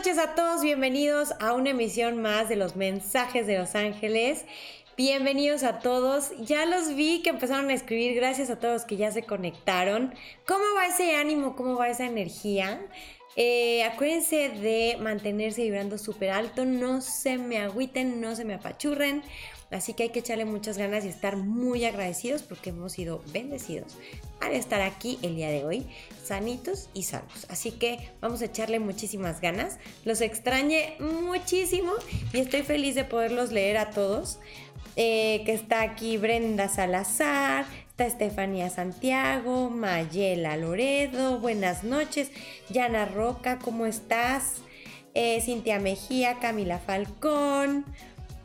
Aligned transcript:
Noches 0.00 0.16
a 0.16 0.34
todos, 0.34 0.62
bienvenidos 0.62 1.34
a 1.40 1.52
una 1.52 1.70
emisión 1.70 2.22
más 2.22 2.48
de 2.48 2.56
los 2.56 2.74
mensajes 2.74 3.46
de 3.46 3.58
Los 3.58 3.74
Ángeles. 3.74 4.46
Bienvenidos 4.96 5.62
a 5.62 5.80
todos. 5.80 6.32
Ya 6.38 6.64
los 6.64 6.94
vi 6.94 7.20
que 7.20 7.28
empezaron 7.28 7.68
a 7.68 7.74
escribir. 7.74 8.14
Gracias 8.14 8.48
a 8.48 8.58
todos 8.58 8.86
que 8.86 8.96
ya 8.96 9.12
se 9.12 9.24
conectaron. 9.24 10.14
¿Cómo 10.46 10.64
va 10.74 10.86
ese 10.86 11.16
ánimo? 11.16 11.54
¿Cómo 11.54 11.76
va 11.76 11.90
esa 11.90 12.06
energía? 12.06 12.80
Eh, 13.36 13.84
acuérdense 13.84 14.48
de 14.48 14.96
mantenerse 14.98 15.64
vibrando 15.64 15.98
súper 15.98 16.30
alto. 16.30 16.64
No 16.64 17.02
se 17.02 17.36
me 17.36 17.58
agüiten, 17.58 18.22
no 18.22 18.34
se 18.34 18.46
me 18.46 18.54
apachurren. 18.54 19.22
Así 19.70 19.94
que 19.94 20.04
hay 20.04 20.08
que 20.08 20.18
echarle 20.18 20.44
muchas 20.44 20.78
ganas 20.78 21.04
y 21.04 21.08
estar 21.08 21.36
muy 21.36 21.84
agradecidos 21.84 22.42
porque 22.42 22.70
hemos 22.70 22.92
sido 22.92 23.22
bendecidos 23.32 23.96
al 24.40 24.52
estar 24.52 24.80
aquí 24.80 25.18
el 25.22 25.36
día 25.36 25.48
de 25.48 25.64
hoy, 25.64 25.86
sanitos 26.24 26.88
y 26.92 27.04
salvos. 27.04 27.46
Así 27.48 27.72
que 27.72 28.10
vamos 28.20 28.42
a 28.42 28.46
echarle 28.46 28.80
muchísimas 28.80 29.40
ganas. 29.40 29.78
Los 30.04 30.20
extrañé 30.22 30.96
muchísimo 30.98 31.92
y 32.32 32.40
estoy 32.40 32.62
feliz 32.62 32.94
de 32.94 33.04
poderlos 33.04 33.52
leer 33.52 33.78
a 33.78 33.90
todos. 33.90 34.38
Eh, 34.96 35.42
que 35.46 35.52
está 35.52 35.82
aquí 35.82 36.18
Brenda 36.18 36.68
Salazar, 36.68 37.64
está 37.88 38.06
Estefanía 38.06 38.70
Santiago, 38.70 39.70
Mayela 39.70 40.56
Loredo, 40.56 41.38
buenas 41.38 41.84
noches, 41.84 42.30
Yana 42.70 43.04
Roca, 43.04 43.60
¿cómo 43.60 43.86
estás? 43.86 44.56
Eh, 45.14 45.40
Cintia 45.40 45.78
Mejía, 45.78 46.38
Camila 46.38 46.78
Falcón, 46.78 47.84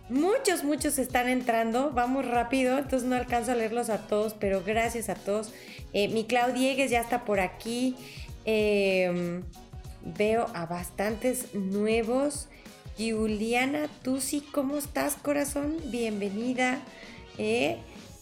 Muchos, 0.10 0.64
muchos 0.64 1.00
están 1.00 1.28
entrando. 1.28 1.90
Vamos 1.92 2.28
rápido, 2.28 2.78
entonces 2.78 3.10
no 3.10 3.16
alcanzo 3.16 3.54
a 3.54 3.56
leerlos 3.56 3.90
a 3.90 3.98
todos, 3.98 4.36
pero 4.36 4.62
gracias 4.64 5.10
a 5.10 5.16
todos. 5.16 5.52
Eh, 5.94 6.10
mi 6.10 6.26
Claudiegues 6.26 6.92
ya 6.92 7.02
está 7.02 7.26
por 7.26 7.40
aquí. 7.40 7.96
Em, 8.46 9.42
veo 10.04 10.46
a 10.54 10.68
bastantes 10.68 11.56
nuevos. 11.56 12.48
Juliana 13.00 13.88
Tusi, 14.04 14.42
¿cómo 14.42 14.78
estás, 14.78 15.16
corazón? 15.16 15.76
Bienvenida. 15.86 16.80
Eh, 17.40 17.78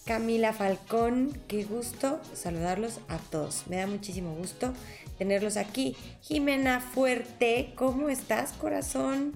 Camila 0.05 0.53
Falcón, 0.53 1.37
qué 1.49 1.65
gusto 1.65 2.21
saludarlos 2.33 2.99
a 3.09 3.17
todos. 3.17 3.67
Me 3.67 3.75
da 3.75 3.87
muchísimo 3.87 4.33
gusto 4.35 4.73
tenerlos 5.17 5.57
aquí. 5.57 5.97
Jimena 6.21 6.79
Fuerte, 6.79 7.73
¿cómo 7.75 8.07
estás, 8.09 8.53
corazón? 8.53 9.33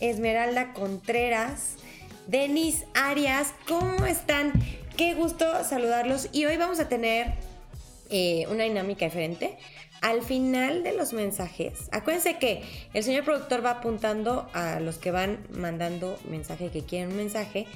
Esmeralda 0.00 0.72
Contreras. 0.72 1.76
Denis 2.26 2.84
Arias, 2.94 3.54
¿cómo 3.66 4.06
están? 4.06 4.52
Qué 4.96 5.14
gusto 5.14 5.64
saludarlos 5.64 6.28
y 6.32 6.44
hoy 6.44 6.56
vamos 6.56 6.78
a 6.80 6.88
tener 6.88 7.34
eh, 8.10 8.46
una 8.50 8.64
dinámica 8.64 9.04
diferente. 9.04 9.56
Al 10.00 10.22
final 10.22 10.82
de 10.82 10.92
los 10.92 11.12
mensajes, 11.12 11.88
acuérdense 11.92 12.38
que 12.38 12.62
el 12.94 13.04
señor 13.04 13.24
productor 13.24 13.64
va 13.64 13.72
apuntando 13.72 14.48
a 14.54 14.80
los 14.80 14.96
que 14.96 15.10
van 15.10 15.46
mandando 15.50 16.18
mensaje, 16.28 16.70
que 16.70 16.82
quieren 16.82 17.10
un 17.10 17.16
mensaje. 17.16 17.66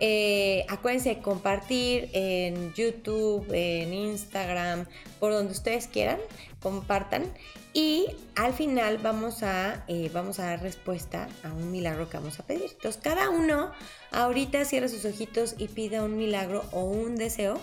Eh, 0.00 0.64
acuérdense 0.68 1.18
compartir 1.18 2.08
en 2.12 2.72
YouTube, 2.74 3.46
en 3.52 3.92
Instagram, 3.92 4.86
por 5.20 5.32
donde 5.32 5.52
ustedes 5.52 5.86
quieran, 5.86 6.18
compartan. 6.60 7.24
Y 7.72 8.06
al 8.36 8.52
final 8.52 8.98
vamos 8.98 9.42
a, 9.42 9.84
eh, 9.88 10.10
vamos 10.12 10.38
a 10.40 10.46
dar 10.46 10.62
respuesta 10.62 11.28
a 11.44 11.52
un 11.52 11.70
milagro 11.70 12.08
que 12.08 12.16
vamos 12.16 12.38
a 12.40 12.42
pedir. 12.44 12.70
Entonces 12.72 13.00
cada 13.02 13.30
uno 13.30 13.70
ahorita 14.12 14.64
cierra 14.64 14.88
sus 14.88 15.04
ojitos 15.04 15.54
y 15.58 15.68
pida 15.68 16.02
un 16.02 16.16
milagro 16.16 16.64
o 16.72 16.84
un 16.84 17.16
deseo 17.16 17.60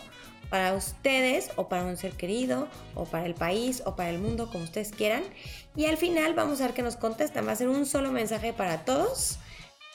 para 0.50 0.74
ustedes 0.74 1.52
o 1.58 1.68
para 1.68 1.84
un 1.84 1.98
ser 1.98 2.14
querido 2.14 2.70
o 2.96 3.04
para 3.04 3.26
el 3.26 3.34
país 3.34 3.84
o 3.86 3.98
para 3.98 4.10
el 4.10 4.20
mundo 4.20 4.50
como 4.50 4.64
ustedes 4.64 4.92
quieran. 4.92 5.24
Y 5.76 5.86
al 5.86 5.98
final 5.98 6.34
vamos 6.34 6.62
a 6.62 6.68
ver 6.68 6.74
que 6.74 6.84
nos 6.84 6.96
contestan. 6.96 7.46
Va 7.46 7.52
a 7.52 7.56
ser 7.56 7.68
un 7.68 7.86
solo 7.86 8.12
mensaje 8.12 8.54
para 8.54 8.86
todos 8.86 9.40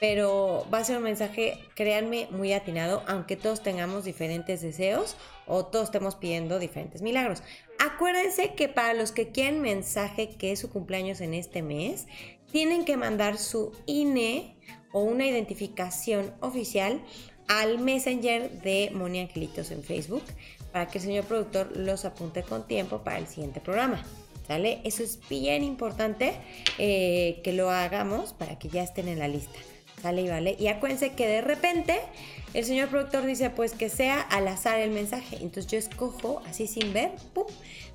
pero 0.03 0.67
va 0.75 0.79
a 0.79 0.85
ser 0.85 0.97
un 0.97 1.05
mensaje, 1.05 1.61
créanme, 1.77 2.27
muy 2.33 2.53
atinado, 2.53 3.05
aunque 3.07 3.37
todos 3.37 3.63
tengamos 3.63 4.03
diferentes 4.03 4.61
deseos 4.61 5.15
o 5.47 5.65
todos 5.65 5.85
estemos 5.85 6.17
pidiendo 6.17 6.59
diferentes 6.59 7.03
milagros. 7.03 7.45
Acuérdense 7.85 8.55
que 8.55 8.69
para 8.69 8.95
los 8.95 9.11
que 9.11 9.31
quieren 9.31 9.61
mensaje 9.61 10.29
que 10.29 10.53
es 10.53 10.61
su 10.61 10.71
cumpleaños 10.71 11.21
en 11.21 11.35
este 11.35 11.63
mes, 11.63 12.07
tienen 12.53 12.85
que 12.85 12.97
mandar 12.97 13.39
su 13.39 13.73
INE 13.87 14.57
o 14.93 15.01
una 15.03 15.27
identificación 15.27 16.33
oficial 16.39 17.03
al 17.49 17.81
Messenger 17.81 18.53
de 18.63 18.93
Moni 18.95 19.19
Angelitos 19.19 19.73
en 19.73 19.83
Facebook 19.83 20.23
para 20.71 20.87
que 20.87 20.99
el 20.99 21.05
señor 21.05 21.25
productor 21.25 21.77
los 21.77 22.05
apunte 22.05 22.45
con 22.45 22.69
tiempo 22.69 23.03
para 23.03 23.19
el 23.19 23.27
siguiente 23.27 23.61
programa. 23.61 24.01
Eso 24.49 25.03
es 25.03 25.19
bien 25.29 25.65
importante 25.65 26.35
eh, 26.79 27.41
que 27.43 27.53
lo 27.53 27.69
hagamos 27.71 28.33
para 28.33 28.61
que 28.61 28.69
ya 28.69 28.85
estén 28.85 29.09
en 29.09 29.19
la 29.19 29.27
lista. 29.27 29.59
¿Sale 30.03 30.23
y 30.23 30.29
vale? 30.29 30.57
Y 30.59 30.67
acuérdense 30.67 31.13
que 31.13 31.29
de 31.29 31.41
repente 31.41 32.01
el 32.55 32.65
señor 32.65 32.89
productor 32.89 33.25
dice 33.25 33.51
pues 33.51 33.73
que 33.73 33.89
sea 33.89 34.21
al 34.21 34.49
azar 34.49 34.81
el 34.81 34.91
mensaje. 34.91 35.37
Entonces 35.37 35.69
yo 35.69 35.79
escojo 35.79 36.43
así 36.49 36.67
sin 36.67 36.93
ver. 36.93 37.13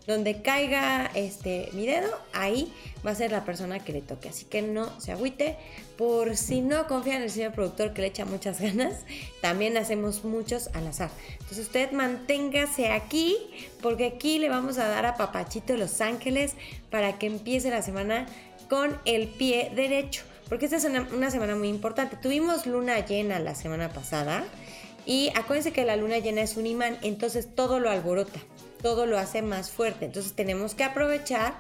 Donde 0.08 0.42
caiga 0.42 1.12
este, 1.16 1.68
mi 1.74 1.86
dedo, 1.86 2.10
ahí 2.32 2.72
va 3.06 3.12
a 3.12 3.16
ser 3.16 3.32
la 3.34 3.44
persona 3.44 3.84
que 3.84 3.92
le 3.92 4.02
toque. 4.02 4.30
Así 4.30 4.46
que 4.46 4.62
no 4.62 4.98
se 5.02 5.12
agüite. 5.12 5.58
Por 5.98 6.38
si 6.38 6.62
no 6.62 6.88
confía 6.88 7.18
en 7.18 7.24
el 7.24 7.30
señor 7.30 7.52
productor 7.52 7.94
que 7.94 8.02
le 8.02 8.08
echa 8.08 8.24
muchas 8.24 8.62
ganas, 8.62 9.02
también 9.42 9.76
hacemos 9.76 10.24
muchos 10.24 10.70
al 10.74 10.88
azar. 10.88 11.12
Entonces 11.34 11.60
usted 11.60 11.92
manténgase 11.92 12.88
aquí 12.88 13.36
porque 13.82 14.06
aquí 14.06 14.40
le 14.40 14.48
vamos 14.48 14.78
a 14.78 14.88
dar 14.88 15.06
a 15.06 15.16
Papachito 15.16 15.76
Los 15.76 16.00
Ángeles 16.00 16.54
para 16.90 17.20
que 17.20 17.28
empiece 17.28 17.70
la 17.70 17.82
semana 17.82 18.28
con 18.70 18.98
el 19.04 19.28
pie 19.28 19.72
derecho 19.76 20.24
porque 20.50 20.66
esta 20.66 20.78
es 20.78 20.86
una, 20.86 21.32
semana 21.32 21.56
muy 21.56 21.68
importante. 21.68 22.18
Tuvimos 22.18 22.66
luna 22.66 23.06
llena 23.06 23.40
la 23.40 23.56
semana 23.56 23.90
pasada 23.90 24.46
y 25.06 25.30
acuérdense 25.36 25.72
que 25.72 25.86
la 25.86 25.96
luna 25.96 26.20
llena 26.20 26.42
es 26.42 26.58
un 26.58 26.68
imán, 26.68 26.98
entonces 27.02 27.54
todo 27.54 27.80
lo 27.80 27.90
alborota, 27.90 28.40
todo 28.82 29.06
lo 29.06 29.18
hace 29.18 29.42
más 29.42 29.70
fuerte. 29.70 30.06
Entonces 30.06 30.34
tenemos 30.34 30.76
que 30.76 30.84
aprovechar 30.84 31.56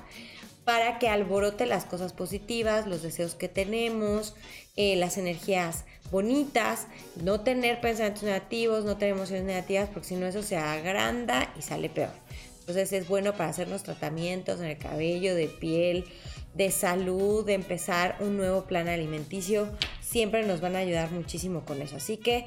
para 0.63 0.99
que 0.99 1.07
alborote 1.07 1.65
las 1.65 1.85
cosas 1.85 2.11
positivas, 2.11 2.87
los 2.87 3.01
deseos 3.01 3.35
que 3.35 3.47
tenemos, 3.47 4.35
eh, 4.75 4.97
las 4.97 5.17
energías 5.17 5.85
bonitas, 6.11 6.87
no 7.23 7.41
tener 7.41 7.79
pensamientos 7.79 8.23
negativos, 8.23 8.83
no 8.83 8.97
tener 8.97 9.15
emociones 9.15 9.45
negativas, 9.45 9.89
porque 9.89 10.09
si 10.09 10.15
no 10.15 10.25
eso 10.25 10.43
se 10.43 10.57
agranda 10.57 11.53
y 11.57 11.61
sale 11.61 11.89
peor. 11.89 12.11
Entonces 12.67 12.91
es 12.91 13.07
bueno 13.07 13.31
para 13.31 13.49
hacernos 13.49 13.83
tratamientos 13.83 14.59
en 14.59 14.65
el 14.65 14.77
cabello, 14.77 15.35
de 15.35 15.47
piel, 15.47 16.03
de 16.53 16.69
salud, 16.69 17.45
de 17.45 17.53
empezar 17.53 18.17
un 18.19 18.35
nuevo 18.35 18.65
plan 18.65 18.89
alimenticio, 18.89 19.69
siempre 20.01 20.45
nos 20.45 20.59
van 20.59 20.75
a 20.75 20.79
ayudar 20.79 21.11
muchísimo 21.11 21.63
con 21.63 21.81
eso. 21.81 21.95
Así 21.95 22.17
que 22.17 22.45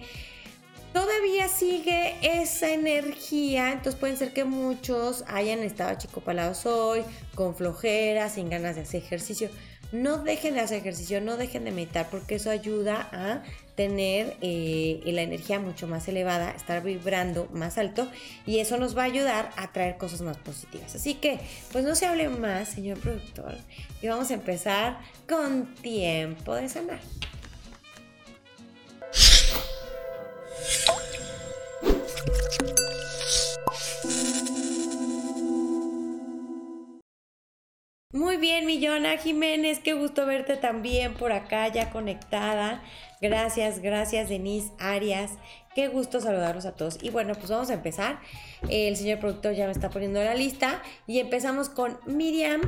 todavía 0.93 1.49
sigue 1.49 2.17
esa 2.21 2.71
energía, 2.71 3.73
entonces 3.73 3.99
pueden 3.99 4.19
ser 4.19 4.35
que 4.35 4.45
muchos 4.45 5.25
hayan 5.27 5.61
estado 5.61 5.93
achicopalados 5.93 6.67
hoy, 6.67 7.03
con 7.35 7.57
flojera, 7.57 8.29
sin 8.29 8.51
ganas 8.51 8.77
de 8.77 8.83
hacer 8.83 9.03
ejercicio. 9.03 9.49
No 9.91 10.19
dejen 10.19 10.53
de 10.53 10.61
hacer 10.61 10.81
ejercicio, 10.81 11.23
no 11.23 11.39
dejen 11.39 11.65
de 11.65 11.71
meditar, 11.71 12.11
porque 12.11 12.35
eso 12.35 12.51
ayuda 12.51 13.09
a 13.11 13.43
tener 13.81 14.37
eh, 14.43 15.01
la 15.07 15.23
energía 15.23 15.59
mucho 15.59 15.87
más 15.87 16.07
elevada, 16.07 16.51
estar 16.51 16.83
vibrando 16.83 17.49
más 17.51 17.79
alto 17.79 18.11
y 18.45 18.59
eso 18.59 18.77
nos 18.77 18.95
va 18.95 19.05
a 19.05 19.07
ayudar 19.07 19.53
a 19.57 19.73
traer 19.73 19.97
cosas 19.97 20.21
más 20.21 20.37
positivas. 20.37 20.95
Así 20.95 21.15
que, 21.15 21.41
pues 21.73 21.83
no 21.83 21.95
se 21.95 22.05
hable 22.05 22.29
más, 22.29 22.69
señor 22.69 22.99
productor, 22.99 23.57
y 24.03 24.09
vamos 24.09 24.31
a 24.31 24.35
empezar 24.35 24.99
con 25.27 25.75
tiempo 25.77 26.55
de 26.55 26.69
sanar. 26.69 27.01
Muy 38.13 38.37
bien, 38.37 38.67
Millona 38.67 39.17
Jiménez, 39.17 39.79
qué 39.79 39.95
gusto 39.95 40.27
verte 40.27 40.57
también 40.57 41.15
por 41.15 41.33
acá, 41.33 41.69
ya 41.69 41.91
conectada. 41.91 42.83
Gracias, 43.21 43.81
gracias, 43.81 44.29
Denise 44.29 44.73
Arias. 44.79 45.33
Qué 45.75 45.89
gusto 45.89 46.21
saludarlos 46.21 46.65
a 46.65 46.73
todos. 46.73 46.99
Y 47.03 47.11
bueno, 47.11 47.35
pues 47.35 47.51
vamos 47.51 47.71
a 47.71 47.75
empezar. 47.75 48.19
El 48.69 48.97
señor 48.97 49.21
productor 49.21 49.55
ya 49.55 49.67
me 49.67 49.73
está 49.73 49.91
poniendo 49.91 50.23
la 50.23 50.35
lista. 50.35 50.83
Y 51.07 51.19
empezamos 51.19 51.69
con 51.69 51.99
Miriam 52.07 52.61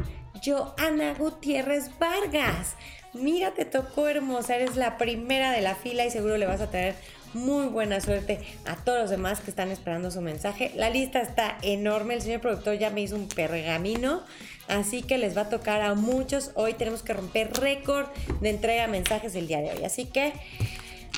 Joana 0.44 1.14
Gutiérrez 1.14 1.90
Vargas. 1.99 2.76
Mira, 3.14 3.52
te 3.54 3.64
tocó 3.64 4.08
hermosa. 4.08 4.56
Eres 4.56 4.76
la 4.76 4.99
primera 4.99 5.52
de 5.52 5.62
la 5.62 5.75
fila 5.75 6.04
y 6.04 6.10
seguro 6.10 6.37
le 6.37 6.46
vas 6.46 6.60
a 6.60 6.70
traer 6.70 6.94
muy 7.34 7.66
buena 7.66 8.00
suerte 8.00 8.40
a 8.66 8.76
todos 8.76 9.00
los 9.00 9.10
demás 9.10 9.40
que 9.40 9.50
están 9.50 9.70
esperando 9.70 10.10
su 10.10 10.20
mensaje. 10.20 10.72
La 10.76 10.90
lista 10.90 11.20
está 11.20 11.56
enorme. 11.62 12.14
El 12.14 12.22
señor 12.22 12.40
productor 12.40 12.78
ya 12.78 12.90
me 12.90 13.00
hizo 13.00 13.16
un 13.16 13.28
pergamino 13.28 14.22
Así 14.69 15.03
que 15.03 15.19
les 15.19 15.37
va 15.37 15.43
a 15.43 15.49
tocar 15.49 15.82
a 15.82 15.94
muchos. 15.94 16.50
Hoy 16.55 16.75
tenemos 16.75 17.03
que 17.03 17.12
romper 17.12 17.53
récord 17.61 18.06
de 18.41 18.50
entrega 18.50 18.82
de 18.82 18.88
mensajes 18.88 19.35
el 19.35 19.49
día 19.49 19.61
de 19.61 19.73
hoy. 19.73 19.85
Así 19.85 20.06
que 20.06 20.32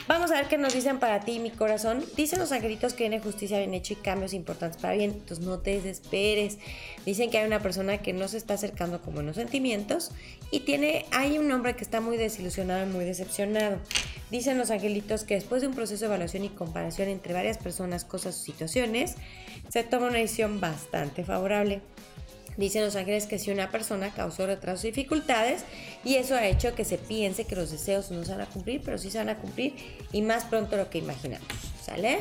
Vamos 0.06 0.30
a 0.32 0.34
ver 0.34 0.48
qué 0.48 0.58
nos 0.58 0.74
dicen 0.74 0.98
para 0.98 1.20
ti, 1.20 1.38
mi 1.38 1.50
corazón. 1.50 2.04
Dicen 2.14 2.38
los 2.38 2.52
angelitos 2.52 2.92
que 2.92 3.04
viene 3.04 3.20
justicia 3.20 3.58
bien 3.58 3.72
hecho 3.72 3.94
y 3.94 3.96
cambios 3.96 4.34
importantes 4.34 4.80
para 4.80 4.92
bien. 4.92 5.12
Entonces 5.12 5.46
no 5.46 5.60
te 5.60 5.80
desesperes. 5.80 6.58
Dicen 7.06 7.30
que 7.30 7.38
hay 7.38 7.46
una 7.46 7.60
persona 7.60 7.98
que 7.98 8.12
no 8.12 8.28
se 8.28 8.36
está 8.36 8.54
acercando 8.54 9.00
con 9.00 9.14
buenos 9.14 9.36
sentimientos 9.36 10.10
y 10.50 10.60
tiene, 10.60 11.06
hay 11.10 11.38
un 11.38 11.50
hombre 11.50 11.74
que 11.74 11.84
está 11.84 12.02
muy 12.02 12.18
desilusionado 12.18 12.86
y 12.86 12.90
muy 12.90 13.06
decepcionado. 13.06 13.78
Dicen 14.30 14.58
los 14.58 14.70
angelitos 14.70 15.24
que 15.24 15.34
después 15.34 15.62
de 15.62 15.68
un 15.68 15.74
proceso 15.74 16.00
de 16.00 16.06
evaluación 16.06 16.44
y 16.44 16.50
comparación 16.50 17.08
entre 17.08 17.32
varias 17.32 17.56
personas, 17.56 18.04
cosas 18.04 18.36
o 18.36 18.44
situaciones, 18.44 19.14
se 19.70 19.84
toma 19.84 20.08
una 20.08 20.18
decisión 20.18 20.60
bastante 20.60 21.24
favorable. 21.24 21.80
Dicen 22.56 22.84
los 22.84 22.96
ángeles 22.96 23.26
que 23.26 23.38
si 23.38 23.50
una 23.50 23.70
persona 23.70 24.12
causó 24.14 24.46
retrasos 24.46 24.84
y 24.84 24.88
dificultades 24.88 25.64
y 26.04 26.14
eso 26.16 26.34
ha 26.34 26.46
hecho 26.46 26.74
que 26.74 26.84
se 26.84 26.98
piense 26.98 27.44
que 27.44 27.56
los 27.56 27.70
deseos 27.70 28.10
no 28.10 28.24
se 28.24 28.32
van 28.32 28.42
a 28.42 28.46
cumplir, 28.46 28.80
pero 28.84 28.98
sí 28.98 29.10
se 29.10 29.18
van 29.18 29.28
a 29.28 29.38
cumplir 29.38 29.74
y 30.12 30.22
más 30.22 30.44
pronto 30.44 30.76
lo 30.76 30.90
que 30.90 30.98
imaginamos. 30.98 31.48
¿Sale? 31.82 32.20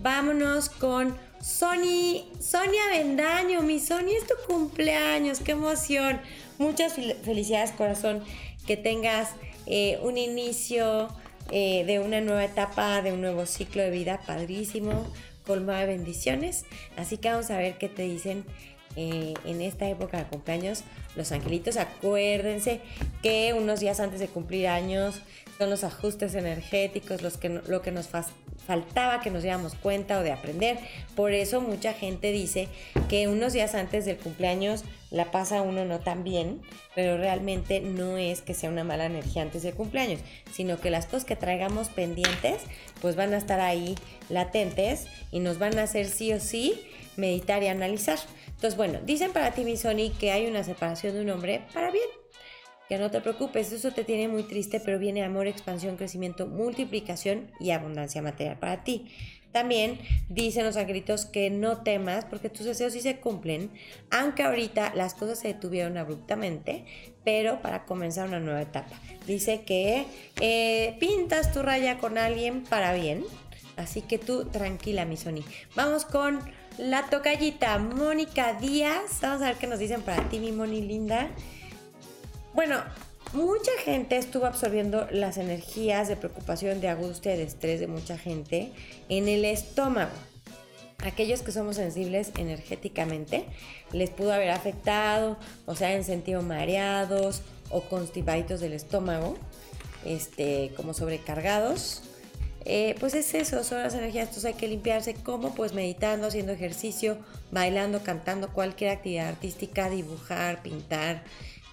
Vámonos 0.00 0.68
con 0.68 1.16
Sony, 1.40 2.24
Sonia 2.40 2.82
Vendaño. 2.90 3.62
Mi 3.62 3.80
Sony 3.80 4.10
es 4.16 4.26
tu 4.26 4.34
cumpleaños, 4.46 5.40
qué 5.40 5.52
emoción. 5.52 6.20
Muchas 6.58 6.94
felicidades, 6.94 7.72
corazón. 7.72 8.22
Que 8.66 8.76
tengas 8.76 9.30
eh, 9.66 9.98
un 10.02 10.18
inicio 10.18 11.08
eh, 11.50 11.84
de 11.86 12.00
una 12.00 12.20
nueva 12.20 12.44
etapa, 12.44 13.00
de 13.02 13.12
un 13.12 13.22
nuevo 13.22 13.46
ciclo 13.46 13.82
de 13.82 13.90
vida 13.90 14.20
padrísimo, 14.26 15.06
colmado 15.46 15.80
de 15.80 15.86
bendiciones. 15.86 16.64
Así 16.96 17.16
que 17.16 17.30
vamos 17.30 17.50
a 17.50 17.56
ver 17.56 17.78
qué 17.78 17.88
te 17.88 18.02
dicen 18.02 18.44
eh, 19.00 19.34
en 19.44 19.60
esta 19.60 19.88
época 19.88 20.18
de 20.18 20.24
cumpleaños, 20.24 20.82
los 21.14 21.30
angelitos, 21.30 21.76
acuérdense 21.76 22.80
que 23.22 23.54
unos 23.56 23.78
días 23.78 24.00
antes 24.00 24.18
de 24.18 24.26
cumplir 24.26 24.66
años 24.66 25.22
son 25.56 25.70
los 25.70 25.84
ajustes 25.84 26.34
energéticos, 26.34 27.22
los 27.22 27.36
que, 27.36 27.48
lo 27.48 27.80
que 27.80 27.92
nos 27.92 28.08
faltaba 28.66 29.20
que 29.20 29.30
nos 29.30 29.44
diéramos 29.44 29.76
cuenta 29.76 30.18
o 30.18 30.24
de 30.24 30.32
aprender. 30.32 30.78
Por 31.14 31.32
eso 31.32 31.60
mucha 31.60 31.92
gente 31.92 32.32
dice 32.32 32.66
que 33.08 33.28
unos 33.28 33.52
días 33.52 33.76
antes 33.76 34.04
del 34.04 34.16
cumpleaños 34.16 34.82
la 35.12 35.30
pasa 35.30 35.62
uno 35.62 35.84
no 35.84 36.00
tan 36.00 36.24
bien, 36.24 36.60
pero 36.96 37.18
realmente 37.18 37.78
no 37.78 38.18
es 38.18 38.40
que 38.40 38.52
sea 38.52 38.68
una 38.68 38.82
mala 38.82 39.06
energía 39.06 39.42
antes 39.42 39.62
del 39.62 39.74
cumpleaños, 39.74 40.18
sino 40.52 40.80
que 40.80 40.90
las 40.90 41.06
cosas 41.06 41.24
que 41.24 41.36
traigamos 41.36 41.88
pendientes 41.88 42.62
pues 43.00 43.14
van 43.14 43.32
a 43.32 43.36
estar 43.36 43.60
ahí 43.60 43.94
latentes 44.28 45.06
y 45.30 45.38
nos 45.38 45.60
van 45.60 45.78
a 45.78 45.84
hacer 45.84 46.08
sí 46.08 46.32
o 46.32 46.40
sí 46.40 46.74
meditar 47.16 47.62
y 47.62 47.68
analizar. 47.68 48.18
Entonces, 48.58 48.76
bueno, 48.76 48.98
dicen 49.06 49.32
para 49.32 49.52
ti, 49.52 49.62
mi 49.62 49.76
Sony, 49.76 50.10
que 50.18 50.32
hay 50.32 50.48
una 50.48 50.64
separación 50.64 51.14
de 51.14 51.20
un 51.20 51.30
hombre 51.30 51.62
para 51.72 51.92
bien. 51.92 52.08
Que 52.88 52.98
no 52.98 53.08
te 53.08 53.20
preocupes, 53.20 53.70
eso 53.70 53.92
te 53.92 54.02
tiene 54.02 54.26
muy 54.26 54.42
triste, 54.42 54.80
pero 54.80 54.98
viene 54.98 55.22
amor, 55.22 55.46
expansión, 55.46 55.96
crecimiento, 55.96 56.48
multiplicación 56.48 57.52
y 57.60 57.70
abundancia 57.70 58.20
material 58.20 58.58
para 58.58 58.82
ti. 58.82 59.12
También 59.52 60.00
dicen 60.28 60.64
los 60.64 60.76
angelitos 60.76 61.24
que 61.24 61.50
no 61.50 61.82
temas 61.84 62.24
porque 62.24 62.50
tus 62.50 62.66
deseos 62.66 62.94
sí 62.94 63.00
se 63.00 63.20
cumplen, 63.20 63.70
aunque 64.10 64.42
ahorita 64.42 64.92
las 64.96 65.14
cosas 65.14 65.38
se 65.38 65.48
detuvieron 65.48 65.96
abruptamente, 65.96 66.84
pero 67.22 67.62
para 67.62 67.84
comenzar 67.84 68.26
una 68.26 68.40
nueva 68.40 68.62
etapa. 68.62 69.00
Dice 69.24 69.62
que 69.62 70.04
eh, 70.40 70.96
pintas 70.98 71.52
tu 71.52 71.62
raya 71.62 71.98
con 71.98 72.18
alguien 72.18 72.64
para 72.64 72.92
bien, 72.92 73.24
así 73.76 74.02
que 74.02 74.18
tú 74.18 74.46
tranquila, 74.46 75.04
mi 75.04 75.16
Sony. 75.16 75.44
Vamos 75.76 76.04
con 76.04 76.40
la 76.78 77.10
tocallita 77.10 77.78
Mónica 77.78 78.54
Díaz. 78.54 79.20
Vamos 79.20 79.42
a 79.42 79.46
ver 79.46 79.56
qué 79.56 79.66
nos 79.66 79.80
dicen 79.80 80.02
para 80.02 80.28
ti, 80.28 80.38
mi 80.38 80.52
Moni 80.52 80.80
linda. 80.80 81.28
Bueno, 82.54 82.76
mucha 83.32 83.72
gente 83.84 84.16
estuvo 84.16 84.46
absorbiendo 84.46 85.06
las 85.10 85.36
energías 85.36 86.08
de 86.08 86.16
preocupación, 86.16 86.80
de 86.80 86.88
angustia 86.88 87.32
de 87.32 87.42
estrés 87.42 87.80
de 87.80 87.88
mucha 87.88 88.16
gente 88.16 88.72
en 89.08 89.28
el 89.28 89.44
estómago. 89.44 90.12
Aquellos 91.04 91.42
que 91.42 91.52
somos 91.52 91.76
sensibles 91.76 92.32
energéticamente 92.36 93.44
les 93.92 94.10
pudo 94.10 94.32
haber 94.32 94.50
afectado, 94.50 95.36
o 95.66 95.74
sea, 95.74 95.94
en 95.94 96.04
sentido 96.04 96.42
mareados 96.42 97.42
o 97.70 97.82
constipaditos 97.82 98.60
del 98.60 98.72
estómago, 98.72 99.36
este, 100.04 100.72
como 100.76 100.94
sobrecargados 100.94 102.02
eh, 102.70 102.96
pues 103.00 103.14
es 103.14 103.32
eso, 103.32 103.64
son 103.64 103.82
las 103.82 103.94
energías, 103.94 104.28
entonces 104.28 104.44
hay 104.44 104.54
que 104.54 104.68
limpiarse 104.68 105.14
como 105.14 105.54
pues 105.54 105.72
meditando, 105.72 106.26
haciendo 106.26 106.52
ejercicio, 106.52 107.16
bailando, 107.50 108.02
cantando, 108.02 108.52
cualquier 108.52 108.90
actividad 108.90 109.28
artística, 109.28 109.88
dibujar, 109.88 110.62
pintar. 110.62 111.24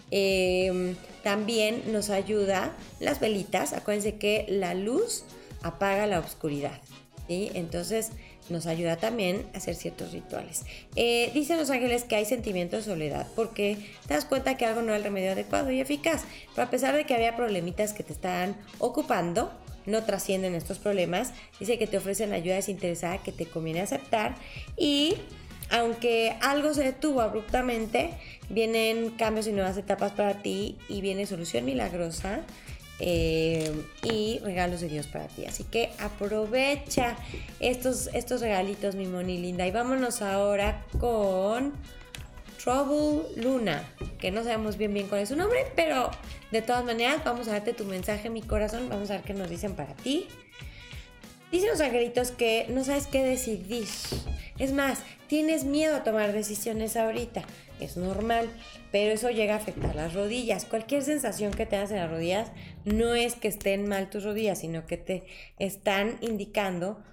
Em, 0.09 0.95
también 1.21 1.92
nos 1.92 2.09
ayuda 2.09 2.71
las 3.01 3.19
velitas, 3.19 3.74
acuérdense 3.74 4.15
que 4.15 4.45
la 4.47 4.74
luz 4.74 5.25
apaga 5.63 6.07
la 6.07 6.19
oscuridad, 6.19 6.80
¿sí? 7.27 7.51
Entonces 7.56 8.12
nos 8.48 8.65
ayuda 8.65 8.95
también 8.95 9.45
a 9.53 9.57
hacer 9.57 9.75
ciertos 9.75 10.13
rituales. 10.13 10.63
Eh, 10.95 11.30
dicen 11.33 11.57
los 11.57 11.71
ángeles 11.71 12.06
que 12.06 12.15
hay 12.15 12.24
sentimiento 12.24 12.77
de 12.77 12.83
soledad 12.83 13.27
porque 13.36 13.77
te 14.07 14.13
das 14.13 14.24
cuenta 14.24 14.56
que 14.56 14.65
algo 14.65 14.81
no 14.81 14.94
es 14.94 15.00
el 15.00 15.03
remedio 15.03 15.33
adecuado 15.33 15.71
y 15.71 15.81
eficaz, 15.81 16.24
pero 16.53 16.68
a 16.68 16.69
pesar 16.69 16.95
de 16.95 17.06
que 17.06 17.15
había 17.15 17.36
problemitas 17.36 17.91
que 17.91 18.03
te 18.03 18.13
estaban 18.13 18.56
ocupando, 18.80 19.51
no 19.85 20.03
trascienden 20.03 20.55
estos 20.55 20.79
problemas. 20.79 21.33
Dice 21.59 21.77
que 21.77 21.87
te 21.87 21.97
ofrecen 21.97 22.33
ayuda 22.33 22.55
desinteresada 22.55 23.19
que 23.19 23.31
te 23.31 23.45
conviene 23.45 23.81
aceptar 23.81 24.36
y 24.77 25.15
aunque 25.71 26.36
algo 26.41 26.74
se 26.74 26.83
detuvo 26.83 27.21
abruptamente, 27.21 28.12
vienen 28.50 29.12
cambios 29.12 29.48
y 29.48 29.51
nuevas 29.51 29.77
etapas 29.77 30.12
para 30.12 30.41
ti 30.41 30.77
y 30.89 31.01
viene 31.01 31.25
solución 31.25 31.65
milagrosa 31.65 32.41
eh, 33.00 33.71
y 34.03 34.39
regalos 34.39 34.81
de 34.81 34.89
Dios 34.89 35.07
para 35.07 35.27
ti. 35.27 35.45
Así 35.45 35.63
que 35.63 35.89
aprovecha 36.00 37.17
estos, 37.60 38.10
estos 38.13 38.41
regalitos, 38.41 38.95
mi 38.95 39.07
moni 39.07 39.38
linda. 39.38 39.67
Y 39.67 39.71
vámonos 39.71 40.21
ahora 40.21 40.86
con 41.00 41.74
Trouble 42.65 43.29
Luna, 43.36 43.88
que 44.17 44.31
no 44.31 44.43
sabemos 44.43 44.75
bien 44.75 44.91
bien 44.91 45.07
cuál 45.07 45.22
es 45.22 45.29
su 45.29 45.36
nombre, 45.36 45.67
pero 45.75 46.10
de 46.50 46.63
todas 46.63 46.84
maneras 46.84 47.24
vamos 47.24 47.48
a 47.48 47.51
darte 47.51 47.74
tu 47.74 47.86
mensaje, 47.86 48.31
mi 48.31 48.41
corazón, 48.41 48.89
vamos 48.89 49.12
a 49.12 49.17
ver 49.17 49.22
qué 49.22 49.36
nos 49.36 49.51
dicen 49.51 49.75
para 49.75 49.93
ti. 49.93 50.27
Dicen 51.51 51.69
los 51.69 51.79
angelitos 51.79 52.31
que 52.31 52.65
no 52.69 52.84
sabes 52.84 53.05
qué 53.05 53.24
decidir. 53.24 53.88
Es 54.57 54.74
más, 54.74 55.03
tienes 55.27 55.63
miedo 55.63 55.95
a 55.95 56.03
tomar 56.03 56.34
decisiones 56.34 56.98
ahorita. 56.98 57.43
Es 57.79 57.98
normal, 57.98 58.50
pero 58.91 59.13
eso 59.13 59.29
llega 59.29 59.53
a 59.53 59.57
afectar 59.57 59.95
las 59.95 60.15
rodillas. 60.15 60.65
Cualquier 60.65 61.03
sensación 61.03 61.51
que 61.53 61.67
tengas 61.67 61.91
en 61.91 61.98
las 61.98 62.10
rodillas 62.10 62.51
no 62.84 63.13
es 63.13 63.36
que 63.36 63.48
estén 63.48 63.88
mal 63.88 64.10
tus 64.10 64.24
rodillas, 64.24 64.57
sino 64.57 64.88
que 64.88 64.98
te 64.98 65.24
están 65.60 66.17
indicando 66.22 67.03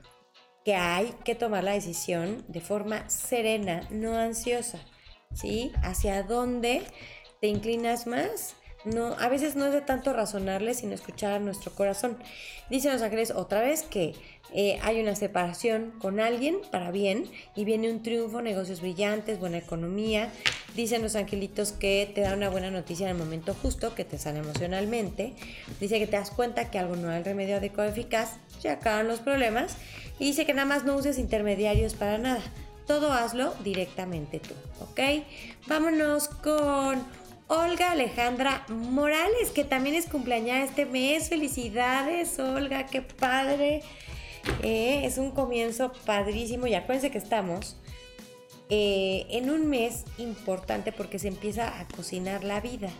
que 0.64 0.76
hay 0.76 1.12
que 1.26 1.34
tomar 1.34 1.62
la 1.62 1.72
decisión 1.72 2.42
de 2.48 2.62
forma 2.62 3.06
serena, 3.10 3.86
no 3.90 4.16
ansiosa. 4.16 4.78
¿Sí? 5.34 5.72
Hacia 5.82 6.22
dónde 6.22 6.82
te 7.40 7.48
inclinas 7.48 8.06
más. 8.06 8.54
No, 8.84 9.14
a 9.20 9.28
veces 9.28 9.54
no 9.54 9.66
es 9.66 9.72
de 9.72 9.80
tanto 9.80 10.12
razonarle, 10.12 10.74
sino 10.74 10.92
escuchar 10.92 11.40
nuestro 11.40 11.72
corazón. 11.72 12.16
Dicen 12.68 12.92
los 12.92 13.02
ángeles 13.02 13.30
otra 13.30 13.60
vez 13.60 13.82
que 13.82 14.14
eh, 14.52 14.78
hay 14.82 15.00
una 15.00 15.14
separación 15.14 15.92
con 16.00 16.18
alguien 16.18 16.58
para 16.72 16.90
bien 16.90 17.26
y 17.54 17.64
viene 17.64 17.92
un 17.92 18.02
triunfo, 18.02 18.42
negocios 18.42 18.80
brillantes, 18.80 19.38
buena 19.38 19.58
economía. 19.58 20.32
Dicen 20.74 21.00
los 21.00 21.14
angelitos 21.14 21.70
que 21.70 22.10
te 22.12 22.22
da 22.22 22.34
una 22.34 22.50
buena 22.50 22.70
noticia 22.70 23.08
en 23.08 23.16
el 23.16 23.22
momento 23.22 23.54
justo, 23.54 23.94
que 23.94 24.04
te 24.04 24.18
sana 24.18 24.40
emocionalmente. 24.40 25.34
Dice 25.80 26.00
que 26.00 26.06
te 26.08 26.16
das 26.16 26.32
cuenta 26.32 26.70
que 26.70 26.78
algo 26.80 26.96
no 26.96 27.12
es 27.12 27.18
el 27.18 27.24
remedio 27.24 27.58
adecuado 27.58 27.88
eficaz, 27.88 28.38
se 28.58 28.68
acaban 28.68 29.06
los 29.06 29.20
problemas. 29.20 29.76
Y 30.18 30.26
dice 30.26 30.44
que 30.44 30.54
nada 30.54 30.66
más 30.66 30.84
no 30.84 30.96
uses 30.96 31.18
intermediarios 31.18 31.94
para 31.94 32.18
nada 32.18 32.42
todo 32.86 33.12
hazlo 33.12 33.54
directamente 33.62 34.40
tú, 34.40 34.54
¿ok? 34.80 35.24
Vámonos 35.66 36.28
con 36.28 37.02
Olga 37.48 37.92
Alejandra 37.92 38.64
Morales, 38.68 39.50
que 39.50 39.64
también 39.64 39.94
es 39.94 40.06
cumpleaños 40.06 40.68
este 40.68 40.86
mes. 40.86 41.28
Felicidades, 41.28 42.38
Olga, 42.38 42.86
qué 42.86 43.02
padre. 43.02 43.82
Eh, 44.62 45.02
es 45.04 45.18
un 45.18 45.30
comienzo 45.30 45.92
padrísimo 46.06 46.66
y 46.66 46.74
acuérdense 46.74 47.10
que 47.10 47.18
estamos 47.18 47.76
eh, 48.70 49.26
en 49.28 49.50
un 49.50 49.68
mes 49.68 50.04
importante 50.18 50.92
porque 50.92 51.18
se 51.18 51.28
empieza 51.28 51.78
a 51.78 51.86
cocinar 51.88 52.42
la 52.42 52.60
vida. 52.60 52.90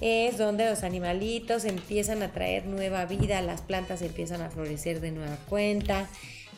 Es 0.00 0.38
donde 0.38 0.68
los 0.68 0.82
animalitos 0.82 1.64
empiezan 1.64 2.22
a 2.22 2.32
traer 2.32 2.66
nueva 2.66 3.06
vida, 3.06 3.40
las 3.42 3.60
plantas 3.62 4.02
empiezan 4.02 4.42
a 4.42 4.50
florecer 4.50 5.00
de 5.00 5.10
nueva 5.10 5.36
cuenta 5.48 6.08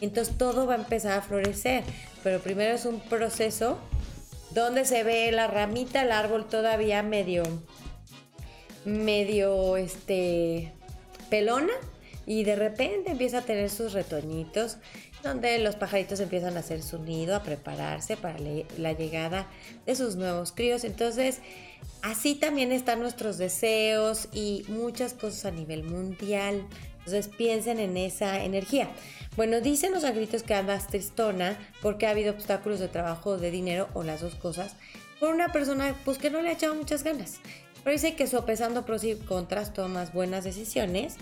entonces 0.00 0.37
todo 0.38 0.67
va 0.67 0.75
a 0.75 0.78
empezar 0.78 1.19
a 1.19 1.23
florecer, 1.23 1.85
pero 2.23 2.40
primero 2.40 2.75
es 2.75 2.85
un 2.85 3.00
proceso 3.00 3.78
donde 4.50 4.85
se 4.85 5.05
ve 5.05 5.31
la 5.33 5.47
ramita, 5.47 6.02
el 6.02 6.12
árbol 6.12 6.47
todavía 6.47 7.02
medio, 7.02 7.43
medio, 8.85 9.76
este, 9.76 10.73
pelona. 11.31 11.73
Y 12.26 12.45
de 12.45 12.57
repente 12.57 13.11
empieza 13.12 13.38
a 13.38 13.43
tener 13.43 13.71
sus 13.71 13.95
retoñitos 13.95 14.76
donde 15.23 15.59
los 15.59 15.76
pajaritos 15.76 16.21
empiezan 16.21 16.57
a 16.57 16.61
hacer 16.61 16.83
su 16.83 16.99
nido, 16.99 17.35
a 17.35 17.43
prepararse 17.43 18.17
para 18.17 18.38
la 18.76 18.93
llegada 18.93 19.47
de 19.87 19.97
sus 19.97 20.17
nuevos 20.17 20.52
críos. 20.52 20.85
Entonces, 20.85 21.40
así 22.02 22.35
también 22.35 22.71
están 22.71 23.00
nuestros 23.00 23.38
deseos 23.38 24.28
y 24.33 24.64
muchas 24.69 25.14
cosas 25.14 25.47
a 25.47 25.50
nivel 25.50 25.85
mundial 25.85 26.67
Entonces 27.08 27.34
piensen 27.34 27.80
en 27.80 27.96
esa 27.96 28.44
energía. 28.44 28.90
Bueno, 29.34 29.62
dicen 29.62 29.92
los 29.92 30.04
angelitos 30.04 30.42
que 30.42 30.52
andas 30.52 30.88
tristona 30.88 31.58
porque 31.80 32.06
ha 32.06 32.10
habido 32.10 32.32
obstáculos 32.32 32.80
de 32.80 32.88
trabajo, 32.88 33.38
de 33.38 33.50
dinero 33.50 33.88
o 33.94 34.02
las 34.02 34.20
dos 34.20 34.34
cosas 34.34 34.76
por 35.18 35.34
una 35.34 35.50
persona 35.50 35.94
pues 36.04 36.18
que 36.18 36.28
no 36.28 36.42
le 36.42 36.50
ha 36.50 36.52
echado 36.52 36.74
muchas 36.74 37.02
ganas. 37.02 37.40
Pero 37.82 37.92
dice 37.92 38.14
que 38.14 38.26
sopesando 38.26 38.84
pros 38.84 39.04
y 39.04 39.14
contras 39.14 39.72
tomas 39.72 40.12
buenas 40.12 40.44
decisiones. 40.44 41.16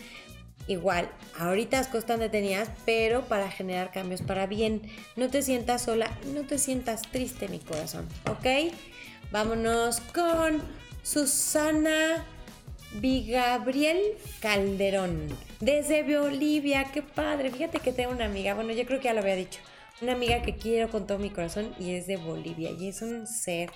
Igual, 0.66 1.08
ahorita 1.38 1.76
las 1.76 1.86
cosas 1.86 2.18
detenidas, 2.18 2.68
pero 2.84 3.22
para 3.22 3.48
generar 3.48 3.92
cambios 3.92 4.22
para 4.22 4.48
bien. 4.48 4.82
No 5.14 5.30
te 5.30 5.40
sientas 5.42 5.82
sola, 5.82 6.10
no 6.34 6.42
te 6.42 6.58
sientas 6.58 7.02
triste, 7.02 7.46
mi 7.46 7.60
corazón, 7.60 8.08
¿ok? 8.28 8.72
Vámonos 9.30 10.00
con 10.00 10.60
Susana 11.04 12.26
Bigabriel 13.00 14.00
Calderón, 14.40 15.28
desde 15.60 16.02
Bolivia. 16.02 16.84
Qué 16.92 17.02
padre, 17.02 17.50
fíjate 17.50 17.78
que 17.80 17.92
tengo 17.92 18.10
una 18.10 18.24
amiga, 18.24 18.54
bueno, 18.54 18.72
yo 18.72 18.86
creo 18.86 19.00
que 19.00 19.06
ya 19.06 19.12
lo 19.12 19.20
había 19.20 19.36
dicho, 19.36 19.60
una 20.00 20.12
amiga 20.12 20.40
que 20.40 20.56
quiero 20.56 20.90
con 20.90 21.06
todo 21.06 21.18
mi 21.18 21.28
corazón 21.28 21.74
y 21.78 21.90
es 21.90 22.06
de 22.06 22.16
Bolivia 22.16 22.70
y 22.70 22.88
es 22.88 23.02
un 23.02 23.26
ser 23.26 23.70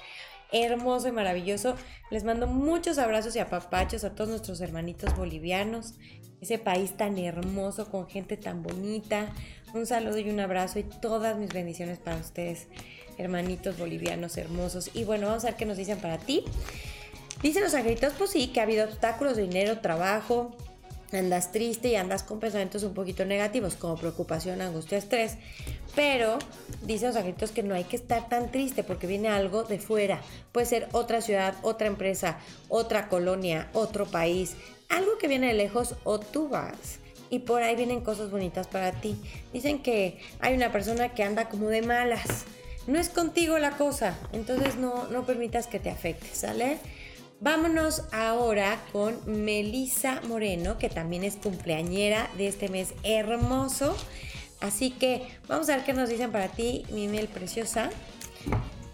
hermoso 0.52 1.08
y 1.08 1.12
maravilloso. 1.12 1.76
Les 2.10 2.24
mando 2.24 2.46
muchos 2.46 2.96
abrazos 2.96 3.36
y 3.36 3.40
apapachos 3.40 4.04
a 4.04 4.14
todos 4.14 4.30
nuestros 4.30 4.60
hermanitos 4.62 5.14
bolivianos, 5.14 5.94
ese 6.40 6.58
país 6.58 6.96
tan 6.96 7.18
hermoso 7.18 7.90
con 7.90 8.08
gente 8.08 8.38
tan 8.38 8.62
bonita. 8.62 9.32
Un 9.74 9.86
saludo 9.86 10.18
y 10.18 10.30
un 10.30 10.40
abrazo 10.40 10.78
y 10.78 10.84
todas 10.84 11.36
mis 11.36 11.52
bendiciones 11.52 11.98
para 11.98 12.16
ustedes, 12.16 12.68
hermanitos 13.18 13.76
bolivianos 13.76 14.38
hermosos. 14.38 14.90
Y 14.94 15.04
bueno, 15.04 15.26
vamos 15.26 15.44
a 15.44 15.48
ver 15.48 15.56
qué 15.56 15.66
nos 15.66 15.76
dicen 15.76 15.98
para 15.98 16.16
ti. 16.16 16.44
Dicen 17.42 17.62
los 17.62 17.75
angelitos, 17.75 18.12
pues 18.18 18.30
sí, 18.30 18.49
que 18.49 18.61
ha 18.61 18.64
habido 18.64 18.85
obstáculos 18.85 19.37
dinero, 19.37 19.78
trabajo, 19.78 20.54
andas 21.12 21.52
triste 21.52 21.88
y 21.88 21.97
andas 21.97 22.23
con 22.23 22.38
pensamientos 22.38 22.82
un 22.82 22.94
poquito 22.94 23.25
negativos 23.25 23.75
como 23.75 23.97
preocupación, 23.97 24.61
angustia, 24.61 24.99
estrés. 24.99 25.37
Pero 25.94 26.38
dicen 26.82 27.09
los 27.09 27.16
angelitos 27.16 27.50
que 27.50 27.62
no 27.62 27.75
hay 27.75 27.85
que 27.85 27.97
estar 27.97 28.28
tan 28.28 28.50
triste 28.50 28.85
porque 28.85 29.06
viene 29.06 29.28
algo 29.28 29.64
de 29.64 29.78
fuera. 29.78 30.20
Puede 30.52 30.66
ser 30.66 30.88
otra 30.92 31.20
ciudad, 31.20 31.54
otra 31.62 31.87
empresa, 31.87 32.38
otra 32.68 33.09
colonia, 33.09 33.68
otro 33.73 34.06
país, 34.06 34.54
algo 34.88 35.18
que 35.18 35.28
viene 35.28 35.49
de 35.49 35.54
lejos 35.54 35.97
o 36.04 36.20
tú 36.20 36.49
vas. 36.49 36.99
Y 37.30 37.40
por 37.40 37.62
ahí 37.62 37.76
vienen 37.76 38.00
cosas 38.00 38.30
bonitas 38.30 38.66
para 38.66 38.92
ti. 38.92 39.16
Dicen 39.52 39.82
que 39.82 40.18
hay 40.40 40.54
una 40.54 40.73
persona 40.73 41.11
que 41.14 41.23
anda 41.23 41.49
como 41.49 41.68
de 41.68 41.80
malas. 41.82 42.44
No 42.87 42.99
es 42.99 43.09
contigo 43.09 43.59
la 43.59 43.76
cosa. 43.76 44.18
Entonces 44.32 44.76
no, 44.76 45.06
no 45.09 45.25
permitas 45.25 45.68
que 45.68 45.78
te 45.78 45.90
afecte, 45.90 46.26
¿sale? 46.35 46.78
Vámonos 47.42 48.02
ahora 48.12 48.78
con 48.92 49.18
Melisa 49.25 50.20
Moreno, 50.28 50.76
que 50.76 50.90
también 50.90 51.25
es 51.25 51.37
cumpleañera 51.37 52.28
de 52.37 52.49
este 52.49 52.68
mes 52.68 52.92
hermoso. 53.02 53.97
Así 54.61 54.90
que 54.90 55.26
vamos 55.49 55.70
a 55.70 55.76
ver 55.76 55.87
qué 55.87 55.94
nos 55.94 56.11
dicen 56.11 56.32
para 56.32 56.49
ti, 56.49 56.85
mi 56.90 57.09
miel 57.09 57.28
preciosa. 57.28 57.88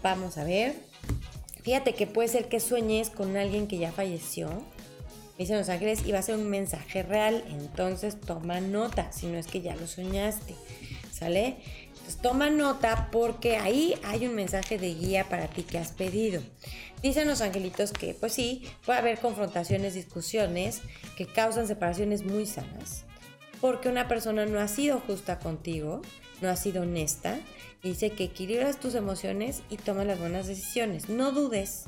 Vamos 0.01 0.37
a 0.37 0.45
ver. 0.45 0.75
Fíjate 1.63 1.93
que 1.93 2.07
puede 2.07 2.29
ser 2.29 2.47
que 2.47 2.61
sueñes 2.61 3.09
con 3.09 3.35
alguien 3.35 3.67
que 3.67 3.79
ya 3.79 3.91
falleció. 3.91 4.49
Dicen 5.37 5.57
los 5.57 5.67
ángeles 5.67 6.05
y 6.05 6.13
va 6.13 6.19
a 6.19 6.21
ser 6.21 6.35
un 6.35 6.49
mensaje 6.49 7.03
real. 7.03 7.43
Entonces 7.49 8.17
toma 8.17 8.61
nota, 8.61 9.11
si 9.11 9.27
no 9.27 9.37
es 9.37 9.47
que 9.47 9.59
ya 9.59 9.75
lo 9.75 9.87
soñaste. 9.87 10.55
¿Sale? 11.11 11.57
Toma 12.15 12.49
nota 12.49 13.09
porque 13.11 13.57
ahí 13.57 13.95
hay 14.03 14.25
un 14.25 14.35
mensaje 14.35 14.77
de 14.77 14.93
guía 14.93 15.25
para 15.29 15.47
ti 15.47 15.63
que 15.63 15.77
has 15.77 15.91
pedido. 15.91 16.41
Dicen 17.01 17.27
los 17.27 17.41
angelitos 17.41 17.91
que, 17.91 18.13
pues 18.13 18.33
sí, 18.33 18.63
puede 18.85 18.99
haber 18.99 19.19
confrontaciones, 19.19 19.93
discusiones 19.93 20.81
que 21.15 21.27
causan 21.27 21.67
separaciones 21.67 22.23
muy 22.23 22.45
sanas, 22.45 23.03
porque 23.61 23.89
una 23.89 24.07
persona 24.07 24.45
no 24.45 24.59
ha 24.59 24.67
sido 24.67 24.99
justa 24.99 25.37
contigo, 25.37 26.01
no 26.41 26.49
ha 26.49 26.55
sido 26.55 26.83
honesta, 26.83 27.39
dice 27.83 28.09
que 28.11 28.25
equilibras 28.25 28.79
tus 28.79 28.95
emociones 28.95 29.61
y 29.69 29.77
tomas 29.77 30.07
las 30.07 30.19
buenas 30.19 30.47
decisiones. 30.47 31.09
No 31.09 31.31
dudes 31.31 31.85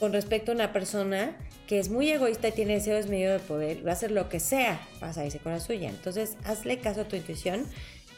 con 0.00 0.12
respecto 0.12 0.52
a 0.52 0.54
una 0.54 0.72
persona 0.72 1.36
que 1.66 1.78
es 1.78 1.88
muy 1.88 2.10
egoísta 2.10 2.48
y 2.48 2.52
tiene 2.52 2.74
deseos 2.74 3.06
medio 3.06 3.32
de 3.32 3.38
poder, 3.38 3.86
va 3.86 3.90
a 3.90 3.94
hacer 3.94 4.10
lo 4.10 4.28
que 4.28 4.40
sea 4.40 4.80
para 4.98 5.12
salirse 5.12 5.38
con 5.38 5.52
la 5.52 5.60
suya. 5.60 5.88
Entonces, 5.90 6.36
hazle 6.44 6.78
caso 6.80 7.02
a 7.02 7.04
tu 7.04 7.16
intuición 7.16 7.66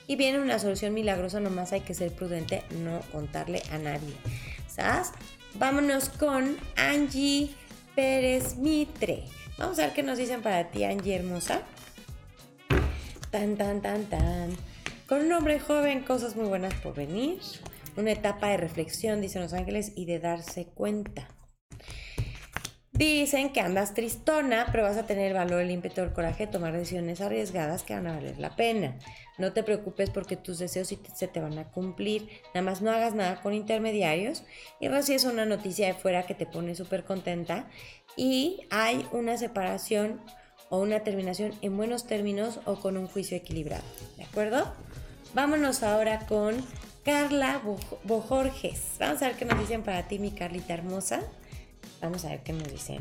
y 0.06 0.16
viene 0.16 0.40
una 0.40 0.58
solución 0.58 0.94
milagrosa, 0.94 1.40
nomás 1.40 1.72
hay 1.72 1.80
que 1.80 1.94
ser 1.94 2.12
prudente, 2.12 2.62
no 2.82 3.00
contarle 3.12 3.62
a 3.70 3.78
nadie. 3.78 4.14
¿Sabes? 4.68 5.12
Vámonos 5.54 6.08
con 6.08 6.56
Angie 6.76 7.54
Pérez 7.94 8.56
Mitre. 8.56 9.24
Vamos 9.56 9.78
a 9.78 9.82
ver 9.86 9.94
qué 9.94 10.02
nos 10.02 10.18
dicen 10.18 10.42
para 10.42 10.70
ti, 10.70 10.84
Angie 10.84 11.16
hermosa. 11.16 11.62
Tan, 13.30 13.56
tan, 13.56 13.80
tan, 13.80 14.04
tan. 14.06 14.50
Con 15.06 15.20
un 15.20 15.32
hombre 15.32 15.60
joven, 15.60 16.02
cosas 16.02 16.34
muy 16.34 16.46
buenas 16.46 16.74
por 16.74 16.94
venir. 16.94 17.38
Una 17.96 18.12
etapa 18.12 18.48
de 18.48 18.56
reflexión, 18.56 19.20
dicen 19.20 19.42
los 19.42 19.52
ángeles, 19.52 19.92
y 19.94 20.06
de 20.06 20.18
darse 20.18 20.66
cuenta. 20.66 21.28
Dicen 22.94 23.52
que 23.52 23.60
andas 23.60 23.92
tristona, 23.92 24.68
pero 24.70 24.84
vas 24.84 24.96
a 24.96 25.04
tener 25.04 25.26
el 25.26 25.34
valor, 25.34 25.60
el 25.60 25.72
ímpetu, 25.72 26.00
el 26.00 26.12
coraje 26.12 26.46
de 26.46 26.52
tomar 26.52 26.72
decisiones 26.72 27.20
arriesgadas 27.20 27.82
que 27.82 27.92
van 27.92 28.06
a 28.06 28.14
valer 28.14 28.38
la 28.38 28.54
pena. 28.54 28.96
No 29.36 29.52
te 29.52 29.64
preocupes 29.64 30.10
porque 30.10 30.36
tus 30.36 30.60
deseos 30.60 30.94
se 31.12 31.26
te 31.26 31.40
van 31.40 31.58
a 31.58 31.64
cumplir. 31.64 32.28
Nada 32.54 32.62
más 32.62 32.82
no 32.82 32.92
hagas 32.92 33.12
nada 33.14 33.42
con 33.42 33.52
intermediarios. 33.52 34.44
Y 34.78 34.86
recibes 34.86 35.24
una 35.24 35.44
noticia 35.44 35.88
de 35.88 35.94
fuera 35.94 36.22
que 36.22 36.36
te 36.36 36.46
pone 36.46 36.76
súper 36.76 37.02
contenta. 37.02 37.66
Y 38.16 38.60
hay 38.70 39.04
una 39.10 39.36
separación 39.38 40.20
o 40.68 40.78
una 40.78 41.00
terminación 41.00 41.52
en 41.62 41.76
buenos 41.76 42.06
términos 42.06 42.60
o 42.64 42.76
con 42.76 42.96
un 42.96 43.08
juicio 43.08 43.36
equilibrado. 43.36 43.82
¿De 44.16 44.22
acuerdo? 44.22 44.72
Vámonos 45.34 45.82
ahora 45.82 46.26
con 46.26 46.64
Carla 47.04 47.60
Bojorges. 48.04 48.82
Vamos 49.00 49.20
a 49.20 49.26
ver 49.26 49.36
qué 49.36 49.46
nos 49.46 49.58
dicen 49.58 49.82
para 49.82 50.06
ti, 50.06 50.20
mi 50.20 50.30
Carlita 50.30 50.74
hermosa. 50.74 51.22
Vamos 52.04 52.24
a 52.24 52.30
ver 52.30 52.42
qué 52.42 52.52
nos 52.52 52.70
dicen. 52.70 53.00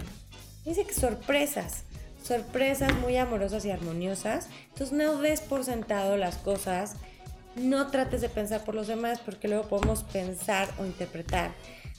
Dice 0.65 0.85
que 0.85 0.93
sorpresas 0.93 1.83
sorpresas 2.23 2.93
muy 2.99 3.17
amorosas 3.17 3.65
y 3.65 3.71
armoniosas. 3.71 4.47
Entonces 4.69 4.93
no 4.93 5.17
des 5.17 5.41
por 5.41 5.63
sentado 5.63 6.17
las 6.17 6.37
cosas, 6.37 6.95
no 7.55 7.87
trates 7.87 8.21
de 8.21 8.29
pensar 8.29 8.63
por 8.63 8.75
los 8.75 8.87
demás 8.87 9.19
porque 9.19 9.47
luego 9.47 9.67
podemos 9.67 10.03
pensar 10.03 10.69
o 10.79 10.85
interpretar 10.85 11.51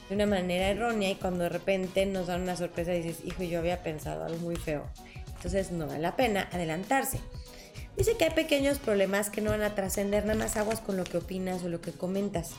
de 0.09 0.15
una 0.15 0.27
manera 0.27 0.69
errónea 0.69 1.11
y 1.11 1.15
cuando 1.15 1.45
de 1.45 1.51
repente 1.51 2.05
nos 2.07 2.27
dan 2.27 2.43
una 2.43 2.57
sorpresa 2.57 2.93
dices, 2.93 3.19
hijo, 3.25 3.43
yo 3.43 3.61
había 3.61 3.83
pensado 3.83 4.25
algo 4.25 4.39
muy 4.39 4.57
feo. 4.57 4.85
Entonces 5.37 5.71
no 5.71 5.87
vale 5.87 6.01
la 6.01 6.17
pena 6.17 6.49
adelantarse. 6.53 7.21
Dice 7.97 8.17
que 8.17 8.25
hay 8.25 8.31
pequeños 8.31 8.79
problemas 8.79 9.31
que 9.31 9.41
no 9.41 9.51
van 9.51 9.63
a 9.63 9.75
trascender, 9.75 10.25
nada 10.25 10.39
más 10.39 10.57
aguas 10.57 10.81
con 10.81 10.97
lo 10.97 11.05
que 11.05 11.19
opinas 11.19 11.63
o 11.63 11.69
lo 11.69 11.81
que 11.81 11.93
comentas. 11.93 12.55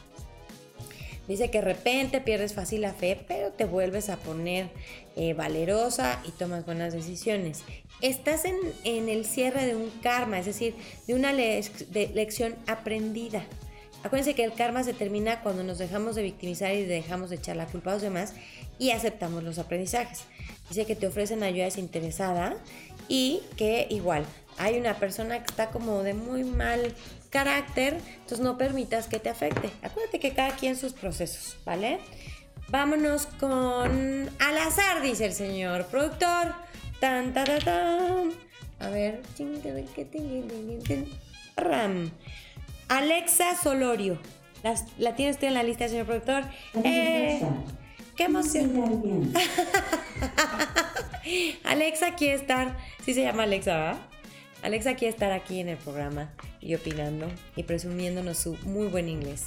Dice 1.27 1.50
que 1.50 1.60
de 1.60 1.65
repente 1.65 2.22
pierdes 2.22 2.53
fácil 2.53 2.82
la 2.82 2.94
fe, 2.94 3.24
pero 3.27 3.51
te 3.51 3.65
vuelves 3.65 4.10
a 4.10 4.17
poner 4.17 4.70
eh, 5.15 5.34
valerosa 5.34 6.22
y 6.25 6.32
tomas 6.32 6.65
buenas 6.65 6.94
decisiones. 6.94 7.63
Estás 8.01 8.44
en, 8.46 9.10
el 9.10 9.25
cierre 9.25 9.65
de 9.65 9.75
un 9.75 9.89
karma, 10.01 10.38
es 10.39 10.46
decir, 10.46 10.75
de 11.08 11.15
una 11.15 11.34
lección 11.34 12.55
aprendida. 12.67 13.44
Acuérdense 14.03 14.36
que 14.36 14.44
el 14.44 14.53
karma 14.53 14.84
se 14.84 14.94
termina 14.94 15.41
cuando 15.41 15.63
nos 15.63 15.79
dejamos 15.79 16.15
de 16.15 16.22
victimizar 16.22 16.75
y 16.75 16.84
dejamos 16.84 17.32
de 17.32 17.38
echar 17.38 17.55
la 17.55 17.65
culpa 17.65 17.89
a 17.89 17.94
los 17.94 18.03
demás 18.03 18.36
y 18.77 18.91
aceptamos 18.91 19.44
los 19.44 19.58
aprendizajes. 19.58 20.25
Dice 20.70 20.86
que 20.86 20.96
te 20.96 21.08
ofrecen 21.08 21.41
ayuda 21.41 21.65
desinteresada 21.65 22.55
y 23.08 23.41
que 23.58 23.88
igual 23.89 24.25
hay 24.58 24.77
una 24.77 25.00
persona 25.00 25.39
que 25.39 25.46
está 25.46 25.70
como 25.70 26.03
de 26.03 26.13
muy 26.13 26.44
mal 26.44 26.94
carácter, 27.36 28.00
entonces 28.13 28.39
no 28.39 28.58
permitas 28.58 29.08
que 29.08 29.20
te 29.20 29.27
afecte. 29.27 29.70
Acuérdate 29.82 30.22
que 30.22 30.32
cada 30.34 30.56
quien 30.56 30.77
sus 30.77 30.94
procesos, 30.94 31.58
¿vale? 31.65 32.00
Vámonos 32.70 33.25
con 33.25 34.30
al 34.39 34.58
azar, 34.58 35.01
dice 35.01 35.25
el 35.25 35.34
señor 35.34 35.88
productor. 35.88 36.56
Tan, 37.01 37.34
tan, 37.34 37.60
tan. 37.60 38.32
A 38.80 38.88
ver. 38.89 39.22
Ram. 41.58 42.10
Alexa 42.88 43.58
Solorio. 43.62 44.18
¿La 44.98 45.18
tienes 45.18 45.38
tú 45.38 45.46
en 45.46 45.56
la 45.56 45.63
lista, 45.63 45.89
señor 45.89 46.06
productor? 46.06 46.46
Eh, 46.86 47.42
¡Qué 48.15 48.24
emoción! 48.24 49.34
Alexa 51.65 52.15
quiere 52.15 52.36
estar. 52.36 52.77
Sí 53.04 53.13
se 53.13 53.24
llama 53.24 53.44
Alexa, 53.44 53.75
¿verdad? 53.75 54.15
Alexa 54.66 54.96
quiere 54.96 55.14
estar 55.14 55.32
aquí 55.32 55.60
en 55.60 55.70
el 55.70 55.78
programa 55.78 56.34
y 56.60 56.74
opinando 56.74 57.28
y 57.56 57.64
presumiéndonos 57.64 58.40
su 58.40 58.56
muy 58.64 58.88
buen 58.88 59.08
inglés. 59.08 59.46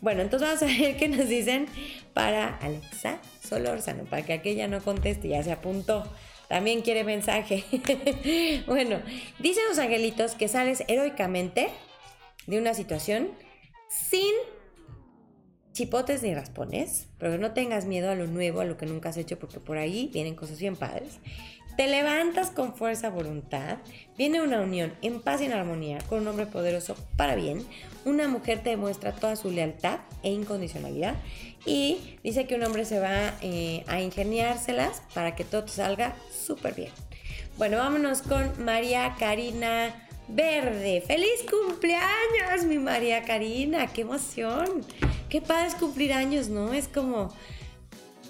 Bueno, 0.00 0.20
entonces 0.20 0.48
vamos 0.48 0.62
a 0.62 0.66
ver 0.66 0.96
qué 0.96 1.06
nos 1.06 1.28
dicen 1.28 1.66
para 2.12 2.56
Alexa 2.56 3.20
Solórzano, 3.40 4.02
para 4.04 4.26
que 4.26 4.32
aquella 4.32 4.66
no 4.66 4.82
conteste, 4.82 5.28
ya 5.28 5.44
se 5.44 5.52
apuntó. 5.52 6.02
También 6.48 6.80
quiere 6.80 7.04
mensaje. 7.04 7.64
bueno, 8.66 9.00
dicen 9.38 9.62
los 9.68 9.78
angelitos 9.78 10.34
que 10.34 10.48
sales 10.48 10.82
heroicamente 10.88 11.68
de 12.48 12.58
una 12.58 12.74
situación 12.74 13.28
sin 13.88 14.34
chipotes 15.72 16.24
ni 16.24 16.34
raspones, 16.34 17.06
pero 17.18 17.38
no 17.38 17.52
tengas 17.52 17.84
miedo 17.84 18.10
a 18.10 18.16
lo 18.16 18.26
nuevo, 18.26 18.58
a 18.60 18.64
lo 18.64 18.76
que 18.76 18.86
nunca 18.86 19.10
has 19.10 19.16
hecho, 19.16 19.38
porque 19.38 19.60
por 19.60 19.78
ahí 19.78 20.10
vienen 20.12 20.34
cosas 20.34 20.58
bien 20.58 20.74
padres. 20.74 21.20
Te 21.78 21.86
levantas 21.86 22.50
con 22.50 22.74
fuerza 22.74 23.08
voluntad, 23.08 23.76
viene 24.16 24.42
una 24.42 24.60
unión 24.60 24.92
en 25.00 25.20
paz 25.20 25.40
y 25.40 25.44
en 25.44 25.52
armonía 25.52 25.98
con 26.08 26.18
un 26.18 26.26
hombre 26.26 26.44
poderoso 26.44 26.96
para 27.16 27.36
bien, 27.36 27.64
una 28.04 28.26
mujer 28.26 28.64
te 28.64 28.70
demuestra 28.70 29.12
toda 29.12 29.36
su 29.36 29.52
lealtad 29.52 30.00
e 30.24 30.32
incondicionalidad 30.32 31.14
y 31.64 32.16
dice 32.24 32.48
que 32.48 32.56
un 32.56 32.64
hombre 32.64 32.84
se 32.84 32.98
va 32.98 33.32
eh, 33.42 33.84
a 33.86 34.00
ingeniárselas 34.00 35.02
para 35.14 35.36
que 35.36 35.44
todo 35.44 35.66
te 35.66 35.70
salga 35.70 36.16
súper 36.32 36.74
bien. 36.74 36.90
Bueno, 37.58 37.76
vámonos 37.76 38.22
con 38.22 38.64
María 38.64 39.14
Karina 39.16 40.08
Verde. 40.26 41.00
¡Feliz 41.06 41.46
cumpleaños, 41.48 42.64
mi 42.66 42.78
María 42.78 43.22
Karina! 43.22 43.86
¡Qué 43.86 44.00
emoción! 44.00 44.84
Qué 45.28 45.40
padre 45.40 45.68
es 45.68 45.76
cumplir 45.76 46.12
años, 46.12 46.48
¿no? 46.48 46.74
Es 46.74 46.88
como, 46.88 47.32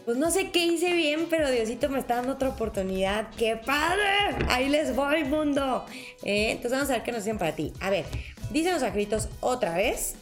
pues 0.09 0.17
no 0.17 0.31
sé 0.31 0.51
qué 0.51 0.65
hice 0.65 0.95
bien, 0.95 1.27
pero 1.29 1.51
Diosito 1.51 1.91
me 1.91 1.99
está 1.99 2.15
dando 2.15 2.33
otra 2.33 2.49
oportunidad. 2.49 3.29
¡Qué 3.37 3.57
padre! 3.59 4.03
Ahí 4.49 4.71
les 4.71 4.97
voy, 4.97 5.23
mundo. 5.25 5.85
Eh, 6.23 6.53
entonces 6.53 6.73
vamos 6.73 6.89
a 6.89 6.95
ver 6.95 7.03
qué 7.03 7.13
nos 7.13 7.25
dicen 7.25 7.37
para 7.37 7.55
ti. 7.55 7.75
A 7.79 7.91
ver, 7.91 8.07
dicen 8.51 8.73
los 8.73 8.83
escritos 8.83 9.29
otra 9.41 9.75
vez 9.75 10.15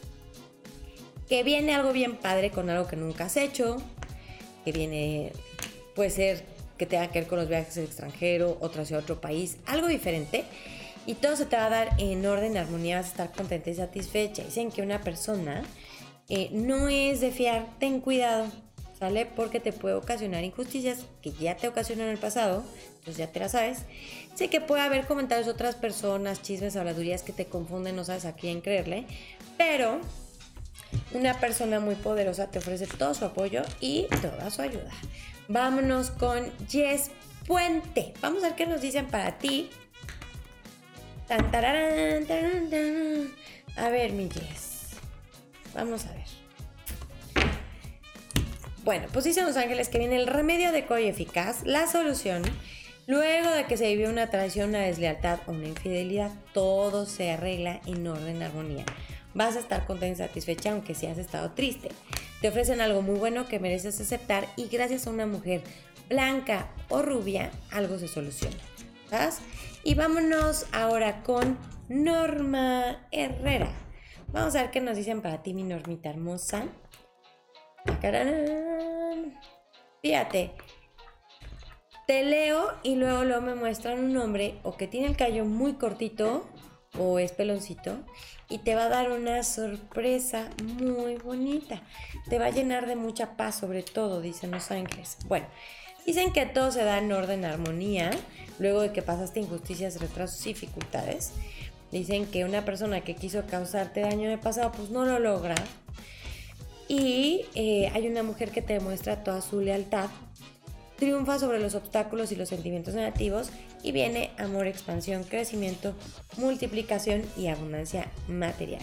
que 1.29 1.45
viene 1.45 1.73
algo 1.73 1.93
bien 1.93 2.17
padre 2.17 2.51
con 2.51 2.69
algo 2.69 2.89
que 2.89 2.97
nunca 2.97 3.27
has 3.27 3.37
hecho, 3.37 3.77
que 4.65 4.73
viene, 4.73 5.31
puede 5.95 6.11
ser 6.11 6.45
que 6.79 6.87
tenga 6.87 7.07
que 7.13 7.21
ver 7.21 7.29
con 7.29 7.39
los 7.39 7.49
viajes 7.49 7.79
al 7.79 7.85
extranjero, 7.85 8.59
otra 8.61 8.83
hacia 8.83 8.99
otro 8.99 9.21
país, 9.21 9.59
algo 9.67 9.87
diferente. 9.87 10.47
Y 11.07 11.15
todo 11.15 11.37
se 11.37 11.47
te 11.47 11.55
va 11.55 11.67
a 11.67 11.71
dar 11.71 11.91
en 11.99 12.27
orden, 12.27 12.57
armonía, 12.57 12.97
vas 12.97 13.07
a 13.07 13.11
estar 13.11 13.33
contenta 13.33 13.71
y 13.71 13.77
satisfecha. 13.77 14.43
Dicen 14.43 14.73
que 14.73 14.83
una 14.83 15.01
persona 15.03 15.63
eh, 16.29 16.49
no 16.51 16.89
es 16.89 17.21
de 17.21 17.31
fiar, 17.31 17.69
ten 17.79 18.01
cuidado, 18.01 18.47
¿sale? 18.99 19.27
Porque 19.27 19.61
te 19.61 19.73
puede 19.73 19.95
ocasionar 19.95 20.45
injusticias 20.45 21.07
que 21.23 21.33
ya 21.33 21.57
te 21.57 21.69
ocasionó 21.69 22.05
en 22.05 22.11
el 22.11 22.19
pasado, 22.19 22.65
entonces 22.99 23.17
ya 23.17 23.33
te 23.33 23.41
la 23.41 23.49
sabes. 23.49 23.81
Sé 24.35 24.49
que 24.49 24.61
puede 24.61 24.83
haber 24.83 25.07
comentarios 25.07 25.47
de 25.47 25.53
otras 25.53 25.75
personas, 25.75 26.43
chismes, 26.43 26.77
habladurías 26.77 27.23
que 27.23 27.33
te 27.33 27.47
confunden, 27.47 27.97
no 27.97 28.05
sabes 28.05 28.25
a 28.25 28.35
quién 28.35 28.61
creerle, 28.61 29.07
pero 29.57 30.01
una 31.13 31.39
persona 31.39 31.81
muy 31.81 31.95
poderosa 31.95 32.51
te 32.51 32.59
ofrece 32.59 32.87
todo 32.87 33.15
su 33.15 33.25
apoyo 33.25 33.63
y 33.81 34.07
toda 34.23 34.51
su 34.51 34.63
ayuda. 34.63 34.91
Vámonos 35.49 36.11
con 36.11 36.51
Jess 36.69 37.11
Puente. 37.47 38.15
Vamos 38.21 38.43
a 38.43 38.49
ver 38.49 38.57
qué 38.57 38.67
nos 38.67 38.81
dicen 38.81 39.07
para 39.07 39.39
ti. 39.39 39.71
A 43.77 43.89
ver, 43.89 44.13
mi 44.13 44.29
Jess. 44.29 44.97
Vamos 45.75 46.07
a 46.07 46.13
ver. 46.13 46.26
Bueno, 48.87 49.09
pues 49.13 49.25
dicen 49.25 49.45
los 49.45 49.57
ángeles 49.57 49.89
que 49.89 49.99
viene 49.99 50.17
el 50.17 50.29
remedio 50.29 50.69
adecuado 50.69 51.03
y 51.03 51.09
eficaz, 51.09 51.65
la 51.65 51.89
solución. 51.89 52.43
Luego 53.09 53.51
de 53.51 53.65
que 53.65 53.77
se 53.77 53.89
vivió 53.89 54.09
una 54.09 54.31
traición, 54.31 54.71
una 54.71 54.79
deslealtad 54.79 55.41
o 55.47 55.51
una 55.51 55.67
infidelidad, 55.67 56.31
todo 56.55 57.05
se 57.05 57.33
arregla 57.33 57.81
en 57.87 58.07
orden, 58.07 58.43
armonía 58.43 58.85
vas 59.37 59.57
a 59.57 59.59
estar 59.59 59.87
contenta 59.87 60.25
y 60.25 60.27
satisfecha 60.27 60.73
aunque 60.73 60.95
si 60.95 61.07
has 61.07 61.19
estado 61.19 61.51
triste. 61.51 61.91
Te 62.41 62.49
ofrecen 62.49 62.81
algo 62.81 63.03
muy 63.03 63.19
bueno 63.19 63.47
que 63.47 63.59
mereces 63.59 64.01
aceptar 64.01 64.47
y 64.57 64.69
gracias 64.69 65.07
a 65.07 65.11
una 65.11 65.27
mujer 65.27 65.63
blanca 66.09 66.69
o 66.89 67.03
rubia 67.03 67.51
algo 67.71 67.99
se 67.99 68.09
soluciona. 68.09 68.57
¿Sabes? 69.11 69.41
Y 69.85 69.95
vámonos 69.95 70.67
ahora 70.73 71.23
con 71.23 71.59
Norma 71.89 73.07
Herrera. 73.13 73.69
Vamos 74.29 74.55
a 74.57 74.63
ver 74.63 74.71
qué 74.71 74.81
nos 74.81 74.97
dicen 74.97 75.23
para 75.23 75.43
ti, 75.43 75.55
mi 75.55 75.65
Normita 75.65 76.09
hermosa. 76.09 76.65
Fíjate, 80.03 80.53
te 82.07 82.25
leo 82.25 82.73
y 82.85 82.95
luego, 82.95 83.25
luego 83.25 83.43
me 83.43 83.55
muestran 83.55 83.99
un 83.99 84.17
hombre 84.17 84.55
o 84.63 84.77
que 84.77 84.87
tiene 84.87 85.09
el 85.09 85.17
callo 85.17 85.45
muy 85.45 85.75
cortito 85.75 86.47
o 86.99 87.19
es 87.19 87.33
peloncito 87.33 87.99
y 88.49 88.59
te 88.59 88.75
va 88.75 88.85
a 88.85 88.89
dar 88.89 89.11
una 89.11 89.43
sorpresa 89.43 90.49
muy 90.63 91.17
bonita. 91.17 91.83
Te 92.29 92.39
va 92.39 92.47
a 92.47 92.51
llenar 92.51 92.87
de 92.87 92.97
mucha 92.97 93.37
paz 93.37 93.57
sobre 93.57 93.83
todo, 93.83 94.21
dicen 94.21 94.53
los 94.53 94.71
ángeles. 94.71 95.19
Bueno, 95.27 95.47
dicen 96.07 96.33
que 96.33 96.47
todo 96.47 96.71
se 96.71 96.85
da 96.85 96.99
en 96.99 97.11
orden, 97.11 97.45
armonía, 97.45 98.11
luego 98.59 98.83
de 98.83 98.93
que 98.93 99.03
pasaste 99.03 99.41
injusticias, 99.41 100.01
retrasos 100.01 100.45
y 100.47 100.51
dificultades. 100.51 101.33
Dicen 101.91 102.27
que 102.27 102.45
una 102.45 102.65
persona 102.65 103.01
que 103.01 103.17
quiso 103.17 103.47
causarte 103.47 104.03
daño 104.03 104.27
en 104.27 104.33
el 104.33 104.39
pasado, 104.39 104.73
pues 104.73 104.91
no 104.91 105.05
lo 105.05 105.19
logra. 105.19 105.57
Y 106.89 107.47
eh, 107.55 107.91
hay 107.95 108.07
una 108.07 108.23
mujer 108.23 108.51
que 108.51 108.63
te 108.63 108.75
demuestra 108.75 109.25
toda 109.25 109.41
su 109.41 109.61
lealtad, 109.61 110.09
triunfa 110.97 111.39
sobre 111.39 111.59
los 111.59 111.75
obstáculos 111.75 112.33
y 112.33 112.37
los 112.37 112.49
sentimientos 112.49 112.95
negativos 112.95 113.51
y 113.83 113.93
viene 113.93 114.31
amor, 114.39 114.67
expansión, 114.67 115.25
crecimiento, 115.25 115.95
multiplicación 116.37 117.23
y 117.37 117.49
abundancia 117.49 118.11
material. 118.29 118.83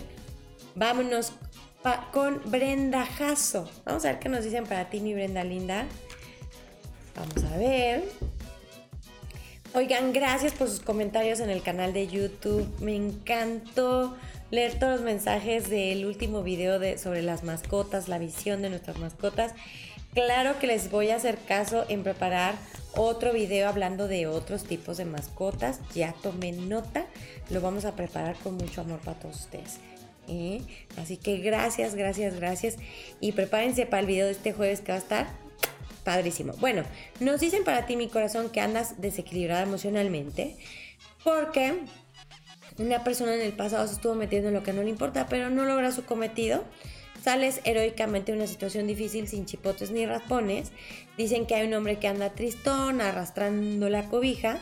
Vámonos 0.75 1.33
con 2.11 2.41
Brenda 2.45 3.05
Jasso. 3.05 3.69
Vamos 3.85 4.05
a 4.05 4.11
ver 4.11 4.19
qué 4.19 4.29
nos 4.29 4.43
dicen 4.43 4.65
para 4.65 4.89
ti, 4.89 4.99
mi 4.99 5.13
Brenda 5.13 5.43
linda. 5.43 5.85
Vamos 7.15 7.43
a 7.51 7.57
ver. 7.57 8.03
Oigan, 9.75 10.13
gracias 10.13 10.53
por 10.53 10.69
sus 10.69 10.79
comentarios 10.79 11.39
en 11.39 11.49
el 11.49 11.61
canal 11.61 11.93
de 11.93 12.07
YouTube. 12.07 12.67
Me 12.79 12.95
encantó 12.95 14.15
leer 14.53 14.77
todos 14.77 14.97
los 14.97 15.01
mensajes 15.01 15.67
del 15.67 16.05
último 16.05 16.43
video 16.43 16.77
de, 16.77 16.99
sobre 16.99 17.23
las 17.23 17.43
mascotas, 17.43 18.07
la 18.07 18.19
visión 18.19 18.61
de 18.61 18.69
nuestras 18.69 18.99
mascotas. 18.99 19.51
Claro 20.13 20.59
que 20.59 20.67
les 20.67 20.91
voy 20.91 21.09
a 21.09 21.15
hacer 21.15 21.39
caso 21.39 21.85
en 21.89 22.03
preparar 22.03 22.53
otro 22.95 23.33
video 23.33 23.67
hablando 23.67 24.07
de 24.07 24.27
otros 24.27 24.63
tipos 24.63 24.97
de 24.97 25.05
mascotas. 25.05 25.79
Ya 25.95 26.13
tomé 26.21 26.51
nota, 26.51 27.07
lo 27.49 27.61
vamos 27.61 27.83
a 27.85 27.95
preparar 27.95 28.35
con 28.35 28.53
mucho 28.57 28.81
amor 28.81 28.99
para 28.99 29.17
todos 29.17 29.39
ustedes. 29.39 29.79
¿eh? 30.27 30.61
Así 30.97 31.17
que 31.17 31.37
gracias, 31.37 31.95
gracias, 31.95 32.35
gracias. 32.35 32.75
Y 33.19 33.31
prepárense 33.31 33.87
para 33.87 34.01
el 34.01 34.05
video 34.05 34.27
de 34.27 34.33
este 34.33 34.53
jueves 34.53 34.81
que 34.81 34.91
va 34.91 34.99
a 34.99 35.01
estar 35.01 35.27
padrísimo. 36.03 36.53
Bueno, 36.59 36.83
nos 37.19 37.39
dicen 37.39 37.63
para 37.63 37.87
ti, 37.87 37.95
mi 37.95 38.07
corazón, 38.07 38.51
que 38.51 38.61
andas 38.61 39.01
desequilibrada 39.01 39.63
emocionalmente 39.63 40.57
porque 41.23 41.73
una 42.77 43.03
persona 43.03 43.35
en 43.35 43.41
el 43.41 43.53
pasado 43.53 43.87
se 43.87 43.93
estuvo 43.93 44.15
metiendo 44.15 44.49
en 44.49 44.55
lo 44.55 44.63
que 44.63 44.73
no 44.73 44.83
le 44.83 44.89
importa, 44.89 45.27
pero 45.27 45.49
no 45.49 45.65
logra 45.65 45.91
su 45.91 46.05
cometido 46.05 46.63
Sales 47.23 47.61
heroicamente 47.63 48.33
de 48.33 48.37
una 48.37 48.47
situación 48.47 48.85
difícil 48.85 49.29
sin 49.29 49.45
chipotes 49.45 49.91
ni 49.91 50.05
raspones. 50.05 50.73
Dicen 51.17 51.45
que 51.45 51.55
hay 51.55 51.65
un 51.65 51.73
hombre 51.73 51.97
que 51.97 52.09
anda 52.09 52.31
tristón, 52.31 52.99
arrastrando 52.99 53.89
la 53.89 54.09
cobija. 54.09 54.59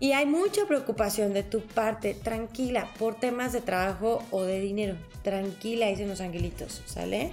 Y 0.00 0.10
hay 0.10 0.26
mucha 0.26 0.66
preocupación 0.66 1.32
de 1.34 1.44
tu 1.44 1.60
parte, 1.60 2.14
tranquila, 2.14 2.92
por 2.98 3.14
temas 3.14 3.52
de 3.52 3.60
trabajo 3.60 4.24
o 4.32 4.42
de 4.42 4.60
dinero. 4.60 4.96
Tranquila, 5.22 5.86
dicen 5.86 6.08
los 6.08 6.20
angelitos, 6.20 6.82
¿sale? 6.86 7.30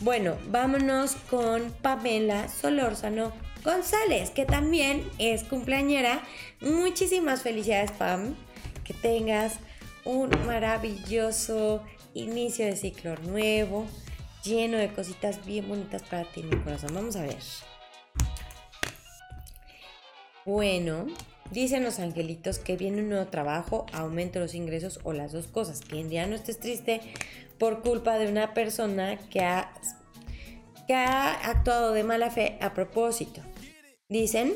Bueno, 0.00 0.36
vámonos 0.48 1.16
con 1.30 1.72
Pamela 1.80 2.48
Solórzano 2.48 3.32
González, 3.64 4.28
que 4.28 4.44
también 4.44 5.08
es 5.18 5.42
cumpleañera. 5.42 6.22
Muchísimas 6.60 7.42
felicidades, 7.42 7.92
Pam. 7.92 8.34
Que 8.84 8.94
tengas 8.94 9.54
un 10.04 10.30
maravilloso 10.46 11.82
inicio 12.12 12.66
de 12.66 12.76
ciclo 12.76 13.16
nuevo, 13.16 13.86
lleno 14.44 14.76
de 14.76 14.92
cositas 14.92 15.44
bien 15.44 15.68
bonitas 15.68 16.02
para 16.02 16.24
ti, 16.24 16.42
mi 16.42 16.56
corazón. 16.56 16.94
Vamos 16.94 17.16
a 17.16 17.22
ver. 17.22 17.38
Bueno, 20.44 21.06
dicen 21.50 21.84
los 21.84 21.98
angelitos 21.98 22.58
que 22.58 22.76
viene 22.76 23.00
un 23.00 23.08
nuevo 23.08 23.26
trabajo, 23.28 23.86
aumento 23.92 24.40
los 24.40 24.54
ingresos 24.54 25.00
o 25.02 25.12
las 25.12 25.32
dos 25.32 25.46
cosas. 25.46 25.80
Que 25.80 25.98
en 25.98 26.10
día 26.10 26.26
no 26.26 26.34
estés 26.34 26.60
triste 26.60 27.00
por 27.58 27.82
culpa 27.82 28.18
de 28.18 28.28
una 28.28 28.52
persona 28.52 29.18
que 29.30 29.40
ha, 29.40 29.72
que 30.86 30.94
ha 30.94 31.32
actuado 31.48 31.92
de 31.92 32.04
mala 32.04 32.30
fe 32.30 32.58
a 32.60 32.74
propósito. 32.74 33.40
Dicen 34.08 34.54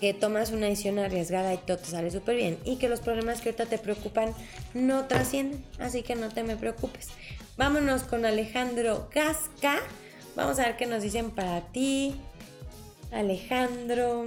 que 0.00 0.14
tomas 0.14 0.50
una 0.50 0.66
decisión 0.66 0.98
arriesgada 0.98 1.54
y 1.54 1.58
todo 1.58 1.78
te 1.78 1.86
sale 1.86 2.10
súper 2.10 2.36
bien 2.36 2.58
y 2.64 2.76
que 2.76 2.88
los 2.88 3.00
problemas 3.00 3.40
que 3.40 3.50
ahorita 3.50 3.66
te 3.66 3.78
preocupan 3.78 4.32
no 4.74 5.06
trascienden, 5.06 5.64
así 5.78 6.02
que 6.02 6.14
no 6.14 6.28
te 6.28 6.42
me 6.42 6.56
preocupes. 6.56 7.08
Vámonos 7.56 8.04
con 8.04 8.24
Alejandro 8.24 9.08
Gasca. 9.12 9.80
Vamos 10.36 10.60
a 10.60 10.66
ver 10.66 10.76
qué 10.76 10.86
nos 10.86 11.02
dicen 11.02 11.32
para 11.32 11.60
ti. 11.72 12.14
Alejandro. 13.10 14.24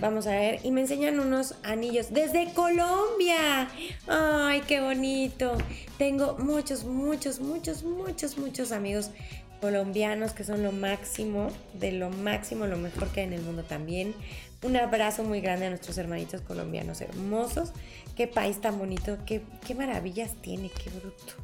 Vamos 0.00 0.28
a 0.28 0.30
ver. 0.30 0.60
Y 0.62 0.70
me 0.70 0.82
enseñan 0.82 1.18
unos 1.18 1.56
anillos 1.64 2.12
desde 2.12 2.52
Colombia. 2.54 3.68
Ay, 4.06 4.62
qué 4.68 4.80
bonito. 4.80 5.58
Tengo 5.98 6.36
muchos, 6.38 6.84
muchos, 6.84 7.40
muchos, 7.40 7.82
muchos, 7.82 8.38
muchos 8.38 8.70
amigos 8.70 9.10
colombianos 9.60 10.32
que 10.32 10.44
son 10.44 10.62
lo 10.62 10.72
máximo, 10.72 11.48
de 11.74 11.92
lo 11.92 12.10
máximo, 12.10 12.66
lo 12.66 12.76
mejor 12.76 13.08
que 13.08 13.20
hay 13.20 13.26
en 13.26 13.34
el 13.34 13.42
mundo 13.42 13.62
también. 13.64 14.14
Un 14.62 14.76
abrazo 14.76 15.24
muy 15.24 15.40
grande 15.40 15.66
a 15.66 15.70
nuestros 15.70 15.96
hermanitos 15.98 16.40
colombianos 16.42 17.00
hermosos. 17.00 17.70
Qué 18.16 18.26
país 18.26 18.60
tan 18.60 18.78
bonito, 18.78 19.18
qué, 19.26 19.42
qué 19.66 19.74
maravillas 19.74 20.34
tiene, 20.42 20.70
qué 20.70 20.90
bruto. 20.90 21.34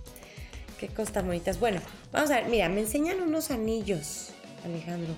Qué 0.79 0.89
cosas 0.89 1.25
bonitas. 1.25 1.59
Bueno, 1.59 1.81
vamos 2.13 2.31
a 2.31 2.41
ver, 2.41 2.49
mira, 2.51 2.69
me 2.69 2.81
enseñan 2.81 3.23
unos 3.23 3.51
anillos, 3.51 4.31
Alejandro. 4.65 5.15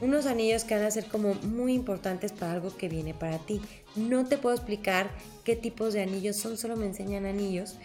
unos 0.00 0.24
anillos 0.24 0.64
que 0.64 0.74
van 0.74 0.84
a 0.84 0.90
ser 0.90 1.06
como 1.06 1.34
muy 1.34 1.74
importantes 1.74 2.32
para 2.32 2.52
algo 2.52 2.74
que 2.74 2.88
viene 2.88 3.12
para 3.12 3.38
ti. 3.38 3.60
No 3.94 4.24
te 4.24 4.38
puedo 4.38 4.54
explicar 4.54 5.10
qué 5.44 5.56
tipos 5.56 5.92
de 5.92 6.02
anillos 6.02 6.36
son, 6.36 6.56
solo 6.56 6.76
me 6.76 6.86
enseñan 6.86 7.26
anillos. 7.26 7.76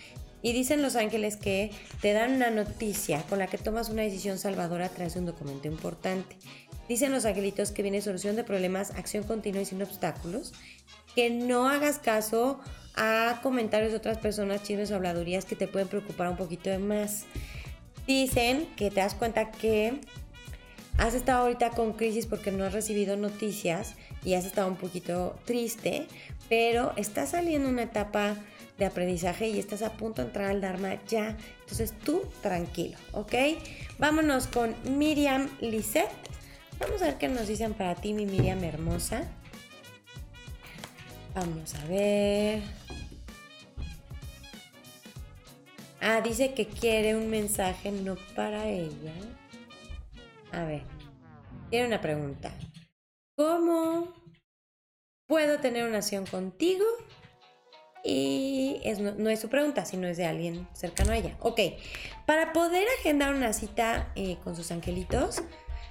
Y 0.41 0.53
dicen 0.53 0.81
los 0.81 0.95
ángeles 0.95 1.37
que 1.37 1.71
te 2.01 2.13
dan 2.13 2.33
una 2.33 2.49
noticia 2.49 3.23
con 3.23 3.39
la 3.39 3.47
que 3.47 3.57
tomas 3.57 3.89
una 3.89 4.01
decisión 4.01 4.37
salvadora 4.37 4.87
a 4.87 4.89
través 4.89 5.13
de 5.13 5.19
un 5.19 5.25
documento 5.27 5.67
importante. 5.67 6.35
Dicen 6.89 7.11
los 7.11 7.25
angelitos 7.25 7.71
que 7.71 7.83
viene 7.83 8.01
solución 8.01 8.35
de 8.35 8.43
problemas, 8.43 8.91
acción 8.91 9.23
continua 9.23 9.61
y 9.61 9.65
sin 9.65 9.81
obstáculos. 9.81 10.53
Que 11.15 11.29
no 11.29 11.69
hagas 11.69 11.99
caso 11.99 12.59
a 12.95 13.39
comentarios 13.43 13.91
de 13.91 13.97
otras 13.97 14.17
personas, 14.17 14.63
chismes 14.63 14.91
o 14.91 14.95
habladurías 14.95 15.45
que 15.45 15.55
te 15.55 15.67
pueden 15.67 15.87
preocupar 15.87 16.29
un 16.29 16.37
poquito 16.37 16.69
de 16.69 16.79
más. 16.79 17.25
Dicen 18.07 18.67
que 18.75 18.89
te 18.89 18.99
das 18.99 19.15
cuenta 19.15 19.51
que 19.51 20.01
has 20.97 21.13
estado 21.13 21.43
ahorita 21.43 21.69
con 21.71 21.93
crisis 21.93 22.25
porque 22.25 22.51
no 22.51 22.65
has 22.65 22.73
recibido 22.73 23.15
noticias 23.15 23.95
y 24.23 24.33
has 24.33 24.45
estado 24.45 24.67
un 24.67 24.75
poquito 24.75 25.35
triste, 25.45 26.07
pero 26.49 26.93
estás 26.95 27.29
saliendo 27.29 27.69
una 27.69 27.83
etapa 27.83 28.35
de 28.81 28.87
aprendizaje 28.87 29.47
y 29.47 29.59
estás 29.59 29.83
a 29.83 29.93
punto 29.93 30.23
de 30.23 30.29
entrar 30.29 30.49
al 30.49 30.59
Dharma 30.59 30.95
ya. 31.05 31.37
Entonces 31.59 31.93
tú 31.99 32.23
tranquilo, 32.41 32.97
¿ok? 33.11 33.33
Vámonos 33.99 34.47
con 34.47 34.75
Miriam 34.97 35.47
Lisette. 35.61 36.09
Vamos 36.79 37.03
a 37.03 37.05
ver 37.05 37.17
qué 37.19 37.27
nos 37.27 37.47
dicen 37.47 37.75
para 37.75 37.93
ti, 37.93 38.13
mi 38.13 38.25
Miriam 38.25 38.63
hermosa. 38.63 39.29
Vamos 41.35 41.75
a 41.75 41.85
ver. 41.85 42.63
Ah, 46.01 46.21
dice 46.21 46.55
que 46.55 46.65
quiere 46.65 47.15
un 47.15 47.29
mensaje 47.29 47.91
no 47.91 48.15
para 48.35 48.67
ella. 48.67 49.13
A 50.51 50.63
ver, 50.63 50.81
tiene 51.69 51.85
una 51.85 52.01
pregunta. 52.01 52.51
¿Cómo 53.37 54.11
puedo 55.27 55.59
tener 55.59 55.87
una 55.87 55.99
acción 55.99 56.25
contigo? 56.25 56.85
Y 58.03 58.81
no, 58.99 59.29
es 59.29 59.39
su 59.39 59.49
pregunta, 59.49 59.85
sino 59.85 60.07
es 60.07 60.17
de 60.17 60.25
alguien 60.25 60.67
cercano 60.73 61.11
a 61.11 61.17
ella. 61.17 61.37
Ok, 61.39 61.59
para 62.25 62.51
poder 62.53 62.87
agendar 62.99 63.35
una 63.35 63.53
cita 63.53 64.11
eh, 64.15 64.37
con 64.43 64.55
sus 64.55 64.71
angelitos 64.71 65.43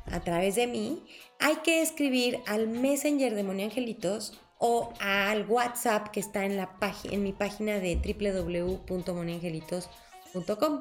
a 0.06 0.20
través 0.20 0.54
de 0.56 0.66
mí, 0.66 1.04
hay 1.38 1.56
que 1.56 1.82
escribir 1.82 2.38
al 2.46 2.68
Messenger 2.68 3.34
de 3.34 3.42
Moni 3.44 3.64
Angelitos 3.64 4.40
o 4.58 4.94
al 5.00 5.44
WhatsApp 5.46 6.08
que 6.08 6.20
está 6.20 6.44
en, 6.44 6.56
la 6.56 6.70
en 7.04 7.22
mi 7.22 7.32
página 7.32 7.80
de 7.80 7.96
www.moniangelitos.com. 7.96 10.80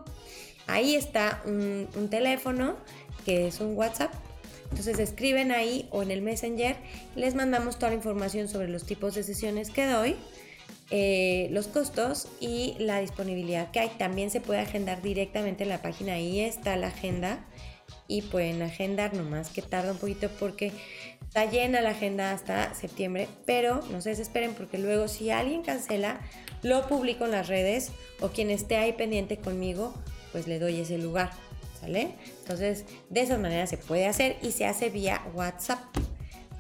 Ahí 0.67 0.95
está 0.95 1.41
un, 1.45 1.87
teléfono 2.09 2.77
que 3.25 3.47
es 3.47 3.59
un 3.59 3.75
WhatsApp. 3.75 4.13
Entonces 4.69 4.99
escriben 4.99 5.51
ahí 5.51 5.89
o 5.91 6.01
en 6.03 6.11
el 6.11 6.21
Messenger. 6.21 6.77
Les 7.15 7.33
mandamos 7.35 7.77
toda 7.77 7.89
la 7.89 7.95
información 7.95 8.47
sobre 8.49 8.67
los 8.67 8.85
tipos 8.85 9.15
de 9.15 9.23
sesiones 9.23 9.71
que 9.71 9.87
doy, 9.87 10.15
eh, 10.91 11.47
los 11.52 11.67
costos 11.67 12.28
y 12.39 12.75
la 12.80 12.99
disponibilidad 12.99 13.71
que 13.71 13.80
hay. 13.80 13.89
También 13.89 14.32
se 14.32 14.41
puede 14.41 14.60
agendar 14.60 15.02
directamente 15.02 15.63
en 15.63 15.69
la 15.69 15.82
página. 15.82 16.13
Ahí 16.13 16.39
está 16.39 16.75
la 16.75 16.88
agenda 16.88 17.45
y 18.08 18.23
pueden 18.23 18.62
agendar 18.62 19.13
nomás 19.13 19.49
que 19.49 19.62
tarda 19.62 19.91
un 19.91 19.97
poquito 19.97 20.30
porque 20.39 20.71
Está 21.30 21.45
llena 21.45 21.80
la 21.82 21.91
agenda 21.91 22.32
hasta 22.32 22.73
septiembre, 22.73 23.28
pero 23.45 23.84
no 23.91 24.02
se 24.02 24.10
desesperen 24.10 24.56
porque 24.56 24.80
luego 24.80 25.08
si 25.08 25.30
alguien 25.30 25.62
cancela, 25.62 26.19
lo 26.63 26.88
publico 26.88 27.25
en 27.25 27.32
las 27.32 27.47
redes 27.47 27.91
o 28.19 28.30
quien 28.30 28.49
esté 28.49 28.78
ahí 28.78 28.93
pendiente 28.93 29.38
conmigo, 29.38 29.93
pues 30.32 30.47
le 30.47 30.58
doy 30.58 30.80
ese 30.80 30.97
lugar, 30.97 31.30
¿sale? 31.80 32.15
Entonces, 32.41 32.86
de 33.12 33.21
esa 33.21 33.38
manera 33.38 33.67
se 33.67 33.78
puede 33.78 34.08
hacer 34.08 34.38
y 34.41 34.54
se 34.54 34.65
hace 34.65 34.89
vía 34.89 35.21
WhatsApp. 35.36 35.78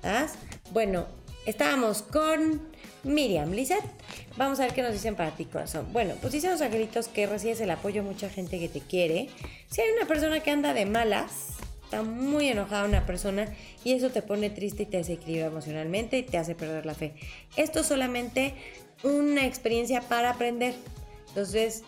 ¿sabes? 0.03 0.33
Bueno, 0.71 1.07
estábamos 1.47 2.03
con 2.03 2.61
Miriam 3.03 3.51
Lizette. 3.51 3.83
Vamos 4.37 4.59
a 4.59 4.63
ver 4.63 4.73
qué 4.73 4.81
nos 4.81 4.93
dicen 4.93 5.15
para 5.15 5.31
ti, 5.31 5.45
corazón. 5.45 5.87
Bueno, 5.91 6.15
pues 6.21 6.33
dicen 6.33 6.51
los 6.51 6.61
angelitos 6.61 7.07
que 7.07 7.27
recibes 7.27 7.61
el 7.61 7.71
apoyo 7.71 8.03
de 8.03 8.09
mucha 8.09 8.29
gente 8.29 8.59
que 8.59 8.69
te 8.69 8.81
quiere. 8.81 9.29
Si 9.69 9.81
hay 9.81 9.91
una 9.91 10.07
persona 10.07 10.41
que 10.41 10.51
anda 10.51 10.73
de 10.73 10.85
malas, 10.85 11.57
está 11.83 12.03
muy 12.03 12.47
enojada 12.47 12.85
una 12.85 13.05
persona 13.05 13.47
y 13.83 13.93
eso 13.93 14.09
te 14.09 14.21
pone 14.21 14.49
triste 14.49 14.83
y 14.83 14.85
te 14.85 14.97
desequilibra 14.97 15.47
emocionalmente 15.47 16.19
y 16.19 16.23
te 16.23 16.37
hace 16.37 16.55
perder 16.55 16.85
la 16.85 16.93
fe. 16.93 17.13
Esto 17.55 17.79
es 17.79 17.87
solamente 17.87 18.53
una 19.03 19.45
experiencia 19.45 20.01
para 20.01 20.31
aprender. 20.31 20.75
Entonces, 21.29 21.83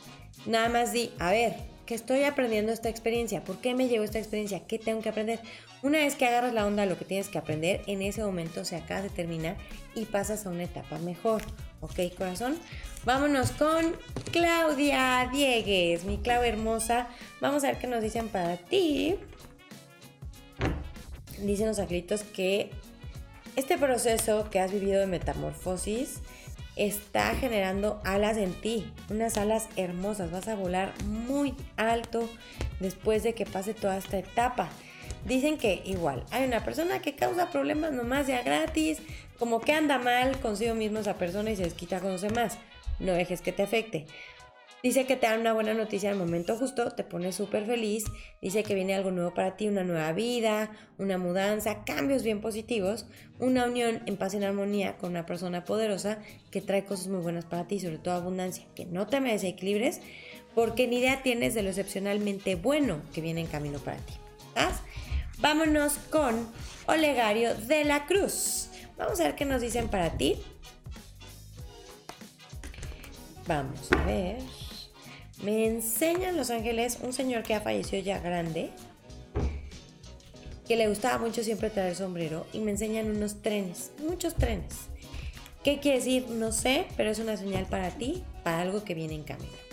nada 0.46 0.70
más 0.70 0.94
di, 0.94 1.12
a 1.20 1.32
ver, 1.32 1.56
¿qué 1.86 1.96
estoy 1.96 2.24
aprendiendo 2.24 2.72
esta 2.72 2.90
experiencia? 2.90 3.44
¿Por 3.44 3.58
qué 3.58 3.76
me 3.76 3.88
llegó 3.88 4.04
esta 4.04 4.20
experiencia? 4.20 4.66
¿Qué 4.66 4.80
tengo 4.80 5.02
que 5.02 5.10
aprender? 5.10 5.40
Una 5.84 6.00
vez 6.00 6.16
que 6.16 6.26
agarras 6.26 6.54
la 6.54 6.66
onda 6.66 6.86
lo 6.86 6.98
que 6.98 7.06
tienes 7.06 7.30
que 7.30 7.38
aprender, 7.38 7.82
en 7.88 8.02
ese 8.02 8.24
momento 8.24 8.66
se 8.66 8.76
acaba 8.76 9.02
de 9.02 9.10
terminar 9.10 9.58
y 9.96 10.06
pasas 10.06 10.46
a 10.46 10.50
una 10.50 10.64
etapa 10.64 11.00
mejor. 11.00 11.42
¿Ok, 11.80 12.00
corazón? 12.18 12.58
Vámonos 13.04 13.52
con 13.52 13.96
Claudia 14.32 15.28
Diegues, 15.32 16.04
mi 16.06 16.20
Clau 16.20 16.44
hermosa. 16.44 17.08
Vamos 17.40 17.64
a 17.64 17.68
ver 17.68 17.80
qué 17.80 17.88
nos 17.88 18.04
dicen 18.04 18.28
para 18.30 18.58
ti 18.58 19.18
dicen 21.46 21.68
los 21.68 21.80
angelitos 21.80 22.24
que 22.24 22.72
este 23.56 23.78
proceso 23.78 24.50
que 24.50 24.60
has 24.60 24.72
vivido 24.72 25.00
de 25.00 25.08
metamorfosis 25.08 26.20
está 26.76 27.36
generando 27.36 28.02
alas 28.06 28.38
en 28.38 28.54
ti, 28.54 28.92
unas 29.10 29.38
alas 29.38 29.68
hermosas. 29.76 30.32
Vas 30.32 30.48
a 30.48 30.56
volar 30.56 30.94
muy 31.04 31.54
alto 31.76 32.30
después 32.80 33.24
de 33.24 33.34
que 33.34 33.46
pase 33.46 33.74
toda 33.74 33.98
esta 33.98 34.18
etapa. 34.18 34.70
Dicen 35.26 35.58
que 35.58 35.82
igual, 35.86 36.24
hay 36.32 36.46
una 36.46 36.64
persona 36.64 37.00
que 37.00 37.16
causa 37.16 37.52
problemas 37.52 37.92
nomás 37.92 38.28
ya 38.28 38.42
gratis, 38.42 39.00
como 39.38 39.62
que 39.62 39.74
anda 39.74 40.00
mal 40.00 40.40
consigo 40.40 40.74
mismo 40.76 41.00
esa 41.00 41.16
persona 41.16 41.52
y 41.52 41.56
se 41.56 41.64
desquita 41.64 42.00
con 42.00 42.12
los 42.12 42.22
demás. 42.22 42.58
No 43.00 43.14
dejes 43.14 43.42
que 43.42 43.52
te 43.52 43.64
afecte. 43.64 44.06
Dice 44.84 45.06
que 45.06 45.16
te 45.16 45.28
dan 45.28 45.42
una 45.42 45.54
buena 45.54 45.76
noticia 45.76 46.10
al 46.10 46.18
momento 46.18 46.58
justo, 46.58 46.90
te 46.92 47.04
pone 47.04 47.32
súper 47.32 47.68
feliz, 47.68 48.06
dice 48.42 48.64
que 48.64 48.74
viene 48.74 48.96
algo 48.96 49.12
nuevo 49.12 49.32
para 49.32 49.56
ti, 49.56 49.68
una 49.68 49.84
nueva 49.84 50.12
vida, 50.12 50.72
una 50.98 51.20
mudanza, 51.20 51.84
cambios 51.86 52.24
bien 52.24 52.42
positivos, 52.42 53.06
una 53.38 53.66
unión 53.66 54.02
en 54.08 54.18
paz 54.18 54.34
y 54.34 54.38
en 54.38 54.44
armonía 54.44 54.98
con 54.98 55.12
una 55.12 55.28
persona 55.28 55.66
poderosa 55.66 56.18
que 56.50 56.62
trae 56.62 56.84
cosas 56.84 57.10
muy 57.10 57.22
buenas 57.22 57.46
para 57.46 57.68
ti, 57.68 57.80
sobre 57.80 58.00
todo 58.00 58.16
abundancia, 58.16 58.66
que 58.76 58.86
no 58.86 59.06
te 59.06 59.20
me 59.20 59.32
desequilibres 59.32 60.02
porque 60.56 60.88
ni 60.88 60.98
idea 60.98 61.22
tienes 61.22 61.54
de 61.54 61.62
lo 61.62 61.70
excepcionalmente 61.70 62.56
bueno 62.56 63.04
que 63.14 63.22
viene 63.22 63.42
en 63.42 63.48
camino 63.48 63.78
para 63.78 63.98
ti. 63.98 64.14
Vámonos 65.42 65.94
con 66.12 66.48
Olegario 66.86 67.56
de 67.56 67.84
la 67.84 68.06
Cruz. 68.06 68.70
Vamos 68.96 69.20
a 69.20 69.24
ver 69.24 69.36
qué 69.36 69.44
nos 69.44 69.62
dicen 69.62 69.90
para 69.90 70.12
ti. 70.12 70.38
Vamos 73.48 73.92
a 73.92 74.06
ver. 74.06 74.38
Me 75.42 75.66
enseñan 75.66 76.38
Los 76.38 76.52
Ángeles 76.52 77.00
un 77.02 77.12
señor 77.12 77.42
que 77.42 77.56
ha 77.56 77.62
fallecido 77.62 78.04
ya 78.04 78.20
grande, 78.20 78.70
que 80.68 80.76
le 80.76 80.88
gustaba 80.88 81.18
mucho 81.18 81.44
siempre 81.44 81.72
traer 81.72 81.96
sombrero, 81.96 82.46
y 82.54 82.60
me 82.60 82.70
enseñan 82.70 83.10
unos 83.10 83.42
trenes, 83.42 83.92
muchos 84.08 84.36
trenes. 84.36 84.76
¿Qué 85.64 85.80
quiere 85.80 85.98
decir? 85.98 86.28
No 86.30 86.52
sé, 86.52 86.86
pero 86.96 87.10
es 87.10 87.18
una 87.18 87.36
señal 87.36 87.66
para 87.66 87.90
ti, 87.90 88.24
para 88.44 88.62
algo 88.62 88.84
que 88.84 88.94
viene 88.94 89.16
en 89.16 89.24
camino. 89.24 89.71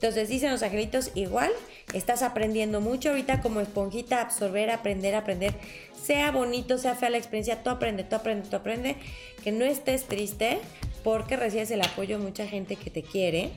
Entonces 0.00 0.28
dicen 0.28 0.52
los 0.52 0.62
angelitos, 0.62 1.10
igual, 1.14 1.50
estás 1.92 2.22
aprendiendo 2.22 2.80
mucho 2.80 3.10
ahorita 3.10 3.40
como 3.40 3.60
esponjita, 3.60 4.20
absorber, 4.20 4.70
aprender, 4.70 5.16
aprender. 5.16 5.54
Sea 6.00 6.30
bonito, 6.30 6.78
sea 6.78 6.94
fea 6.94 7.10
la 7.10 7.18
experiencia, 7.18 7.62
tú 7.64 7.70
aprende, 7.70 8.04
tú 8.04 8.14
aprende, 8.14 8.48
tú 8.48 8.56
aprende. 8.56 8.96
Que 9.42 9.50
no 9.50 9.64
estés 9.64 10.04
triste 10.04 10.60
porque 11.02 11.36
recibes 11.36 11.70
el 11.72 11.82
apoyo 11.82 12.18
de 12.18 12.24
mucha 12.24 12.46
gente 12.46 12.76
que 12.76 12.90
te 12.90 13.02
quiere. 13.02 13.50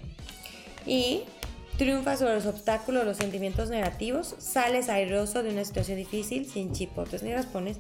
Y 0.88 1.23
Triunfa 1.77 2.15
sobre 2.15 2.36
los 2.36 2.45
obstáculos, 2.45 3.06
los 3.06 3.17
sentimientos 3.17 3.69
negativos, 3.69 4.36
sales 4.38 4.88
airoso 4.88 5.41
de 5.41 5.49
una 5.49 5.65
situación 5.65 5.97
difícil, 5.97 6.45
sin 6.45 6.73
chipotes 6.73 7.23
ni 7.23 7.34
raspones, 7.34 7.77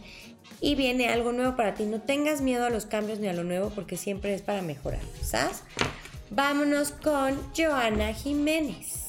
y 0.59 0.73
viene 0.73 1.09
algo 1.09 1.31
nuevo 1.33 1.55
para 1.55 1.75
ti. 1.75 1.83
No 1.83 2.01
tengas 2.01 2.41
miedo 2.41 2.65
a 2.65 2.71
los 2.71 2.87
cambios 2.87 3.19
ni 3.19 3.27
a 3.27 3.33
lo 3.33 3.43
nuevo 3.43 3.69
porque 3.69 3.97
siempre 3.97 4.33
es 4.33 4.41
para 4.41 4.63
mejorar, 4.63 5.01
¿sabes? 5.21 5.61
Vámonos 6.33 6.91
con 6.91 7.37
Joana 7.53 8.13
Jiménez. 8.13 9.07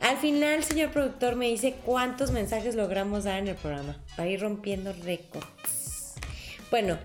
Al 0.00 0.16
final, 0.16 0.62
señor 0.62 0.92
productor, 0.92 1.34
me 1.34 1.48
dice 1.48 1.74
cuántos 1.84 2.30
mensajes 2.30 2.76
logramos 2.76 3.24
dar 3.24 3.40
en 3.40 3.48
el 3.48 3.56
programa 3.56 4.00
para 4.16 4.30
ir 4.30 4.40
rompiendo 4.40 4.92
récords. 4.92 6.14
Bueno, 6.70 6.98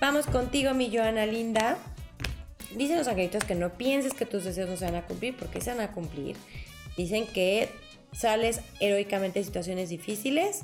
vamos 0.00 0.24
contigo, 0.24 0.72
mi 0.72 0.90
Joana 0.90 1.26
linda. 1.26 1.76
Dicen 2.74 2.96
los 2.96 3.08
angelitos 3.08 3.44
que 3.44 3.54
no 3.54 3.74
pienses 3.74 4.14
que 4.14 4.24
tus 4.24 4.44
deseos 4.44 4.70
no 4.70 4.78
se 4.78 4.86
van 4.86 4.94
a 4.94 5.06
cumplir 5.06 5.36
porque 5.36 5.60
se 5.60 5.74
van 5.74 5.80
a 5.80 5.92
cumplir. 5.92 6.34
Dicen 6.96 7.26
que 7.26 7.68
sales 8.10 8.62
heroicamente 8.80 9.40
de 9.40 9.44
situaciones 9.44 9.90
difíciles 9.90 10.62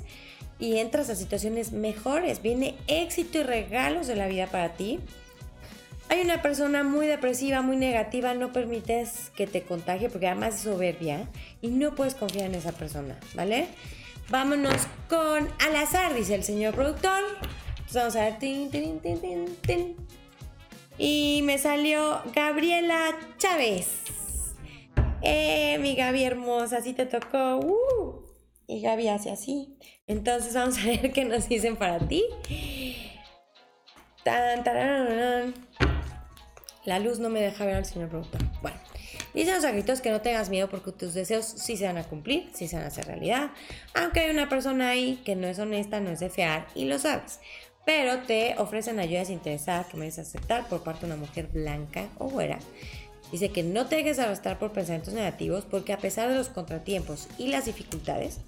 y 0.57 0.77
entras 0.77 1.11
a 1.11 1.15
situaciones 1.15 1.73
mejores. 1.73 2.41
Viene 2.41 2.73
éxito 2.87 3.37
y 3.37 3.43
regalos 3.43 4.07
de 4.07 4.15
la 4.15 4.25
vida 4.25 4.47
para 4.47 4.73
ti. 4.73 4.99
Hay 6.09 6.21
una 6.21 6.41
persona 6.41 6.83
muy 6.83 7.07
depresiva, 7.07 7.61
muy 7.61 7.75
negativa, 7.75 8.33
no 8.33 8.53
permites 8.53 9.31
que 9.35 9.45
te 9.45 9.63
contagie 9.63 10.09
porque 10.09 10.27
además 10.27 10.55
es 10.55 10.61
soberbia 10.61 11.27
y 11.61 11.67
no 11.67 11.95
puedes 11.95 12.15
confiar 12.15 12.45
en 12.45 12.55
esa 12.55 12.71
persona, 12.71 13.19
¿vale? 13.33 13.67
Vámonos 14.29 14.87
con 15.09 15.49
al 15.65 15.75
azar, 15.75 16.13
dice 16.13 16.35
el 16.35 16.43
señor 16.43 16.75
productor. 16.75 17.23
Entonces 17.87 17.95
vamos 17.95 18.15
a 18.17 18.25
ver. 18.25 18.39
Tin, 18.39 18.69
tin, 18.69 18.99
tin. 19.61 19.95
Y 20.97 21.41
me 21.43 21.57
salió 21.57 22.21
Gabriela 22.35 23.17
Chávez. 23.37 23.87
Eh, 25.21 25.77
mi 25.79 25.95
Gaby 25.95 26.23
hermosa, 26.23 26.77
así 26.77 26.93
te 26.93 27.05
tocó. 27.05 27.59
Uh. 27.59 28.25
Y 28.67 28.81
Gaby 28.81 29.07
hace 29.07 29.31
así. 29.31 29.77
Entonces 30.07 30.53
vamos 30.53 30.77
a 30.77 30.85
ver 30.85 31.11
qué 31.13 31.23
nos 31.23 31.47
dicen 31.47 31.77
para 31.77 31.99
ti. 31.99 32.25
Tan, 34.25 34.63
tararán. 34.65 35.53
La 36.87 36.99
luz 36.99 37.19
no 37.19 37.29
me 37.29 37.41
deja 37.41 37.65
ver 37.65 37.75
al 37.75 37.85
señor 37.85 38.07
productor. 38.07 38.41
Bueno, 38.61 38.77
dicen 39.33 39.55
los 39.55 39.65
agritos 39.65 39.99
que 39.99 40.09
no 40.09 40.21
tengas 40.21 40.49
miedo 40.49 40.69
porque 40.69 40.93
tus 40.93 41.13
deseos 41.13 41.43
sí 41.45 41.75
se 41.75 41.85
van 41.85 41.97
a 41.97 42.05
cumplir, 42.05 42.49
sí 42.53 42.69
se 42.69 42.77
van 42.77 42.85
a 42.85 42.87
hacer 42.87 43.05
realidad. 43.05 43.51
Aunque 43.93 44.21
hay 44.21 44.29
una 44.29 44.47
persona 44.47 44.91
ahí 44.91 45.21
que 45.25 45.35
no 45.35 45.47
es 45.47 45.59
honesta, 45.59 45.99
no 45.99 46.11
es 46.11 46.21
de 46.21 46.29
fiar 46.29 46.65
y 46.75 46.85
lo 46.85 46.97
sabes. 46.97 47.41
Pero 47.85 48.19
te 48.19 48.55
ofrecen 48.57 48.99
ayuda 48.99 49.19
desinteresada 49.19 49.83
que 49.83 49.97
mereces 49.97 50.29
aceptar 50.29 50.69
por 50.69 50.81
parte 50.81 51.01
de 51.01 51.07
una 51.07 51.17
mujer 51.17 51.49
blanca 51.51 52.07
o 52.19 52.29
güera. 52.29 52.57
Dice 53.33 53.49
que 53.49 53.63
no 53.63 53.87
te 53.87 53.97
dejes 53.97 54.19
arrastrar 54.19 54.57
por 54.57 54.71
pensamientos 54.71 55.13
negativos 55.13 55.65
porque 55.65 55.91
a 55.91 55.97
pesar 55.97 56.29
de 56.29 56.35
los 56.35 56.47
contratiempos 56.47 57.27
y 57.37 57.49
las 57.49 57.65
dificultades, 57.65 58.39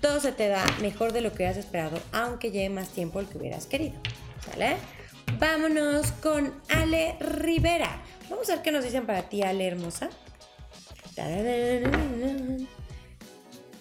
todo 0.00 0.18
se 0.18 0.32
te 0.32 0.48
da 0.48 0.66
mejor 0.80 1.12
de 1.12 1.20
lo 1.20 1.30
que 1.30 1.36
hubieras 1.36 1.58
esperado, 1.58 2.00
aunque 2.10 2.50
lleve 2.50 2.70
más 2.70 2.88
tiempo 2.88 3.20
del 3.20 3.28
que 3.28 3.38
hubieras 3.38 3.66
querido. 3.66 3.94
¿Sale? 4.50 4.74
Vámonos 5.36 6.12
con 6.12 6.54
Ale 6.68 7.16
Rivera. 7.20 8.02
Vamos 8.30 8.48
a 8.48 8.54
ver 8.54 8.62
qué 8.62 8.72
nos 8.72 8.84
dicen 8.84 9.06
para 9.06 9.28
ti, 9.28 9.42
Ale 9.42 9.66
hermosa. 9.66 10.10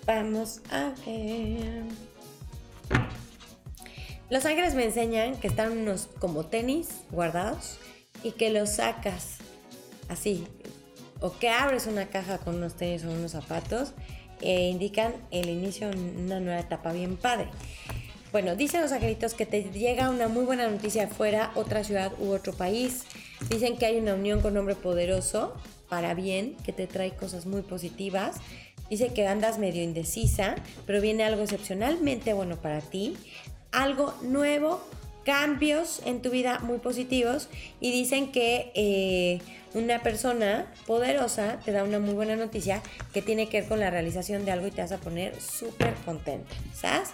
Vamos 0.06 0.62
a 0.72 0.94
ver. 1.06 1.84
Los 4.30 4.46
ángeles 4.46 4.76
me 4.76 4.84
enseñan 4.84 5.40
que 5.40 5.48
están 5.48 5.72
unos 5.72 6.10
como 6.20 6.46
tenis 6.46 6.90
guardados 7.12 7.78
y 8.24 8.32
que 8.32 8.50
los 8.50 8.72
sacas 8.72 9.38
así, 10.10 10.48
o 11.22 11.38
que 11.38 11.50
abres 11.50 11.88
una 11.88 12.08
caja 12.08 12.38
con 12.40 12.56
unos 12.56 12.76
tenis 12.76 13.06
o 13.06 13.12
unos 13.12 13.32
zapatos 13.32 13.94
e 14.42 14.70
indican 14.70 15.14
el 15.32 15.50
inicio 15.50 15.90
de 15.90 15.98
una 15.98 16.40
nueva 16.40 16.60
etapa 16.60 16.92
bien 16.92 17.18
padre. 17.18 17.50
Bueno, 18.38 18.56
dicen 18.56 18.82
los 18.82 18.92
angelitos 18.92 19.34
que 19.34 19.48
te 19.48 19.64
llega 19.64 20.12
una 20.12 20.28
muy 20.28 20.46
buena 20.46 20.68
noticia 20.68 21.06
afuera, 21.06 21.50
otra 21.56 21.84
ciudad 21.84 22.12
u 22.20 22.30
otro 22.30 22.54
país. 22.54 23.02
Dicen 23.50 23.80
que 23.80 23.88
hay 23.88 23.98
una 23.98 24.14
unión 24.14 24.42
con 24.42 24.56
hombre 24.56 24.76
poderoso 24.76 25.56
para 25.90 26.14
bien, 26.14 26.56
que 26.64 26.72
te 26.72 26.86
trae 26.86 27.16
cosas 27.16 27.48
muy 27.48 27.64
positivas. 27.64 28.36
Dice 28.92 29.12
que 29.12 29.26
andas 29.26 29.58
medio 29.58 29.82
indecisa, 29.82 30.54
pero 30.86 31.02
viene 31.02 31.24
algo 31.24 31.42
excepcionalmente 31.42 32.34
bueno 32.34 32.58
para 32.58 32.80
ti, 32.80 33.18
algo 33.72 34.14
nuevo, 34.22 34.88
cambios 35.26 36.04
en 36.06 36.22
tu 36.22 36.30
vida 36.30 36.60
muy 36.60 36.78
positivos 36.78 37.50
y 37.80 37.92
dicen 37.92 38.32
que 38.32 38.72
eh, 38.76 39.40
una 39.74 40.04
persona 40.04 40.72
poderosa 40.86 41.60
te 41.66 41.72
da 41.72 41.84
una 41.84 41.98
muy 41.98 42.14
buena 42.14 42.36
noticia 42.36 42.84
que 43.14 43.24
tiene 43.24 43.50
que 43.50 43.62
ver 43.62 43.70
con 43.70 43.80
la 43.80 43.90
realización 43.90 44.46
de 44.46 44.52
algo 44.52 44.68
y 44.68 44.72
te 44.72 44.84
vas 44.84 44.92
a 44.92 45.00
poner 45.00 45.42
súper 45.42 45.96
contenta, 46.06 46.56
¿sabes? 46.76 47.10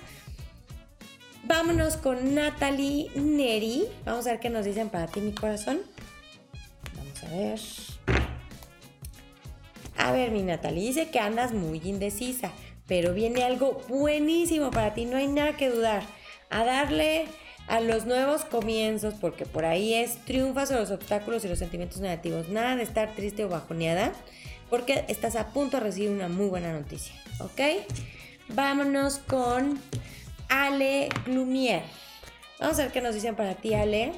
Vámonos 1.45 1.97
con 1.97 2.35
Natalie 2.35 3.11
Neri. 3.15 3.83
Vamos 4.05 4.25
a 4.27 4.31
ver 4.31 4.39
qué 4.39 4.49
nos 4.49 4.63
dicen 4.63 4.89
para 4.89 5.07
ti, 5.07 5.19
mi 5.19 5.33
corazón. 5.33 5.81
Vamos 6.95 7.23
a 7.23 7.29
ver. 7.29 7.59
A 9.97 10.11
ver, 10.13 10.31
mi 10.31 10.41
Natalie 10.41 10.87
dice 10.87 11.09
que 11.09 11.19
andas 11.19 11.51
muy 11.51 11.81
indecisa, 11.83 12.51
pero 12.87 13.13
viene 13.13 13.43
algo 13.43 13.81
buenísimo 13.89 14.71
para 14.71 14.93
ti, 14.93 15.05
no 15.05 15.17
hay 15.17 15.27
nada 15.27 15.57
que 15.57 15.69
dudar. 15.69 16.03
A 16.49 16.63
darle 16.63 17.25
a 17.67 17.81
los 17.81 18.05
nuevos 18.05 18.45
comienzos, 18.45 19.13
porque 19.15 19.45
por 19.45 19.65
ahí 19.65 19.93
es 19.95 20.23
triunfas 20.23 20.69
sobre 20.69 20.81
los 20.81 20.91
obstáculos 20.91 21.43
y 21.43 21.49
los 21.49 21.59
sentimientos 21.59 21.99
negativos. 21.99 22.47
Nada 22.47 22.77
de 22.77 22.83
estar 22.83 23.15
triste 23.15 23.43
o 23.43 23.49
bajoneada, 23.49 24.13
porque 24.69 25.03
estás 25.09 25.35
a 25.35 25.47
punto 25.49 25.77
de 25.77 25.83
recibir 25.83 26.09
una 26.09 26.29
muy 26.29 26.47
buena 26.47 26.71
noticia, 26.71 27.13
¿ok? 27.39 27.85
Vámonos 28.49 29.17
con 29.19 29.79
Ale 30.53 31.09
Glumier. 31.25 31.81
Vamos 32.59 32.77
a 32.77 32.83
ver 32.83 32.91
qué 32.91 33.01
nos 33.01 33.15
dicen 33.15 33.35
para 33.35 33.55
ti, 33.55 33.73
Ale. 33.73 34.11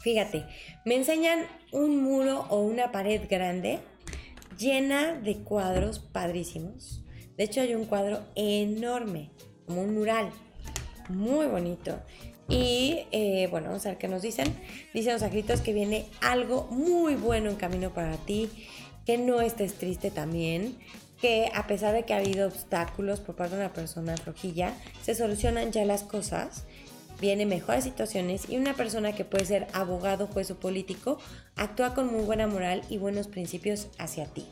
Fíjate, 0.00 0.44
me 0.84 0.96
enseñan 0.96 1.46
un 1.70 2.02
muro 2.02 2.46
o 2.48 2.62
una 2.62 2.90
pared 2.90 3.22
grande 3.30 3.78
llena 4.58 5.14
de 5.14 5.36
cuadros 5.44 6.00
padrísimos. 6.00 7.04
De 7.36 7.44
hecho, 7.44 7.60
hay 7.60 7.76
un 7.76 7.84
cuadro 7.84 8.24
enorme, 8.34 9.30
como 9.66 9.82
un 9.82 9.94
mural, 9.94 10.32
muy 11.08 11.46
bonito. 11.46 12.00
Y 12.48 13.06
eh, 13.12 13.46
bueno, 13.48 13.68
vamos 13.68 13.86
a 13.86 13.90
ver 13.90 13.98
qué 13.98 14.08
nos 14.08 14.22
dicen. 14.22 14.52
Dicen 14.94 15.12
los 15.12 15.22
agritos 15.22 15.60
que 15.60 15.72
viene 15.72 16.06
algo 16.22 16.66
muy 16.72 17.14
bueno 17.14 17.50
en 17.50 17.56
camino 17.56 17.94
para 17.94 18.16
ti, 18.16 18.50
que 19.04 19.16
no 19.16 19.40
estés 19.40 19.74
triste 19.74 20.10
también, 20.10 20.76
que 21.20 21.50
a 21.54 21.66
pesar 21.66 21.94
de 21.94 22.04
que 22.04 22.14
ha 22.14 22.18
habido 22.18 22.46
obstáculos 22.46 23.20
por 23.20 23.36
parte 23.36 23.56
de 23.56 23.62
una 23.62 23.72
persona 23.72 24.16
flojilla, 24.16 24.72
se 25.02 25.14
solucionan 25.14 25.72
ya 25.72 25.84
las 25.84 26.02
cosas, 26.02 26.64
vienen 27.20 27.48
mejores 27.48 27.84
situaciones 27.84 28.48
y 28.48 28.56
una 28.56 28.74
persona 28.74 29.14
que 29.14 29.24
puede 29.24 29.46
ser 29.46 29.66
abogado, 29.72 30.26
juez 30.26 30.50
o 30.50 30.56
político 30.56 31.18
actúa 31.56 31.94
con 31.94 32.12
muy 32.12 32.24
buena 32.24 32.46
moral 32.46 32.82
y 32.88 32.98
buenos 32.98 33.28
principios 33.28 33.88
hacia 33.98 34.26
ti. 34.26 34.46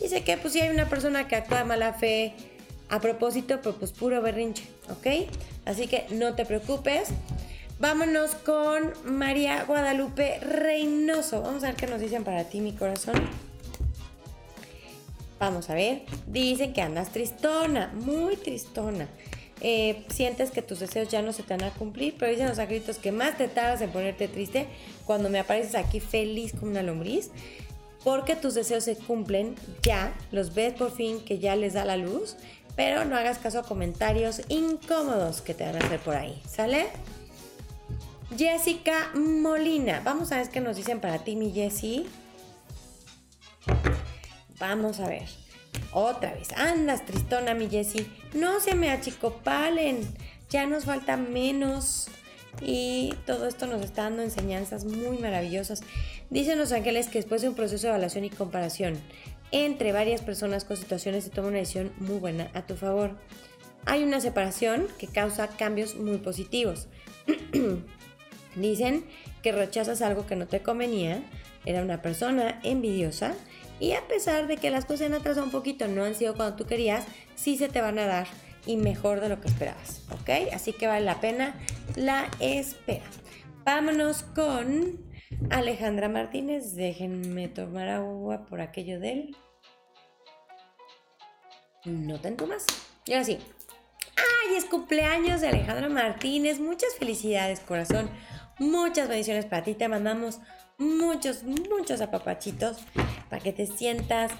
Dice 0.00 0.22
que 0.22 0.36
pues 0.36 0.52
si 0.52 0.60
hay 0.60 0.70
una 0.70 0.88
persona 0.88 1.28
que 1.28 1.36
actúa 1.36 1.58
de 1.58 1.64
mala 1.64 1.94
fe 1.94 2.34
a 2.90 3.00
propósito, 3.00 3.60
pero 3.62 3.76
pues 3.76 3.92
puro 3.92 4.20
berrinche, 4.20 4.64
¿ok? 4.90 5.30
Así 5.64 5.86
que 5.86 6.06
no 6.10 6.34
te 6.34 6.44
preocupes. 6.44 7.08
Vámonos 7.80 8.34
con 8.36 8.92
María 9.04 9.64
Guadalupe 9.64 10.38
Reynoso. 10.40 11.42
Vamos 11.42 11.64
a 11.64 11.68
ver 11.68 11.76
qué 11.76 11.86
nos 11.86 12.00
dicen 12.00 12.22
para 12.22 12.44
ti, 12.44 12.60
mi 12.60 12.72
corazón. 12.72 13.14
Vamos 15.44 15.68
a 15.68 15.74
ver. 15.74 16.04
Dicen 16.26 16.72
que 16.72 16.80
andas 16.80 17.12
tristona, 17.12 17.92
muy 17.92 18.36
tristona. 18.36 19.06
Eh, 19.60 20.02
sientes 20.08 20.50
que 20.50 20.62
tus 20.62 20.80
deseos 20.80 21.08
ya 21.08 21.20
no 21.20 21.34
se 21.34 21.42
te 21.42 21.54
van 21.54 21.64
a 21.64 21.70
cumplir, 21.70 22.14
pero 22.18 22.30
dicen 22.30 22.48
los 22.48 22.58
agritos 22.58 22.96
que 22.96 23.12
más 23.12 23.36
te 23.36 23.46
tardas 23.48 23.82
en 23.82 23.90
ponerte 23.90 24.26
triste 24.26 24.68
cuando 25.04 25.28
me 25.28 25.38
apareces 25.38 25.74
aquí 25.74 26.00
feliz 26.00 26.52
como 26.52 26.70
una 26.70 26.82
lombriz, 26.82 27.30
porque 28.02 28.36
tus 28.36 28.54
deseos 28.54 28.84
se 28.84 28.96
cumplen 28.96 29.54
ya, 29.82 30.14
los 30.32 30.54
ves 30.54 30.72
por 30.72 30.90
fin 30.90 31.20
que 31.20 31.38
ya 31.38 31.56
les 31.56 31.74
da 31.74 31.84
la 31.84 31.98
luz, 31.98 32.36
pero 32.74 33.04
no 33.04 33.14
hagas 33.14 33.36
caso 33.36 33.58
a 33.58 33.64
comentarios 33.64 34.40
incómodos 34.48 35.42
que 35.42 35.52
te 35.52 35.64
van 35.64 35.76
a 35.76 35.78
hacer 35.84 36.00
por 36.00 36.16
ahí, 36.16 36.40
¿sale? 36.48 36.86
Jessica 38.36 39.10
Molina, 39.14 40.00
vamos 40.02 40.32
a 40.32 40.38
ver 40.38 40.48
qué 40.48 40.62
nos 40.62 40.76
dicen 40.76 41.00
para 41.00 41.18
ti, 41.18 41.36
mi 41.36 41.52
Jessie. 41.52 42.06
Vamos 44.58 45.00
a 45.00 45.08
ver. 45.08 45.24
Otra 45.92 46.34
vez. 46.34 46.52
Andas 46.52 47.04
tristona, 47.04 47.54
mi 47.54 47.68
Jessie. 47.68 48.06
No 48.34 48.60
se 48.60 48.74
me 48.74 48.90
achicopalen. 48.90 50.00
Ya 50.50 50.66
nos 50.66 50.84
falta 50.84 51.16
menos. 51.16 52.08
Y 52.60 53.14
todo 53.26 53.48
esto 53.48 53.66
nos 53.66 53.82
está 53.82 54.04
dando 54.04 54.22
enseñanzas 54.22 54.84
muy 54.84 55.18
maravillosas. 55.18 55.82
Dicen 56.30 56.58
los 56.58 56.72
ángeles 56.72 57.08
que 57.08 57.18
después 57.18 57.42
de 57.42 57.48
un 57.48 57.54
proceso 57.54 57.86
de 57.86 57.90
evaluación 57.90 58.24
y 58.24 58.30
comparación 58.30 59.00
entre 59.50 59.92
varias 59.92 60.20
personas 60.20 60.64
con 60.64 60.76
situaciones 60.76 61.24
se 61.24 61.30
toma 61.30 61.48
una 61.48 61.58
decisión 61.58 61.92
muy 61.98 62.18
buena 62.18 62.50
a 62.54 62.66
tu 62.66 62.76
favor. 62.76 63.16
Hay 63.86 64.02
una 64.02 64.20
separación 64.20 64.88
que 64.98 65.06
causa 65.06 65.48
cambios 65.48 65.94
muy 65.94 66.18
positivos. 66.18 66.88
Dicen 68.56 69.04
que 69.42 69.52
rechazas 69.52 70.02
algo 70.02 70.26
que 70.26 70.36
no 70.36 70.46
te 70.46 70.60
convenía, 70.60 71.22
era 71.66 71.82
una 71.82 72.02
persona 72.02 72.60
envidiosa 72.62 73.34
y 73.84 73.92
a 73.92 74.08
pesar 74.08 74.46
de 74.46 74.56
que 74.56 74.70
las 74.70 74.86
cosas 74.86 75.08
han 75.08 75.14
atrasado 75.14 75.44
un 75.44 75.52
poquito, 75.52 75.86
no 75.88 76.04
han 76.04 76.14
sido 76.14 76.34
cuando 76.34 76.56
tú 76.56 76.64
querías, 76.64 77.04
sí 77.34 77.58
se 77.58 77.68
te 77.68 77.82
van 77.82 77.98
a 77.98 78.06
dar 78.06 78.26
y 78.64 78.78
mejor 78.78 79.20
de 79.20 79.28
lo 79.28 79.42
que 79.42 79.48
esperabas, 79.48 80.00
¿ok? 80.10 80.54
Así 80.54 80.72
que 80.72 80.86
vale 80.86 81.04
la 81.04 81.20
pena 81.20 81.54
la 81.94 82.30
espera. 82.40 83.04
Vámonos 83.62 84.22
con 84.22 85.04
Alejandra 85.50 86.08
Martínez. 86.08 86.74
Déjenme 86.74 87.48
tomar 87.48 87.88
agua 87.88 88.46
por 88.46 88.62
aquello 88.62 89.00
del... 89.00 89.36
No 91.84 92.18
tanto 92.18 92.46
más. 92.46 92.64
Y 93.04 93.12
ahora 93.12 93.24
sí. 93.24 93.38
¡Ay! 94.16 94.56
Es 94.56 94.64
cumpleaños 94.64 95.42
de 95.42 95.48
Alejandra 95.48 95.90
Martínez. 95.90 96.58
Muchas 96.58 96.94
felicidades, 96.94 97.60
corazón. 97.60 98.08
Muchas 98.58 99.08
bendiciones 99.08 99.44
para 99.44 99.62
ti. 99.62 99.74
Te 99.74 99.88
mandamos 99.88 100.40
muchos, 100.78 101.42
muchos 101.44 102.00
apapachitos 102.00 102.78
para 103.30 103.42
que 103.42 103.52
te 103.52 103.66
sientas 103.66 104.32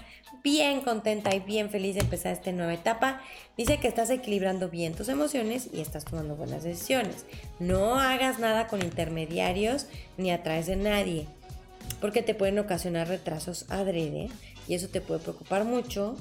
bien 0.43 0.81
contenta 0.81 1.33
y 1.33 1.39
bien 1.39 1.69
feliz 1.69 1.95
de 1.95 2.01
empezar 2.01 2.33
esta 2.33 2.51
nueva 2.51 2.73
etapa. 2.73 3.21
Dice 3.57 3.79
que 3.79 3.87
estás 3.87 4.09
equilibrando 4.09 4.69
bien 4.69 4.93
tus 4.93 5.09
emociones 5.09 5.69
y 5.73 5.81
estás 5.81 6.05
tomando 6.05 6.35
buenas 6.35 6.63
decisiones. 6.63 7.25
No 7.59 7.99
hagas 7.99 8.39
nada 8.39 8.67
con 8.67 8.83
intermediarios 8.83 9.87
ni 10.17 10.31
a 10.31 10.43
través 10.43 10.67
de 10.67 10.75
nadie, 10.75 11.27
porque 11.99 12.21
te 12.21 12.35
pueden 12.35 12.59
ocasionar 12.59 13.07
retrasos 13.07 13.65
adrede 13.69 14.29
y 14.67 14.75
eso 14.75 14.87
te 14.87 15.01
puede 15.01 15.21
preocupar 15.21 15.65
mucho. 15.65 16.15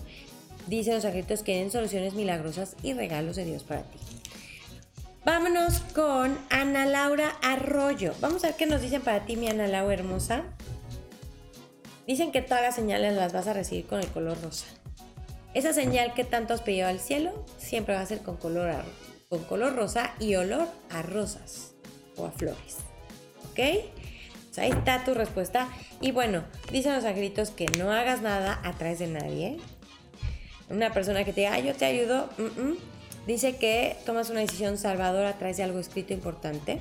Dicen 0.66 0.94
los 0.94 1.04
angelitos 1.04 1.40
que 1.40 1.52
tienen 1.52 1.70
soluciones 1.70 2.14
milagrosas 2.14 2.76
y 2.82 2.94
regalos 2.94 3.36
de 3.36 3.44
Dios 3.44 3.62
para 3.62 3.82
ti. 3.82 3.98
Vámonos 5.24 5.80
con 5.94 6.38
Ana 6.50 6.84
Laura 6.84 7.30
Arroyo. 7.40 8.12
Vamos 8.20 8.44
a 8.44 8.48
ver 8.48 8.56
qué 8.56 8.66
nos 8.66 8.82
dicen 8.82 9.00
para 9.00 9.24
ti, 9.24 9.36
mi 9.36 9.48
Ana 9.48 9.66
Laura 9.66 9.94
hermosa. 9.94 10.42
Dicen 12.06 12.30
que 12.30 12.42
todas 12.42 12.62
las 12.62 12.74
señales 12.74 13.14
las 13.14 13.32
vas 13.32 13.46
a 13.46 13.54
recibir 13.54 13.86
con 13.86 14.00
el 14.00 14.06
color 14.08 14.36
rosa. 14.42 14.66
Esa 15.54 15.72
señal 15.72 16.12
que 16.12 16.24
tanto 16.24 16.52
has 16.52 16.60
pedido 16.60 16.88
al 16.88 17.00
cielo 17.00 17.46
siempre 17.56 17.94
va 17.94 18.02
a 18.02 18.06
ser 18.06 18.20
con 18.20 18.36
color, 18.36 18.84
con 19.30 19.42
color 19.44 19.74
rosa 19.74 20.12
y 20.20 20.34
olor 20.34 20.68
a 20.90 21.00
rosas 21.00 21.72
o 22.16 22.26
a 22.26 22.30
flores. 22.30 22.80
¿Ok? 23.50 23.60
Pues 24.48 24.58
ahí 24.58 24.72
está 24.72 25.04
tu 25.04 25.14
respuesta. 25.14 25.68
Y 26.02 26.10
bueno, 26.12 26.44
dicen 26.70 26.92
los 26.94 27.04
angelitos 27.06 27.48
que 27.48 27.64
no 27.78 27.90
hagas 27.90 28.20
nada 28.20 28.60
a 28.62 28.74
través 28.74 28.98
de 28.98 29.06
nadie. 29.06 29.56
Una 30.68 30.92
persona 30.92 31.24
que 31.24 31.32
te 31.32 31.40
diga, 31.40 31.58
yo 31.60 31.74
te 31.74 31.86
ayudo, 31.86 32.28
dice 33.26 33.56
que 33.56 33.96
tomas 34.04 34.30
una 34.30 34.40
decisión 34.40 34.78
salvadora 34.78 35.30
a 35.30 35.38
través 35.38 35.56
de 35.56 35.62
algo 35.62 35.78
escrito 35.78 36.12
importante. 36.12 36.80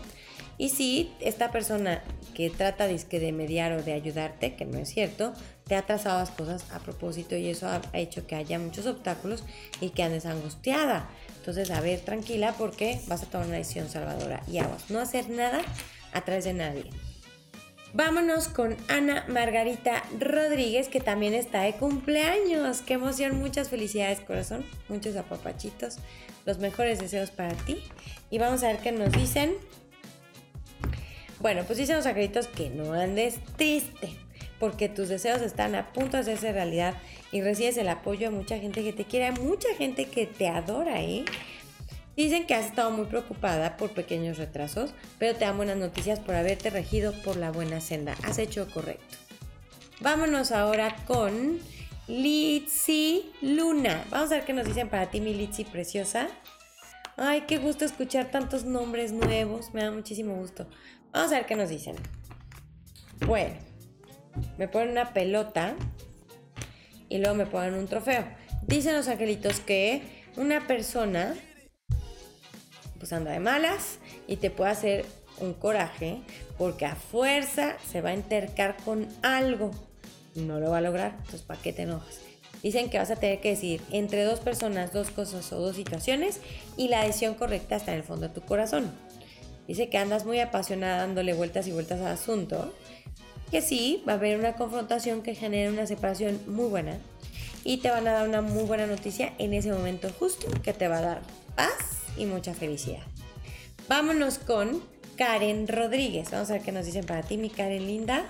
Y 0.58 0.70
si 0.70 1.12
esta 1.20 1.52
persona 1.52 2.04
que 2.36 2.50
trata 2.50 2.88
de 2.88 3.32
mediar 3.32 3.72
o 3.74 3.82
de 3.82 3.94
ayudarte, 3.94 4.56
que 4.56 4.66
no 4.66 4.78
es 4.78 4.90
cierto, 4.90 5.34
te 5.66 5.76
ha 5.76 5.86
trazado 5.86 6.20
las 6.20 6.30
cosas 6.30 6.66
a 6.72 6.80
propósito 6.80 7.36
y 7.36 7.48
eso 7.48 7.68
ha 7.68 7.82
hecho 7.94 8.28
que 8.28 8.36
haya 8.36 8.60
muchos 8.60 8.86
obstáculos 8.86 9.44
y 9.82 9.90
que 9.90 10.04
andes 10.04 10.26
angustiada. 10.26 11.10
Entonces, 11.38 11.72
a 11.72 11.82
ver, 11.82 12.02
tranquila 12.02 12.54
porque 12.58 13.02
vas 13.08 13.24
a 13.24 13.26
tomar 13.26 13.48
una 13.48 13.58
decisión 13.58 13.90
salvadora 13.90 14.44
y 14.48 14.60
aguas. 14.60 14.90
No 14.90 15.00
hacer 15.00 15.30
nada 15.30 15.62
a 16.14 16.22
través 16.22 16.46
de 16.46 16.54
nadie. 16.54 16.86
Vámonos 17.94 18.48
con 18.48 18.76
Ana 18.88 19.24
Margarita 19.28 20.04
Rodríguez, 20.20 20.88
que 20.88 21.00
también 21.00 21.36
está 21.36 21.62
de 21.62 21.74
cumpleaños. 21.74 22.82
Qué 22.82 22.96
emoción, 22.96 23.38
muchas 23.38 23.70
felicidades, 23.70 24.20
corazón. 24.20 24.66
Muchos 24.90 25.16
apapachitos. 25.16 25.98
Los 26.48 26.58
mejores 26.58 27.00
deseos 27.00 27.30
para 27.30 27.54
ti. 27.54 27.84
Y 28.32 28.40
vamos 28.40 28.64
a 28.64 28.68
ver 28.70 28.78
qué 28.78 28.92
nos 28.92 29.12
dicen. 29.12 29.54
Bueno, 31.40 31.66
pues 31.68 31.78
dicen 31.78 31.96
los 31.98 32.08
acreditos 32.08 32.48
que 32.48 32.72
no 32.72 32.94
andes 32.94 33.38
triste, 33.58 34.10
porque 34.60 34.90
tus 34.90 35.10
deseos 35.10 35.44
están 35.44 35.76
a 35.76 35.94
punto 35.94 36.18
de 36.18 36.22
hacerse 36.22 36.52
realidad 36.52 36.96
y 37.32 37.42
recibes 37.42 37.78
el 37.78 37.90
apoyo 37.90 38.32
de 38.32 38.36
mucha 38.36 38.58
gente 38.58 38.82
que 38.82 38.94
te 38.94 39.06
quiere, 39.06 39.32
mucha 39.34 39.68
gente 39.78 40.06
que 40.06 40.26
te 40.26 40.48
adora, 40.48 41.02
¿eh? 41.02 41.26
Dicen 42.16 42.46
que 42.46 42.54
has 42.54 42.66
estado 42.66 42.92
muy 42.92 43.06
preocupada 43.06 43.76
por 43.76 43.92
pequeños 43.92 44.38
retrasos, 44.38 44.94
pero 45.18 45.34
te 45.34 45.46
dan 45.46 45.58
buenas 45.58 45.78
noticias 45.78 46.20
por 46.20 46.36
haberte 46.36 46.70
regido 46.70 47.12
por 47.24 47.38
la 47.38 47.52
buena 47.52 47.82
senda. 47.82 48.16
Has 48.24 48.38
hecho 48.38 48.70
correcto. 48.72 49.18
Vámonos 50.00 50.52
ahora 50.52 50.96
con 51.08 51.60
Litsi 52.08 53.32
Luna. 53.42 54.06
Vamos 54.12 54.32
a 54.32 54.36
ver 54.36 54.46
qué 54.46 54.54
nos 54.54 54.66
dicen 54.66 54.90
para 54.90 55.10
ti, 55.10 55.22
mi 55.22 55.34
Litsi 55.34 55.66
preciosa. 55.66 56.28
Ay, 57.18 57.42
qué 57.48 57.58
gusto 57.58 57.86
escuchar 57.86 58.30
tantos 58.30 58.64
nombres 58.64 59.12
nuevos. 59.12 59.74
Me 59.74 59.84
da 59.84 59.92
muchísimo 59.92 60.36
gusto. 60.36 60.68
Vamos 61.12 61.32
a 61.32 61.36
ver 61.36 61.46
qué 61.46 61.56
nos 61.56 61.70
dicen. 61.70 61.96
Bueno, 63.26 63.56
me 64.58 64.68
ponen 64.68 64.90
una 64.90 65.14
pelota 65.14 65.76
y 67.10 67.18
luego 67.18 67.36
me 67.36 67.46
ponen 67.46 67.74
un 67.74 67.88
trofeo. 67.88 68.26
Dicen 68.64 68.96
los 68.96 69.08
angelitos 69.08 69.60
que 69.60 70.02
una 70.36 70.68
persona 70.68 71.36
pues 73.04 73.12
anda 73.12 73.32
de 73.32 73.42
malas 73.42 73.98
y 74.28 74.38
te 74.38 74.50
puede 74.50 74.72
hacer 74.72 75.06
un 75.42 75.54
coraje 75.54 76.22
porque 76.58 76.86
a 76.86 76.96
fuerza 76.96 77.76
se 77.92 78.00
va 78.00 78.12
a 78.12 78.14
intercar 78.14 78.78
con 78.86 79.10
algo. 79.22 79.72
No 80.36 80.62
lo 80.62 80.72
va 80.72 80.78
a 80.78 80.82
lograr, 80.82 81.16
entonces 81.18 81.42
¿para 81.42 81.62
qué 81.62 81.74
te 81.74 81.82
enojas? 81.82 82.22
Dicen 82.62 82.90
que 82.90 83.00
vas 83.00 83.12
a 83.12 83.18
tener 83.18 83.42
que 83.42 83.50
decidir 83.50 83.82
entre 83.92 84.24
dos 84.24 84.40
personas, 84.40 84.94
dos 84.94 85.12
cosas 85.12 85.52
o 85.52 85.60
dos 85.60 85.76
situaciones 85.76 86.40
y 86.78 86.88
la 86.88 87.04
decisión 87.04 87.34
correcta 87.34 87.76
está 87.76 87.92
en 87.92 87.98
el 87.98 88.04
fondo 88.06 88.30
de 88.30 88.34
tu 88.34 88.40
corazón. 88.40 88.90
Dice 89.68 89.90
que 89.90 89.98
andas 89.98 90.24
muy 90.24 90.40
apasionada 90.40 91.00
dándole 91.00 91.34
vueltas 91.34 91.68
y 91.68 91.74
vueltas 91.74 92.00
al 92.00 92.08
asunto. 92.08 92.74
Que 93.52 93.62
sí, 93.62 94.02
va 94.08 94.14
a 94.14 94.16
haber 94.16 94.40
una 94.40 94.54
confrontación 94.54 95.24
que 95.24 95.36
genere 95.36 95.70
una 95.70 95.88
separación 95.88 96.40
muy 96.48 96.70
buena. 96.70 97.00
Y 97.66 97.80
te 97.80 97.90
van 97.90 98.08
a 98.08 98.14
dar 98.14 98.30
una 98.30 98.42
muy 98.42 98.64
buena 98.64 98.88
noticia 98.88 99.34
en 99.40 99.54
ese 99.54 99.74
momento 99.74 100.08
justo 100.18 100.48
que 100.62 100.72
te 100.72 100.88
va 100.88 101.00
a 101.00 101.02
dar 101.02 101.22
paz 101.58 102.03
y 102.18 102.26
mucha 102.26 102.54
felicidad. 102.54 103.04
Vámonos 103.88 104.40
con 104.40 104.82
Karen 105.18 105.68
Rodríguez. 105.68 106.32
Vamos 106.32 106.50
a 106.50 106.54
ver 106.54 106.62
qué 106.62 106.72
nos 106.72 106.86
dicen 106.86 107.06
para 107.06 107.22
ti, 107.24 107.38
mi 107.38 107.50
Karen 107.50 107.86
linda. 107.86 108.26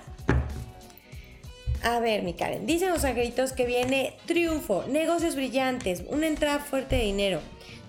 A 1.82 2.00
ver, 2.00 2.22
mi 2.22 2.34
Karen. 2.34 2.66
Dicen 2.66 2.90
los 2.90 3.04
angelitos 3.04 3.52
que 3.52 3.66
viene 3.66 4.16
triunfo, 4.26 4.84
negocios 4.88 5.36
brillantes, 5.36 6.02
una 6.08 6.26
entrada 6.26 6.58
fuerte 6.58 6.96
de 6.96 7.02
dinero. 7.02 7.40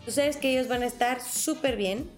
Tú 0.05 0.11
sabes 0.11 0.37
que 0.37 0.51
ellos 0.51 0.67
van 0.67 0.83
a 0.83 0.85
estar 0.85 1.21
súper 1.21 1.77
bien 1.77 2.09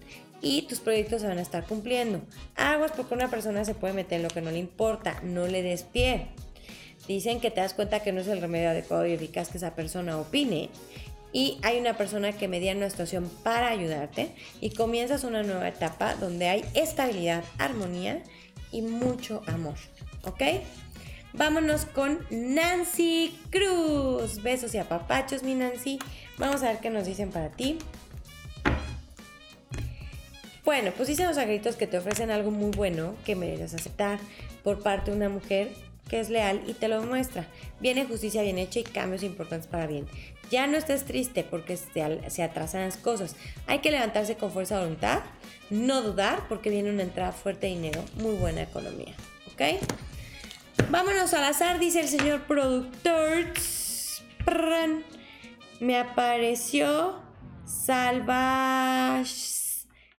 y 0.42 0.62
tus 0.62 0.80
proyectos 0.80 1.22
se 1.22 1.28
van 1.28 1.38
a 1.38 1.42
estar 1.42 1.64
cumpliendo. 1.64 2.20
Aguas 2.56 2.92
porque 2.96 3.14
una 3.14 3.30
persona 3.30 3.64
se 3.64 3.74
puede 3.74 3.94
meter 3.94 4.16
en 4.16 4.24
lo 4.24 4.28
que 4.28 4.40
no 4.40 4.50
le 4.50 4.58
importa, 4.58 5.20
no 5.22 5.46
le 5.46 5.62
des 5.62 5.84
pie. 5.84 6.26
Dicen 7.06 7.40
que 7.40 7.50
te 7.50 7.60
das 7.60 7.74
cuenta 7.74 8.00
que 8.00 8.12
no 8.12 8.20
es 8.20 8.26
el 8.26 8.40
remedio 8.40 8.68
adecuado 8.70 9.06
y 9.06 9.12
eficaz 9.12 9.48
que 9.48 9.56
esa 9.56 9.74
persona 9.74 10.18
opine 10.18 10.68
y 11.32 11.58
hay 11.62 11.78
una 11.78 11.96
persona 11.96 12.32
que 12.32 12.48
media 12.48 12.74
una 12.74 12.90
situación 12.90 13.30
para 13.42 13.68
ayudarte 13.68 14.30
y 14.60 14.70
comienzas 14.70 15.24
una 15.24 15.42
nueva 15.42 15.68
etapa 15.68 16.14
donde 16.14 16.48
hay 16.48 16.64
estabilidad, 16.74 17.44
armonía 17.58 18.22
y 18.72 18.82
mucho 18.82 19.42
amor. 19.46 19.74
¿Ok? 20.24 20.42
Vámonos 21.34 21.84
con 21.84 22.18
Nancy 22.30 23.38
Cruz. 23.50 24.42
Besos 24.42 24.74
y 24.74 24.78
apapachos, 24.78 25.42
mi 25.42 25.54
Nancy. 25.54 25.98
Vamos 26.38 26.62
a 26.62 26.72
ver 26.72 26.78
qué 26.80 26.90
nos 26.90 27.06
dicen 27.06 27.30
para 27.30 27.50
ti. 27.50 27.78
Bueno, 30.64 30.92
pues 30.96 31.08
dicen 31.08 31.26
los 31.26 31.38
agritos 31.38 31.76
que 31.76 31.86
te 31.86 31.96
ofrecen 31.96 32.30
algo 32.30 32.50
muy 32.50 32.70
bueno 32.70 33.14
que 33.24 33.34
mereces 33.34 33.74
aceptar 33.74 34.18
por 34.62 34.82
parte 34.82 35.10
de 35.10 35.16
una 35.16 35.28
mujer 35.28 35.70
que 36.08 36.20
es 36.20 36.30
leal 36.30 36.62
y 36.66 36.72
te 36.72 36.88
lo 36.88 37.02
muestra. 37.02 37.46
Viene 37.80 38.04
justicia 38.04 38.42
bien 38.42 38.58
hecha 38.58 38.80
y 38.80 38.84
cambios 38.84 39.22
importantes 39.22 39.66
para 39.66 39.86
bien. 39.86 40.06
Ya 40.50 40.66
no 40.66 40.76
estés 40.76 41.04
triste 41.04 41.44
porque 41.44 41.76
se, 41.76 42.30
se 42.30 42.42
atrasan 42.42 42.82
las 42.82 42.96
cosas. 42.96 43.36
Hay 43.66 43.80
que 43.80 43.90
levantarse 43.90 44.36
con 44.36 44.50
fuerza 44.50 44.76
de 44.76 44.82
voluntad, 44.82 45.20
no 45.70 46.02
dudar 46.02 46.48
porque 46.48 46.70
viene 46.70 46.90
una 46.90 47.02
entrada 47.02 47.32
fuerte 47.32 47.66
de 47.66 47.74
dinero, 47.74 48.04
muy 48.16 48.34
buena 48.36 48.62
economía. 48.62 49.14
¿Ok? 49.52 49.62
Vámonos 50.90 51.34
al 51.34 51.44
azar, 51.44 51.78
dice 51.78 52.00
el 52.00 52.08
señor 52.08 52.42
productor. 52.42 53.52
Me 55.80 55.98
apareció 55.98 57.20
Salvage 57.64 59.58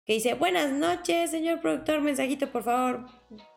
que 0.09 0.15
dice, 0.15 0.33
buenas 0.33 0.73
noches, 0.73 1.31
señor 1.31 1.61
productor, 1.61 2.01
mensajito, 2.01 2.51
por 2.51 2.63
favor. 2.63 3.05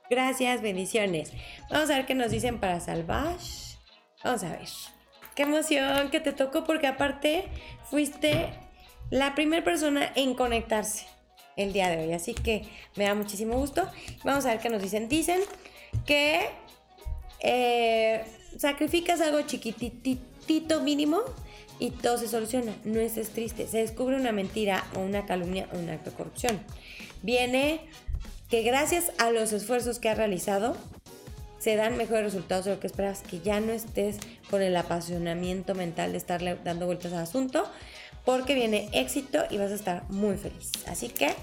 Gracias, 0.10 0.62
bendiciones. 0.62 1.32
Vamos 1.70 1.90
a 1.90 1.96
ver 1.96 2.06
qué 2.06 2.14
nos 2.14 2.30
dicen 2.30 2.60
para 2.60 2.82
Salvage. 2.82 3.78
Vamos 4.22 4.44
a 4.44 4.50
ver. 4.50 4.68
Qué 5.36 5.44
emoción 5.44 6.10
que 6.10 6.20
te 6.20 6.34
tocó 6.34 6.64
porque 6.64 6.88
aparte 6.88 7.46
fuiste 7.90 8.50
la 9.10 9.34
primera 9.36 9.64
persona 9.64 10.12
en 10.16 10.34
conectarse 10.34 11.06
el 11.56 11.74
día 11.74 11.90
de 11.90 12.04
hoy. 12.04 12.14
Así 12.14 12.34
que 12.34 12.64
me 12.96 13.06
da 13.06 13.16
muchísimo 13.16 13.56
gusto. 13.56 13.88
Vamos 14.24 14.46
a 14.46 14.50
ver 14.50 14.60
qué 14.60 14.70
nos 14.70 14.82
dicen. 14.82 15.08
Dicen 15.08 15.40
que 16.06 16.50
eh, 17.40 18.24
sacrificas 18.58 19.22
algo 19.22 19.42
chiquitito 19.44 20.82
mínimo 20.82 21.22
y 21.80 21.92
todo 21.92 22.18
se 22.18 22.28
soluciona. 22.28 22.74
No 22.84 23.00
estés 23.00 23.30
triste. 23.30 23.68
Se 23.68 23.78
descubre 23.78 24.16
una 24.16 24.32
mentira 24.32 24.86
o 24.96 25.00
una 25.00 25.26
calumnia 25.26 25.68
o 25.74 25.78
un 25.78 25.90
acto 25.90 26.12
de 26.12 26.16
corrupción. 26.18 26.60
Viene 27.24 27.82
que 28.50 28.64
gracias 28.64 29.12
a 29.18 29.32
los 29.32 29.54
esfuerzos 29.54 30.00
que 30.00 30.10
has 30.10 30.18
realizado 30.18 30.76
se 31.62 31.76
dan 31.76 31.96
mejores 31.96 32.24
resultados 32.24 32.66
de 32.66 32.72
lo 32.72 32.80
que 32.80 32.88
esperas, 32.88 33.22
que 33.22 33.40
ya 33.40 33.60
no 33.60 33.72
estés 33.72 34.18
con 34.50 34.64
el 34.64 34.76
apasionamiento 34.76 35.76
mental 35.76 36.12
de 36.12 36.18
estarle 36.18 36.58
dando 36.64 36.88
vueltas 36.88 37.14
al 37.14 37.20
asunto, 37.20 37.70
porque 38.26 38.56
viene 38.56 38.90
éxito 38.94 39.44
y 39.52 39.58
vas 39.58 39.72
a 39.72 39.76
estar 39.76 40.10
muy 40.10 40.38
feliz. 40.38 40.72
Así 40.88 41.10
que 41.10 41.36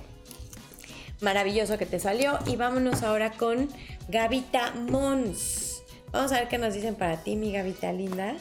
maravilloso 1.21 1.79
que 1.79 1.87
te 1.87 2.01
salió 2.01 2.37
y 2.47 2.57
vámonos 2.57 3.05
ahora 3.05 3.31
con 3.31 3.69
Gavita 4.09 4.73
Mons. 4.73 5.83
Vamos 6.11 6.33
a 6.33 6.41
ver 6.41 6.49
qué 6.49 6.59
nos 6.59 6.75
dicen 6.75 6.97
para 6.97 7.19
ti, 7.23 7.37
mi 7.37 7.53
Gavita 7.53 7.93
linda. 7.93 8.35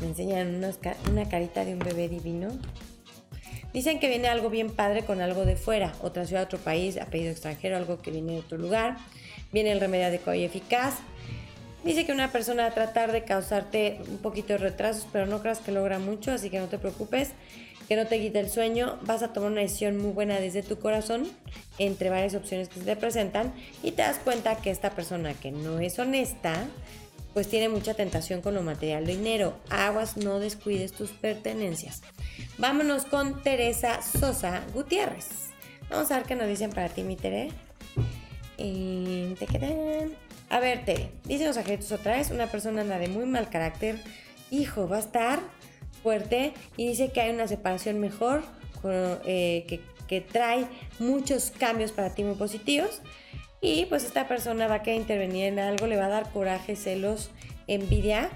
Me 0.00 0.06
enseñan 0.06 0.64
una 1.10 1.28
carita 1.28 1.66
de 1.66 1.74
un 1.74 1.80
bebé 1.80 2.08
divino. 2.08 2.48
Dicen 3.74 4.00
que 4.00 4.08
viene 4.08 4.28
algo 4.28 4.48
bien 4.48 4.70
padre 4.70 5.04
con 5.04 5.20
algo 5.20 5.44
de 5.44 5.56
fuera, 5.56 5.92
otra 6.00 6.26
ciudad, 6.26 6.44
otro 6.44 6.58
país, 6.58 6.98
apellido 6.98 7.30
extranjero, 7.30 7.76
algo 7.76 8.00
que 8.00 8.10
viene 8.10 8.32
de 8.32 8.38
otro 8.38 8.56
lugar. 8.56 8.96
Viene 9.52 9.72
el 9.72 9.80
remedio 9.80 10.06
adecuado 10.06 10.38
y 10.38 10.44
eficaz. 10.44 10.94
Dice 11.84 12.06
que 12.06 12.12
una 12.12 12.30
persona 12.30 12.62
va 12.62 12.68
a 12.68 12.74
tratar 12.74 13.12
de 13.12 13.24
causarte 13.24 14.00
un 14.08 14.18
poquito 14.18 14.52
de 14.52 14.58
retrasos, 14.58 15.06
pero 15.12 15.26
no 15.26 15.42
creas 15.42 15.58
que 15.58 15.72
logra 15.72 15.98
mucho, 15.98 16.32
así 16.32 16.48
que 16.48 16.60
no 16.60 16.68
te 16.68 16.78
preocupes, 16.78 17.30
que 17.88 17.96
no 17.96 18.06
te 18.06 18.20
quite 18.20 18.38
el 18.38 18.48
sueño. 18.48 18.98
Vas 19.02 19.22
a 19.22 19.32
tomar 19.32 19.50
una 19.50 19.62
decisión 19.62 19.98
muy 19.98 20.12
buena 20.12 20.38
desde 20.38 20.62
tu 20.62 20.78
corazón, 20.78 21.28
entre 21.78 22.08
varias 22.08 22.34
opciones 22.34 22.68
que 22.68 22.78
se 22.78 22.86
te 22.86 22.96
presentan, 22.96 23.52
y 23.82 23.90
te 23.90 24.02
das 24.02 24.18
cuenta 24.18 24.56
que 24.56 24.70
esta 24.70 24.90
persona 24.90 25.34
que 25.34 25.50
no 25.50 25.80
es 25.80 25.98
honesta, 25.98 26.54
pues 27.34 27.48
tiene 27.48 27.68
mucha 27.68 27.94
tentación 27.94 28.42
con 28.42 28.54
lo 28.54 28.62
material 28.62 29.06
de 29.06 29.16
dinero. 29.16 29.56
Aguas, 29.68 30.16
no 30.16 30.38
descuides 30.38 30.92
tus 30.92 31.10
pertenencias. 31.10 32.02
Vámonos 32.58 33.06
con 33.06 33.42
Teresa 33.42 34.00
Sosa 34.02 34.62
Gutiérrez. 34.72 35.50
Vamos 35.90 36.10
a 36.10 36.18
ver 36.18 36.26
qué 36.26 36.36
nos 36.36 36.46
dicen 36.46 36.70
para 36.70 36.88
ti, 36.88 37.02
mi 37.02 37.16
Tere. 37.16 37.50
A 40.50 40.60
ver, 40.60 40.84
Tere, 40.84 41.10
dicen 41.24 41.46
los 41.46 41.56
agentes 41.56 41.90
otra 41.92 42.16
vez, 42.16 42.30
una 42.30 42.46
persona 42.46 42.82
anda 42.82 42.98
de 42.98 43.08
muy 43.08 43.26
mal 43.26 43.48
carácter. 43.48 43.98
Hijo, 44.50 44.88
va 44.88 44.96
a 44.96 45.00
estar 45.00 45.40
fuerte 46.02 46.52
y 46.76 46.88
dice 46.88 47.10
que 47.10 47.20
hay 47.20 47.32
una 47.32 47.48
separación 47.48 48.00
mejor, 48.00 48.42
eh, 49.24 49.64
que, 49.68 49.80
que 50.06 50.20
trae 50.20 50.66
muchos 50.98 51.50
cambios 51.50 51.92
para 51.92 52.14
ti 52.14 52.24
muy 52.24 52.34
positivos 52.34 53.00
y 53.64 53.86
pues 53.86 54.04
esta 54.04 54.26
persona 54.26 54.66
va 54.66 54.74
a 54.76 54.82
querer 54.82 55.00
intervenir 55.00 55.44
en 55.44 55.60
algo, 55.60 55.86
le 55.86 55.96
va 55.96 56.06
a 56.06 56.08
dar 56.08 56.30
coraje, 56.32 56.74
celos, 56.74 57.30
envidia. 57.68 58.28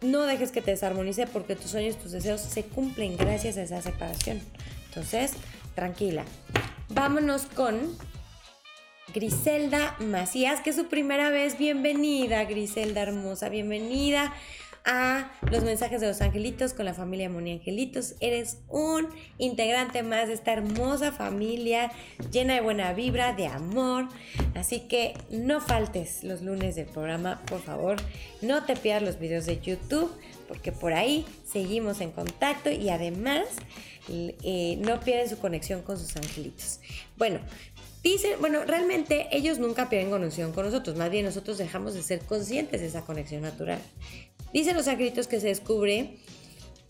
No 0.00 0.22
dejes 0.24 0.50
que 0.50 0.60
te 0.60 0.72
desarmonice 0.72 1.28
porque 1.28 1.54
tus 1.54 1.70
sueños, 1.70 1.96
tus 1.96 2.10
deseos 2.10 2.40
se 2.40 2.64
cumplen 2.64 3.16
gracias 3.16 3.56
a 3.56 3.62
esa 3.62 3.80
separación. 3.80 4.40
Entonces, 4.88 5.32
tranquila. 5.76 6.24
Vámonos 6.88 7.46
con 7.46 7.96
Griselda 9.18 9.96
Macías, 9.98 10.60
que 10.60 10.70
es 10.70 10.76
su 10.76 10.86
primera 10.86 11.28
vez. 11.28 11.58
Bienvenida, 11.58 12.44
Griselda 12.44 13.02
hermosa, 13.02 13.48
bienvenida 13.48 14.32
a 14.84 15.32
los 15.50 15.64
mensajes 15.64 16.00
de 16.00 16.06
los 16.06 16.20
angelitos 16.20 16.72
con 16.72 16.84
la 16.84 16.94
familia 16.94 17.28
Moni 17.28 17.54
Angelitos. 17.54 18.14
Eres 18.20 18.58
un 18.68 19.08
integrante 19.38 20.04
más 20.04 20.28
de 20.28 20.34
esta 20.34 20.52
hermosa 20.52 21.10
familia 21.10 21.90
llena 22.30 22.54
de 22.54 22.60
buena 22.60 22.92
vibra, 22.92 23.32
de 23.32 23.48
amor. 23.48 24.06
Así 24.54 24.82
que 24.82 25.14
no 25.30 25.60
faltes 25.60 26.22
los 26.22 26.42
lunes 26.42 26.76
del 26.76 26.86
programa, 26.86 27.42
por 27.46 27.60
favor. 27.60 27.96
No 28.40 28.66
te 28.66 28.76
pierdas 28.76 29.02
los 29.02 29.18
videos 29.18 29.46
de 29.46 29.58
YouTube 29.58 30.12
porque 30.46 30.70
por 30.70 30.92
ahí 30.92 31.26
seguimos 31.44 32.00
en 32.00 32.12
contacto 32.12 32.70
y 32.70 32.88
además 32.90 33.48
eh, 34.08 34.78
no 34.80 35.00
pierden 35.00 35.28
su 35.28 35.38
conexión 35.38 35.82
con 35.82 35.98
sus 35.98 36.16
angelitos. 36.16 36.78
Bueno, 37.16 37.40
Dicen, 38.10 38.40
bueno, 38.40 38.64
realmente 38.64 39.28
ellos 39.32 39.58
nunca 39.58 39.90
pierden 39.90 40.08
conexión 40.08 40.52
con 40.52 40.64
nosotros, 40.64 40.96
más 40.96 41.10
bien 41.10 41.26
nosotros 41.26 41.58
dejamos 41.58 41.92
de 41.92 42.02
ser 42.02 42.20
conscientes 42.20 42.80
de 42.80 42.86
esa 42.86 43.02
conexión 43.02 43.42
natural. 43.42 43.80
Dicen 44.50 44.74
los 44.78 44.86
escritos 44.86 45.26
que 45.26 45.40
se 45.40 45.48
descubre 45.48 46.16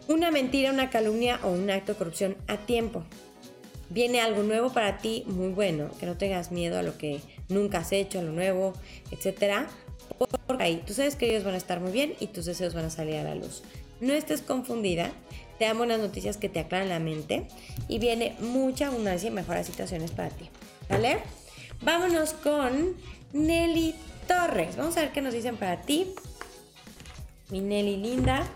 una 0.06 0.30
mentira, 0.30 0.70
una 0.70 0.90
calumnia 0.90 1.40
o 1.42 1.48
un 1.48 1.70
acto 1.70 1.92
de 1.92 1.98
corrupción 1.98 2.36
a 2.46 2.58
tiempo. 2.58 3.02
Viene 3.90 4.20
algo 4.20 4.44
nuevo 4.44 4.72
para 4.72 4.98
ti, 4.98 5.24
muy 5.26 5.48
bueno, 5.48 5.90
que 5.98 6.06
no 6.06 6.16
tengas 6.16 6.52
miedo 6.52 6.78
a 6.78 6.84
lo 6.84 6.96
que 6.96 7.20
nunca 7.48 7.78
has 7.78 7.90
hecho, 7.90 8.20
a 8.20 8.22
lo 8.22 8.30
nuevo, 8.30 8.74
etc. 9.10 9.66
Por 10.46 10.62
ahí, 10.62 10.84
tú 10.86 10.94
sabes 10.94 11.16
que 11.16 11.28
ellos 11.28 11.42
van 11.42 11.54
a 11.54 11.58
estar 11.58 11.80
muy 11.80 11.90
bien 11.90 12.14
y 12.20 12.28
tus 12.28 12.44
deseos 12.44 12.74
van 12.74 12.84
a 12.84 12.90
salir 12.90 13.16
a 13.16 13.24
la 13.24 13.34
luz. 13.34 13.64
No 14.00 14.14
estés 14.14 14.40
confundida, 14.40 15.10
te 15.58 15.64
dan 15.64 15.78
buenas 15.78 15.98
noticias 15.98 16.36
que 16.36 16.48
te 16.48 16.60
aclaran 16.60 16.88
la 16.88 17.00
mente 17.00 17.48
y 17.88 17.98
viene 17.98 18.36
mucha 18.38 18.86
abundancia 18.86 19.26
y 19.26 19.32
mejoras 19.32 19.66
situaciones 19.66 20.12
para 20.12 20.28
ti. 20.28 20.48
¿Vale? 20.88 21.18
Vámonos 21.82 22.32
con 22.32 22.96
Nelly 23.32 23.94
Torres. 24.26 24.76
Vamos 24.76 24.96
a 24.96 25.00
ver 25.00 25.12
qué 25.12 25.20
nos 25.20 25.34
dicen 25.34 25.56
para 25.56 25.82
ti 25.82 26.14
mi 27.50 27.60
Nelly 27.60 27.96
linda. 27.96 28.46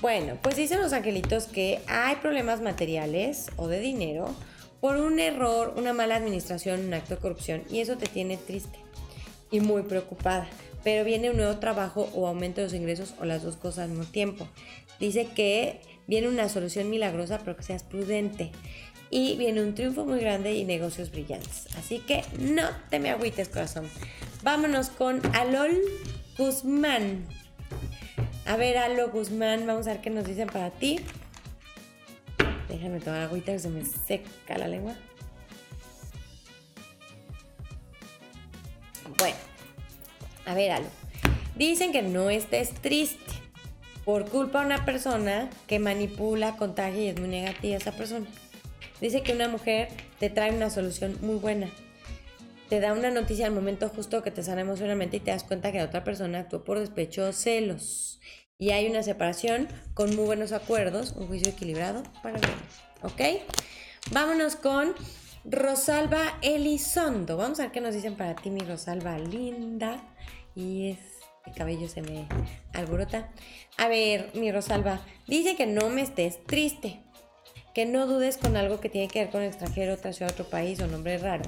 Bueno, 0.00 0.38
pues 0.42 0.56
dicen 0.56 0.80
los 0.80 0.92
angelitos 0.92 1.46
que 1.46 1.80
hay 1.88 2.16
problemas 2.16 2.60
materiales 2.60 3.50
o 3.56 3.66
de 3.66 3.80
dinero 3.80 4.34
por 4.80 4.96
un 4.96 5.18
error, 5.18 5.74
una 5.76 5.92
mala 5.92 6.16
administración, 6.16 6.86
un 6.86 6.94
acto 6.94 7.16
de 7.16 7.20
corrupción 7.20 7.64
y 7.68 7.80
eso 7.80 7.96
te 7.96 8.06
tiene 8.06 8.36
triste 8.36 8.78
y 9.50 9.60
muy 9.60 9.82
preocupada. 9.82 10.48
Pero 10.84 11.04
viene 11.04 11.30
un 11.30 11.36
nuevo 11.36 11.58
trabajo 11.58 12.08
o 12.14 12.28
aumento 12.28 12.60
de 12.60 12.68
los 12.68 12.74
ingresos 12.74 13.14
o 13.20 13.24
las 13.24 13.42
dos 13.42 13.56
cosas 13.56 13.84
al 13.84 13.90
mismo 13.90 14.04
tiempo. 14.04 14.48
Dice 15.00 15.26
que 15.34 15.80
viene 16.06 16.28
una 16.28 16.48
solución 16.48 16.88
milagrosa 16.90 17.38
pero 17.38 17.56
que 17.56 17.64
seas 17.64 17.82
prudente 17.82 18.52
y 19.10 19.36
viene 19.36 19.62
un 19.62 19.74
triunfo 19.74 20.04
muy 20.04 20.20
grande 20.20 20.54
y 20.54 20.64
negocios 20.64 21.10
brillantes. 21.10 21.66
Así 21.76 22.00
que 22.00 22.24
no 22.38 22.68
te 22.90 22.98
me 22.98 23.10
agüites 23.10 23.48
corazón. 23.48 23.88
Vámonos 24.42 24.90
con 24.90 25.20
Alol 25.34 25.76
Guzmán. 26.36 27.26
A 28.46 28.56
ver, 28.56 28.78
Alo 28.78 29.10
Guzmán, 29.10 29.66
vamos 29.66 29.86
a 29.86 29.92
ver 29.92 30.00
qué 30.00 30.10
nos 30.10 30.24
dicen 30.24 30.48
para 30.48 30.70
ti. 30.70 31.00
Déjame 32.68 33.00
tomar 33.00 33.22
agüita 33.22 33.52
que 33.52 33.58
se 33.58 33.68
me 33.68 33.84
seca 33.84 34.56
la 34.56 34.68
lengua. 34.68 34.94
Bueno, 39.18 39.36
a 40.46 40.54
ver, 40.54 40.72
Alo. 40.72 40.86
Dicen 41.56 41.92
que 41.92 42.02
no 42.02 42.30
estés 42.30 42.70
triste 42.70 43.18
por 44.04 44.30
culpa 44.30 44.60
de 44.60 44.66
una 44.66 44.84
persona 44.84 45.50
que 45.66 45.78
manipula, 45.78 46.56
contagia 46.56 47.02
y 47.02 47.08
es 47.08 47.18
muy 47.18 47.28
negativa 47.28 47.76
esa 47.76 47.92
persona. 47.92 48.26
Dice 49.00 49.22
que 49.22 49.32
una 49.32 49.48
mujer 49.48 49.88
te 50.18 50.30
trae 50.30 50.54
una 50.54 50.70
solución 50.70 51.16
muy 51.20 51.36
buena 51.36 51.68
te 52.68 52.80
da 52.80 52.92
una 52.92 53.10
noticia 53.10 53.46
al 53.46 53.52
momento 53.52 53.88
justo 53.88 54.22
que 54.22 54.30
te 54.30 54.42
sana 54.42 54.60
emocionalmente 54.60 55.16
y 55.16 55.20
te 55.20 55.30
das 55.30 55.42
cuenta 55.42 55.72
que 55.72 55.78
la 55.78 55.84
otra 55.84 56.04
persona 56.04 56.40
actuó 56.40 56.64
por 56.64 56.78
despecho 56.78 57.28
o 57.28 57.32
celos. 57.32 58.20
Y 58.58 58.70
hay 58.70 58.88
una 58.88 59.02
separación 59.02 59.68
con 59.94 60.14
muy 60.14 60.26
buenos 60.26 60.52
acuerdos, 60.52 61.12
un 61.12 61.28
juicio 61.28 61.50
equilibrado 61.50 62.02
para 62.22 62.38
ver. 62.38 62.50
¿Ok? 63.02 63.42
Vámonos 64.10 64.56
con 64.56 64.94
Rosalba 65.44 66.38
Elizondo. 66.42 67.36
Vamos 67.36 67.58
a 67.60 67.64
ver 67.64 67.72
qué 67.72 67.80
nos 67.80 67.94
dicen 67.94 68.16
para 68.16 68.34
ti, 68.34 68.50
mi 68.50 68.60
Rosalba 68.60 69.18
linda. 69.18 70.02
Y 70.54 70.90
es. 70.90 70.98
El 71.46 71.54
cabello 71.54 71.88
se 71.88 72.02
me 72.02 72.26
alborota. 72.74 73.30
A 73.78 73.88
ver, 73.88 74.30
mi 74.34 74.52
Rosalba. 74.52 75.00
Dice 75.26 75.56
que 75.56 75.66
no 75.66 75.88
me 75.88 76.02
estés 76.02 76.44
triste. 76.44 77.00
Que 77.78 77.86
no 77.86 78.08
dudes 78.08 78.38
con 78.38 78.56
algo 78.56 78.80
que 78.80 78.88
tiene 78.88 79.06
que 79.06 79.20
ver 79.20 79.30
con 79.30 79.40
extranjero, 79.40 79.94
otra 79.94 80.12
ciudad, 80.12 80.32
otro 80.32 80.44
país 80.50 80.80
o 80.80 80.88
nombre 80.88 81.16
raro 81.16 81.44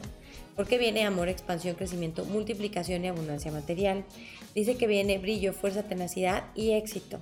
porque 0.55 0.79
viene 0.79 1.05
amor, 1.05 1.29
expansión, 1.29 1.75
crecimiento, 1.75 2.25
multiplicación 2.25 3.05
y 3.05 3.09
abundancia 3.09 3.51
material. 3.51 4.05
Dice 4.55 4.77
que 4.77 4.87
viene 4.87 5.19
brillo, 5.19 5.53
fuerza, 5.53 5.83
tenacidad 5.83 6.45
y 6.55 6.71
éxito. 6.75 7.19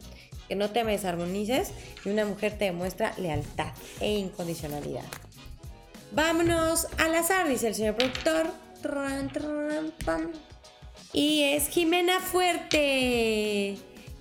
Que 0.46 0.56
no 0.56 0.68
te 0.68 0.84
desarmonices 0.84 1.72
y 2.04 2.10
una 2.10 2.26
mujer 2.26 2.58
te 2.58 2.66
demuestra 2.66 3.14
lealtad 3.16 3.72
e 4.00 4.12
incondicionalidad. 4.12 5.04
Vámonos 6.12 6.88
al 6.98 7.14
azar, 7.14 7.48
dice 7.48 7.68
el 7.68 7.74
señor 7.76 7.94
productor. 7.94 8.48
Y 11.14 11.44
es 11.44 11.68
Jimena 11.68 12.20
Fuerte. 12.20 13.78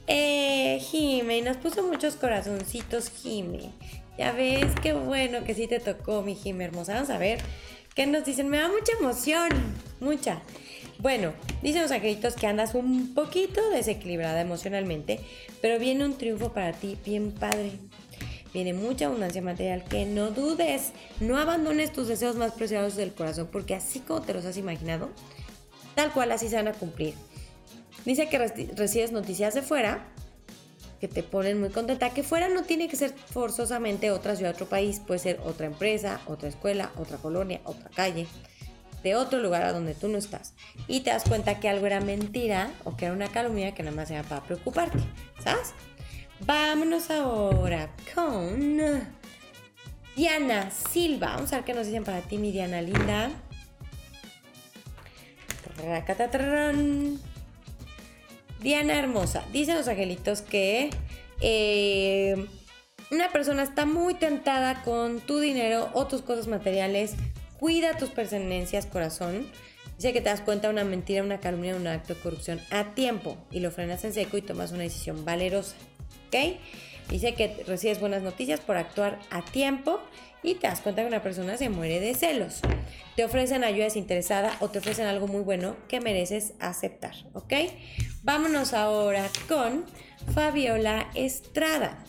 Eh, 0.07 0.79
Jime, 0.79 1.41
nos 1.41 1.57
puso 1.57 1.83
muchos 1.83 2.15
corazoncitos, 2.15 3.09
Jime. 3.09 3.73
Ya 4.17 4.31
ves, 4.31 4.65
qué 4.81 4.93
bueno 4.93 5.43
que 5.43 5.53
sí 5.53 5.67
te 5.67 5.79
tocó, 5.79 6.21
mi 6.21 6.35
Jime 6.35 6.65
hermosa. 6.65 6.95
Vamos 6.95 7.09
a 7.09 7.17
ver 7.17 7.39
¿Qué 7.97 8.05
nos 8.05 8.25
dicen? 8.25 8.47
Me 8.47 8.59
da 8.59 8.67
mucha 8.67 8.91
emoción, 8.99 9.49
mucha. 9.99 10.43
Bueno, 10.99 11.33
dicen 11.63 11.81
los 11.81 11.89
angelitos 11.89 12.35
que 12.35 12.45
andas 12.45 12.75
un 12.75 13.15
poquito 13.15 13.71
desequilibrada 13.71 14.39
emocionalmente, 14.39 15.19
pero 15.63 15.79
viene 15.79 16.05
un 16.05 16.15
triunfo 16.15 16.53
para 16.53 16.73
ti 16.73 16.95
bien 17.03 17.31
padre. 17.31 17.71
Viene 18.53 18.75
mucha 18.75 19.07
abundancia 19.07 19.41
material, 19.41 19.83
que 19.83 20.05
no 20.05 20.29
dudes, 20.29 20.91
no 21.21 21.39
abandones 21.39 21.91
tus 21.91 22.07
deseos 22.07 22.35
más 22.35 22.51
preciados 22.51 22.95
del 22.95 23.15
corazón, 23.15 23.49
porque 23.51 23.73
así 23.73 23.99
como 23.99 24.21
te 24.21 24.35
los 24.35 24.45
has 24.45 24.57
imaginado, 24.57 25.09
tal 25.95 26.13
cual 26.13 26.31
así 26.31 26.49
se 26.49 26.55
van 26.57 26.67
a 26.67 26.73
cumplir. 26.73 27.15
Dice 28.05 28.29
que 28.29 28.37
recibes 28.75 29.11
noticias 29.11 29.55
de 29.55 29.63
fuera, 29.63 30.05
que 30.99 31.07
te 31.07 31.23
ponen 31.23 31.59
muy 31.59 31.69
contenta. 31.69 32.09
Que 32.11 32.23
fuera 32.23 32.49
no 32.49 32.63
tiene 32.63 32.87
que 32.87 32.95
ser 32.95 33.13
forzosamente 33.13 34.11
otra 34.11 34.35
ciudad, 34.35 34.53
otro 34.53 34.67
país, 34.67 34.99
puede 35.05 35.19
ser 35.19 35.39
otra 35.43 35.65
empresa, 35.65 36.21
otra 36.27 36.49
escuela, 36.49 36.91
otra 36.97 37.17
colonia, 37.17 37.61
otra 37.63 37.89
calle, 37.89 38.27
de 39.03 39.15
otro 39.15 39.39
lugar 39.39 39.63
a 39.63 39.73
donde 39.73 39.93
tú 39.93 40.07
no 40.07 40.17
estás. 40.17 40.53
Y 40.87 41.01
te 41.01 41.09
das 41.09 41.23
cuenta 41.23 41.59
que 41.59 41.69
algo 41.69 41.85
era 41.85 42.01
mentira 42.01 42.71
o 42.83 42.97
que 42.97 43.05
era 43.05 43.13
una 43.13 43.27
calumnia 43.27 43.73
que 43.73 43.83
nada 43.83 43.95
más 43.95 44.11
era 44.11 44.23
para 44.23 44.43
preocuparte, 44.43 44.99
¿sabes? 45.43 45.73
Vámonos 46.41 47.09
ahora 47.09 47.89
con 48.13 48.79
Diana 50.15 50.71
Silva. 50.71 51.35
Vamos 51.35 51.53
a 51.53 51.57
ver 51.57 51.65
qué 51.65 51.73
nos 51.73 51.87
dicen 51.87 52.03
para 52.03 52.21
ti, 52.21 52.37
mi 52.37 52.51
Diana 52.51 52.81
linda. 52.81 53.31
Diana 58.61 58.97
Hermosa, 58.97 59.43
dicen 59.53 59.75
los 59.75 59.87
angelitos 59.87 60.41
que 60.41 60.89
eh, 61.41 62.47
una 63.11 63.31
persona 63.31 63.63
está 63.63 63.85
muy 63.85 64.15
tentada 64.15 64.81
con 64.83 65.19
tu 65.21 65.39
dinero 65.39 65.89
o 65.93 66.07
tus 66.07 66.21
cosas 66.21 66.47
materiales. 66.47 67.15
Cuida 67.59 67.97
tus 67.97 68.09
pertenencias, 68.09 68.85
corazón. 68.85 69.45
Dice 69.95 70.13
que 70.13 70.21
te 70.21 70.29
das 70.29 70.41
cuenta 70.41 70.67
de 70.67 70.73
una 70.73 70.83
mentira, 70.83 71.23
una 71.23 71.39
calumnia, 71.39 71.75
un 71.75 71.87
acto 71.87 72.13
de 72.13 72.19
corrupción 72.19 72.59
a 72.69 72.93
tiempo 72.93 73.37
y 73.51 73.61
lo 73.61 73.71
frenas 73.71 74.03
en 74.03 74.13
seco 74.13 74.37
y 74.37 74.41
tomas 74.41 74.71
una 74.71 74.83
decisión 74.83 75.25
valerosa. 75.25 75.75
¿Ok? 76.27 76.59
Dice 77.09 77.33
que 77.35 77.63
recibes 77.65 77.99
buenas 77.99 78.21
noticias 78.21 78.59
por 78.59 78.77
actuar 78.77 79.19
a 79.29 79.41
tiempo 79.43 80.01
y 80.43 80.55
te 80.55 80.67
das 80.67 80.81
cuenta 80.81 81.01
que 81.01 81.07
una 81.07 81.23
persona 81.23 81.57
se 81.57 81.69
muere 81.69 81.99
de 81.99 82.13
celos. 82.13 82.59
Te 83.15 83.23
ofrecen 83.23 83.63
ayuda 83.63 83.85
desinteresada 83.85 84.55
o 84.59 84.69
te 84.69 84.79
ofrecen 84.79 85.05
algo 85.05 85.27
muy 85.27 85.41
bueno 85.41 85.75
que 85.87 86.01
mereces 86.01 86.53
aceptar. 86.59 87.15
¿Ok? 87.33 87.53
Vámonos 88.23 88.73
ahora 88.73 89.29
con 89.47 89.85
Fabiola 90.33 91.09
Estrada. 91.15 92.03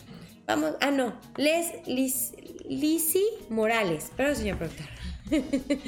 Vamos, 0.46 0.72
ah, 0.80 0.90
no, 0.90 1.18
Les 1.36 1.72
Lisi 2.68 3.24
Morales. 3.49 4.11
Pero, 4.16 4.34
señor 4.34 4.59
productor. 4.59 4.86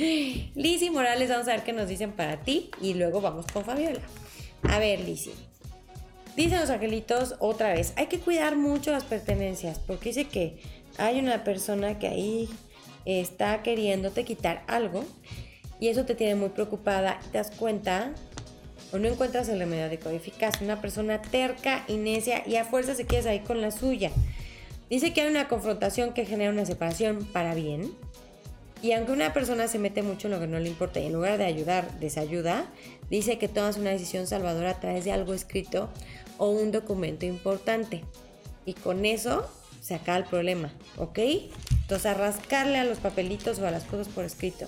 Lisi 0.55 0.91
Morales, 0.91 1.31
vamos 1.31 1.49
a 1.49 1.53
ver 1.53 1.65
qué 1.65 1.73
nos 1.73 1.89
dicen 1.89 2.13
para 2.13 2.43
ti 2.43 2.71
y 2.81 2.95
luego 2.95 3.21
vamos 3.21 3.47
con 3.47 3.65
Fabiola. 3.65 4.01
A 4.63 4.79
ver, 4.79 5.01
Lisi. 5.01 5.33
Dicen 6.37 6.61
los 6.61 6.71
angelitos 6.71 7.35
otra 7.39 7.73
vez, 7.73 7.93
hay 7.97 8.07
que 8.07 8.19
cuidar 8.19 8.57
mucho 8.57 8.93
las 8.93 9.05
pertenencias, 9.05 9.79
porque 9.79 10.11
dice 10.11 10.25
que 10.27 10.59
hay 10.99 11.19
una 11.19 11.45
persona 11.45 11.99
que 11.99 12.09
ahí 12.09 12.49
está 13.05 13.63
queriéndote 13.63 14.25
quitar 14.25 14.63
algo 14.67 15.05
y 15.81 15.89
eso 15.89 16.05
te 16.05 16.15
tiene 16.15 16.35
muy 16.35 16.51
preocupada. 16.51 17.21
¿Te 17.33 17.39
das 17.39 17.51
cuenta? 17.51 18.13
O 18.93 18.99
no 18.99 19.09
encuentras 19.09 19.49
el 19.49 19.59
remedio 19.59 19.85
adecuado 19.85 20.17
eficaz. 20.17 20.61
Una 20.61 20.81
persona 20.81 21.23
terca 21.23 21.85
y 21.89 21.95
y 21.95 22.57
a 22.57 22.65
fuerza 22.65 22.95
se 22.95 23.07
quedas 23.07 23.27
ahí 23.27 23.41
con 23.41 23.61
la 23.61 23.71
suya. 23.71 24.11
Dice 24.91 25.13
que 25.13 25.23
hay 25.23 25.31
una 25.31 25.49
confrontación 25.49 26.13
que 26.13 26.27
genera 26.27 26.51
una 26.51 26.67
separación 26.67 27.25
para 27.33 27.55
bien. 27.55 27.93
Y 28.83 28.93
aunque 28.93 29.13
una 29.13 29.33
persona 29.33 29.69
se 29.69 29.79
mete 29.79 30.03
mucho 30.03 30.27
en 30.27 30.33
lo 30.33 30.41
que 30.41 30.47
no 30.47 30.59
le 30.59 30.69
importa 30.69 31.01
y 31.01 31.07
en 31.07 31.13
lugar 31.13 31.37
de 31.39 31.45
ayudar, 31.45 31.99
desayuda, 32.01 32.65
dice 33.11 33.39
que 33.39 33.47
tomas 33.47 33.77
una 33.77 33.91
decisión 33.91 34.27
salvadora 34.27 34.71
a 34.71 34.81
través 34.81 35.05
de 35.05 35.13
algo 35.13 35.35
escrito 35.35 35.91
o 36.41 36.49
un 36.49 36.73
documento 36.73 37.27
importante. 37.27 38.03
Y 38.65 38.73
con 38.73 39.05
eso 39.05 39.49
se 39.81 39.95
acaba 39.95 40.19
el 40.19 40.25
problema, 40.25 40.73
¿ok? 40.97 41.19
Entonces 41.71 42.07
a 42.07 42.15
rascarle 42.15 42.79
a 42.79 42.85
los 42.85 42.99
papelitos 42.99 43.59
o 43.59 43.67
a 43.67 43.71
las 43.71 43.85
cosas 43.85 44.09
por 44.09 44.25
escrito. 44.25 44.67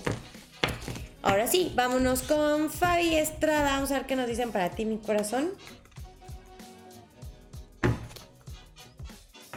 Ahora 1.23 1.47
sí, 1.47 1.71
vámonos 1.75 2.21
con 2.21 2.69
Fabi 2.69 3.15
Estrada. 3.15 3.71
Vamos 3.71 3.91
a 3.91 3.95
ver 3.95 4.05
qué 4.05 4.15
nos 4.15 4.27
dicen 4.27 4.51
para 4.51 4.69
ti, 4.69 4.85
mi 4.85 4.97
corazón. 4.97 5.51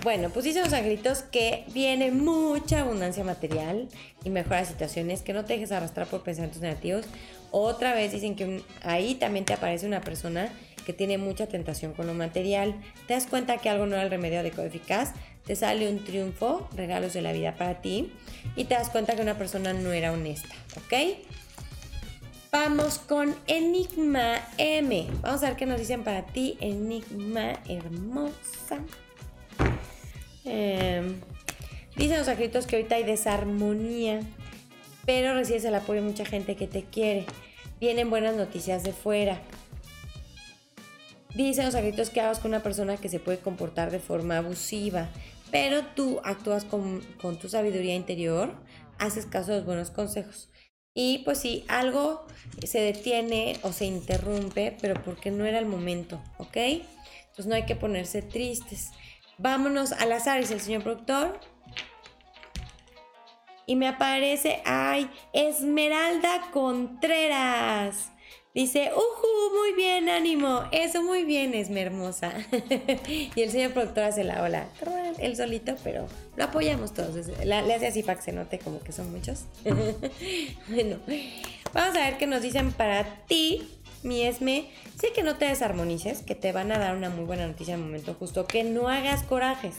Bueno, 0.03 0.31
pues 0.31 0.45
dicen 0.45 0.63
los 0.63 0.73
angelitos 0.73 1.23
que 1.23 1.65
viene 1.75 2.13
mucha 2.13 2.81
abundancia 2.81 3.25
material 3.25 3.89
y 4.25 4.31
mejora 4.31 4.65
situaciones, 4.65 5.21
que 5.21 5.33
no 5.33 5.45
te 5.45 5.55
dejes 5.55 5.73
arrastrar 5.73 6.07
por 6.07 6.23
pensamientos 6.23 6.63
negativos. 6.63 7.05
Otra 7.51 7.93
vez 7.95 8.13
dicen 8.13 8.37
que 8.37 8.63
ahí 8.83 9.17
también 9.17 9.45
te 9.45 9.53
aparece 9.53 9.87
una 9.87 10.01
persona 10.01 10.51
que 10.87 10.93
tiene 10.93 11.19
mucha 11.19 11.49
tentación 11.49 11.93
con 11.93 12.07
lo 12.07 12.15
material. 12.15 12.77
Te 13.09 13.15
das 13.15 13.27
cuenta 13.27 13.59
que 13.59 13.69
algo 13.69 13.87
no 13.87 13.97
era 13.97 14.05
el 14.05 14.11
remedio 14.11 14.39
adecuado 14.39 14.69
eficaz, 14.69 15.13
te 15.45 15.57
sale 15.57 15.91
un 15.91 16.05
triunfo, 16.05 16.69
regalos 16.77 17.13
de 17.13 17.23
la 17.23 17.33
vida 17.33 17.57
para 17.57 17.83
ti 17.83 18.13
y 18.55 18.65
te 18.65 18.75
das 18.75 18.89
cuenta 18.89 19.17
que 19.17 19.23
una 19.23 19.37
persona 19.37 19.73
no 19.73 19.91
era 19.91 20.13
honesta, 20.13 20.55
¿ok? 20.77 21.19
Vamos 22.53 23.01
con 23.01 23.35
Enigma 23.49 24.37
M. 24.59 25.09
Vamos 25.23 25.43
a 25.43 25.49
ver 25.49 25.57
qué 25.57 25.67
nos 25.67 25.81
dicen 25.81 26.05
para 26.05 26.25
ti, 26.25 26.57
Enigma 26.61 27.55
hermosa. 27.69 28.81
Em, 30.45 31.17
dicen 31.97 32.19
los 32.19 32.29
escritos 32.29 32.67
que 32.67 32.77
ahorita 32.77 32.95
hay 32.95 33.03
desarmonía, 33.03 34.21
pero 35.05 35.35
recibes 35.35 35.65
el 35.65 35.75
apoyo 35.75 36.01
de 36.01 36.09
mucha 36.09 36.25
gente 36.25 36.55
que 36.55 36.69
te 36.69 36.85
quiere. 36.85 37.27
Vienen 37.81 38.09
buenas 38.09 38.37
noticias 38.37 38.85
de 38.85 38.93
fuera. 38.93 39.41
Dicen 41.37 41.67
los 41.67 41.75
escritos 41.75 42.09
que 42.09 42.23
hagas 42.23 42.39
con 42.39 42.53
una 42.53 42.63
persona 42.63 42.97
que 42.97 43.11
se 43.11 43.21
puede 43.21 43.39
comportar 43.39 43.91
de 43.91 43.99
forma 43.99 44.39
abusiva, 44.39 45.11
pero 45.51 45.85
tú 45.85 46.19
actúas 46.25 46.65
con, 46.65 47.03
con 47.21 47.39
tu 47.39 47.51
sabiduría 47.51 47.95
interior, 47.95 48.55
haces 48.99 49.27
caso 49.27 49.51
de 49.51 49.59
los 49.59 49.67
buenos 49.67 49.91
consejos. 49.91 50.49
Y 50.95 51.19
pues 51.27 51.39
si 51.41 51.63
algo 51.69 52.27
se 52.65 52.81
detiene 52.81 53.59
o 53.61 53.73
se 53.73 53.85
interrumpe, 53.85 54.79
pero 54.81 55.03
porque 55.03 55.31
no 55.31 55.45
era 55.45 55.59
el 55.59 55.67
momento, 55.67 56.23
¿ok? 56.39 56.57
Entonces 56.57 57.47
no 57.47 57.55
hay 57.55 57.67
que 57.67 57.77
ponerse 57.77 58.23
tristes. 58.23 58.93
Vámonos 59.37 59.93
al 59.93 60.13
azar, 60.13 60.41
dice 60.41 60.55
el 60.55 60.63
señor 60.63 60.85
productor. 60.85 61.39
Y 63.67 63.77
me 63.77 63.89
aparece, 63.89 64.63
ay, 64.65 65.11
Esmeralda 65.35 66.51
Contreras. 66.51 68.11
Dice, 68.57 68.91
¡uhu! 68.91 69.55
Muy 69.55 69.75
bien, 69.75 70.09
ánimo. 70.09 70.63
Eso 70.73 71.03
muy 71.03 71.25
bien, 71.25 71.53
es 71.53 71.69
mi 71.69 71.81
hermosa. 71.81 72.33
y 73.07 73.43
el 73.43 73.51
señor 73.51 73.75
productor 73.75 74.05
hace 74.05 74.25
la 74.25 74.43
ola. 74.43 74.67
Él 75.19 75.37
solito, 75.37 75.75
pero 75.85 76.07
lo 76.37 76.45
apoyamos 76.45 76.95
todos. 76.95 77.27
le 77.45 77.55
hace 77.55 77.87
así 77.87 78.03
para 78.03 78.19
como 78.65 78.81
que 78.81 78.93
son 78.93 79.13
muchos. 79.13 79.45
bueno, 80.69 80.97
vamos 81.75 81.97
a 81.97 82.05
ver 82.07 82.17
qué 82.17 82.27
nos 82.27 82.41
dicen 82.41 82.73
para 82.73 83.27
ti 83.27 83.69
mi 84.03 84.23
Esme, 84.23 84.71
sé 84.99 85.13
que 85.13 85.23
no 85.23 85.37
te 85.37 85.45
desarmonices, 85.45 86.23
que 86.23 86.35
te 86.35 86.53
van 86.53 86.73
a 86.73 86.79
dar 86.79 86.97
una 86.97 87.11
muy 87.11 87.27
buena 87.27 87.47
noticia 87.47 87.75
en 87.75 87.81
el 87.81 87.87
momento 87.87 88.15
justo, 88.15 88.47
que 88.47 88.65
no 88.65 88.89
hagas 88.89 89.23
corajes. 89.23 89.75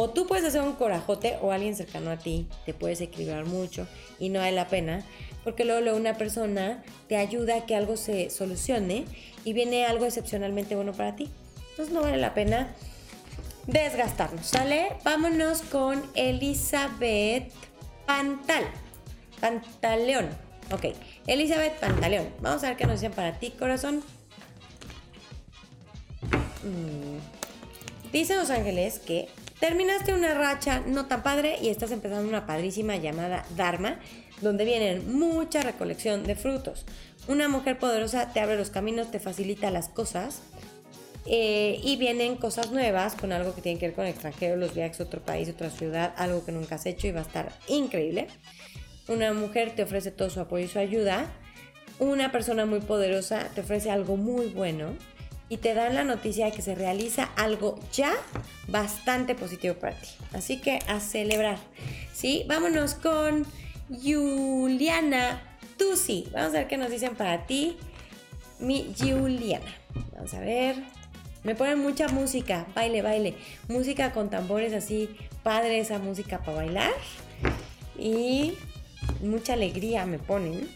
O 0.00 0.10
tú 0.10 0.26
puedes 0.26 0.44
hacer 0.44 0.62
un 0.62 0.74
corajote 0.74 1.36
o 1.42 1.50
alguien 1.50 1.74
cercano 1.74 2.10
a 2.10 2.16
ti 2.16 2.46
te 2.64 2.72
puedes 2.72 3.00
equilibrar 3.00 3.46
mucho 3.46 3.86
y 4.20 4.28
no 4.28 4.38
vale 4.38 4.52
la 4.52 4.68
pena, 4.68 5.04
porque 5.48 5.64
luego, 5.64 5.96
una 5.96 6.12
persona 6.18 6.82
te 7.08 7.16
ayuda 7.16 7.56
a 7.56 7.64
que 7.64 7.74
algo 7.74 7.96
se 7.96 8.28
solucione 8.28 9.06
y 9.46 9.54
viene 9.54 9.86
algo 9.86 10.04
excepcionalmente 10.04 10.76
bueno 10.76 10.92
para 10.92 11.16
ti. 11.16 11.30
Entonces 11.70 11.94
no 11.94 12.02
vale 12.02 12.18
la 12.18 12.34
pena 12.34 12.68
desgastarnos, 13.66 14.44
¿sale? 14.44 14.88
Vámonos 15.04 15.62
con 15.62 16.02
Elizabeth 16.14 17.50
Pantal. 18.04 18.64
Pantaleón. 19.40 20.28
Ok, 20.70 20.94
Elizabeth 21.26 21.80
Pantaleón. 21.80 22.28
Vamos 22.42 22.62
a 22.62 22.68
ver 22.68 22.76
qué 22.76 22.84
nos 22.84 23.00
dicen 23.00 23.12
para 23.12 23.38
ti, 23.38 23.52
corazón. 23.52 24.02
Mm. 26.62 28.12
Dicen 28.12 28.36
los 28.36 28.50
ángeles 28.50 28.98
que 28.98 29.30
terminaste 29.60 30.12
una 30.12 30.34
racha 30.34 30.82
no 30.86 31.06
tan 31.06 31.22
padre 31.22 31.56
y 31.62 31.70
estás 31.70 31.90
empezando 31.90 32.28
una 32.28 32.44
padrísima 32.44 32.96
llamada 32.96 33.46
Dharma, 33.56 33.98
donde 34.40 34.64
vienen 34.64 35.18
mucha 35.18 35.62
recolección 35.62 36.24
de 36.24 36.34
frutos. 36.34 36.84
Una 37.26 37.48
mujer 37.48 37.78
poderosa 37.78 38.32
te 38.32 38.40
abre 38.40 38.56
los 38.56 38.70
caminos, 38.70 39.10
te 39.10 39.20
facilita 39.20 39.70
las 39.70 39.88
cosas. 39.88 40.40
Eh, 41.30 41.80
y 41.82 41.96
vienen 41.96 42.36
cosas 42.36 42.70
nuevas 42.70 43.14
con 43.14 43.32
algo 43.32 43.54
que 43.54 43.60
tiene 43.60 43.78
que 43.78 43.88
ver 43.88 43.94
con 43.94 44.06
el 44.06 44.12
extranjero, 44.12 44.56
los 44.56 44.74
viajes 44.74 44.98
a 45.00 45.02
otro 45.02 45.20
país, 45.20 45.46
otra 45.50 45.68
ciudad, 45.68 46.14
algo 46.16 46.42
que 46.42 46.52
nunca 46.52 46.76
has 46.76 46.86
hecho 46.86 47.06
y 47.06 47.12
va 47.12 47.20
a 47.20 47.24
estar 47.24 47.52
increíble. 47.66 48.28
Una 49.08 49.34
mujer 49.34 49.74
te 49.74 49.82
ofrece 49.82 50.10
todo 50.10 50.30
su 50.30 50.40
apoyo 50.40 50.64
y 50.64 50.68
su 50.68 50.78
ayuda. 50.78 51.26
Una 51.98 52.32
persona 52.32 52.64
muy 52.64 52.80
poderosa 52.80 53.50
te 53.54 53.60
ofrece 53.60 53.90
algo 53.90 54.16
muy 54.16 54.46
bueno 54.46 54.94
y 55.48 55.58
te 55.58 55.74
dan 55.74 55.94
la 55.94 56.04
noticia 56.04 56.46
de 56.46 56.52
que 56.52 56.62
se 56.62 56.74
realiza 56.74 57.24
algo 57.36 57.78
ya 57.92 58.12
bastante 58.68 59.34
positivo 59.34 59.74
para 59.74 59.94
ti. 59.94 60.08
Así 60.32 60.60
que 60.60 60.78
a 60.86 61.00
celebrar. 61.00 61.58
¿Sí? 62.12 62.44
Vámonos 62.48 62.94
con 62.94 63.46
Juliana 63.90 65.42
Tusi. 65.76 66.28
Vamos 66.32 66.50
a 66.54 66.58
ver 66.58 66.68
qué 66.68 66.76
nos 66.76 66.90
dicen 66.90 67.14
para 67.14 67.46
ti, 67.46 67.76
mi 68.58 68.94
Juliana. 68.98 69.74
Vamos 70.14 70.34
a 70.34 70.40
ver. 70.40 70.76
Me 71.44 71.54
ponen 71.54 71.78
mucha 71.78 72.08
música, 72.08 72.66
baile, 72.74 73.00
baile. 73.02 73.34
Música 73.68 74.12
con 74.12 74.28
tambores 74.28 74.72
así, 74.72 75.16
padre 75.42 75.78
esa 75.78 75.98
música 75.98 76.40
para 76.40 76.58
bailar. 76.58 76.92
Y 77.96 78.54
mucha 79.22 79.54
alegría 79.54 80.04
me 80.04 80.18
ponen. 80.18 80.68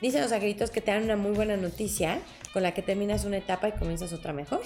Dicen 0.00 0.22
los 0.22 0.32
agritos 0.32 0.70
que 0.70 0.80
te 0.80 0.90
dan 0.90 1.04
una 1.04 1.16
muy 1.16 1.32
buena 1.32 1.56
noticia 1.56 2.20
con 2.52 2.62
la 2.62 2.72
que 2.72 2.82
terminas 2.82 3.24
una 3.24 3.36
etapa 3.36 3.68
y 3.68 3.72
comienzas 3.72 4.12
otra 4.12 4.32
mejor. 4.32 4.62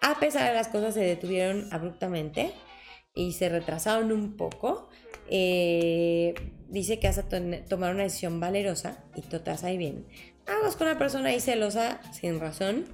A 0.00 0.18
pesar 0.18 0.48
de 0.48 0.54
las 0.54 0.68
cosas 0.68 0.94
se 0.94 1.00
detuvieron 1.00 1.72
abruptamente 1.72 2.52
y 3.14 3.32
se 3.32 3.48
retrasaron 3.48 4.12
un 4.12 4.36
poco, 4.36 4.88
eh, 5.30 6.34
dice 6.74 6.98
que 6.98 7.06
vas 7.06 7.18
a 7.18 7.22
tomar 7.22 7.94
una 7.94 8.02
decisión 8.02 8.40
valerosa 8.40 8.98
y 9.14 9.22
tú 9.22 9.36
estás 9.36 9.62
ahí 9.62 9.78
bien. 9.78 10.04
Vamos 10.46 10.76
con 10.76 10.88
una 10.88 10.98
persona 10.98 11.30
ahí 11.30 11.40
celosa 11.40 12.00
sin 12.12 12.40
razón. 12.40 12.86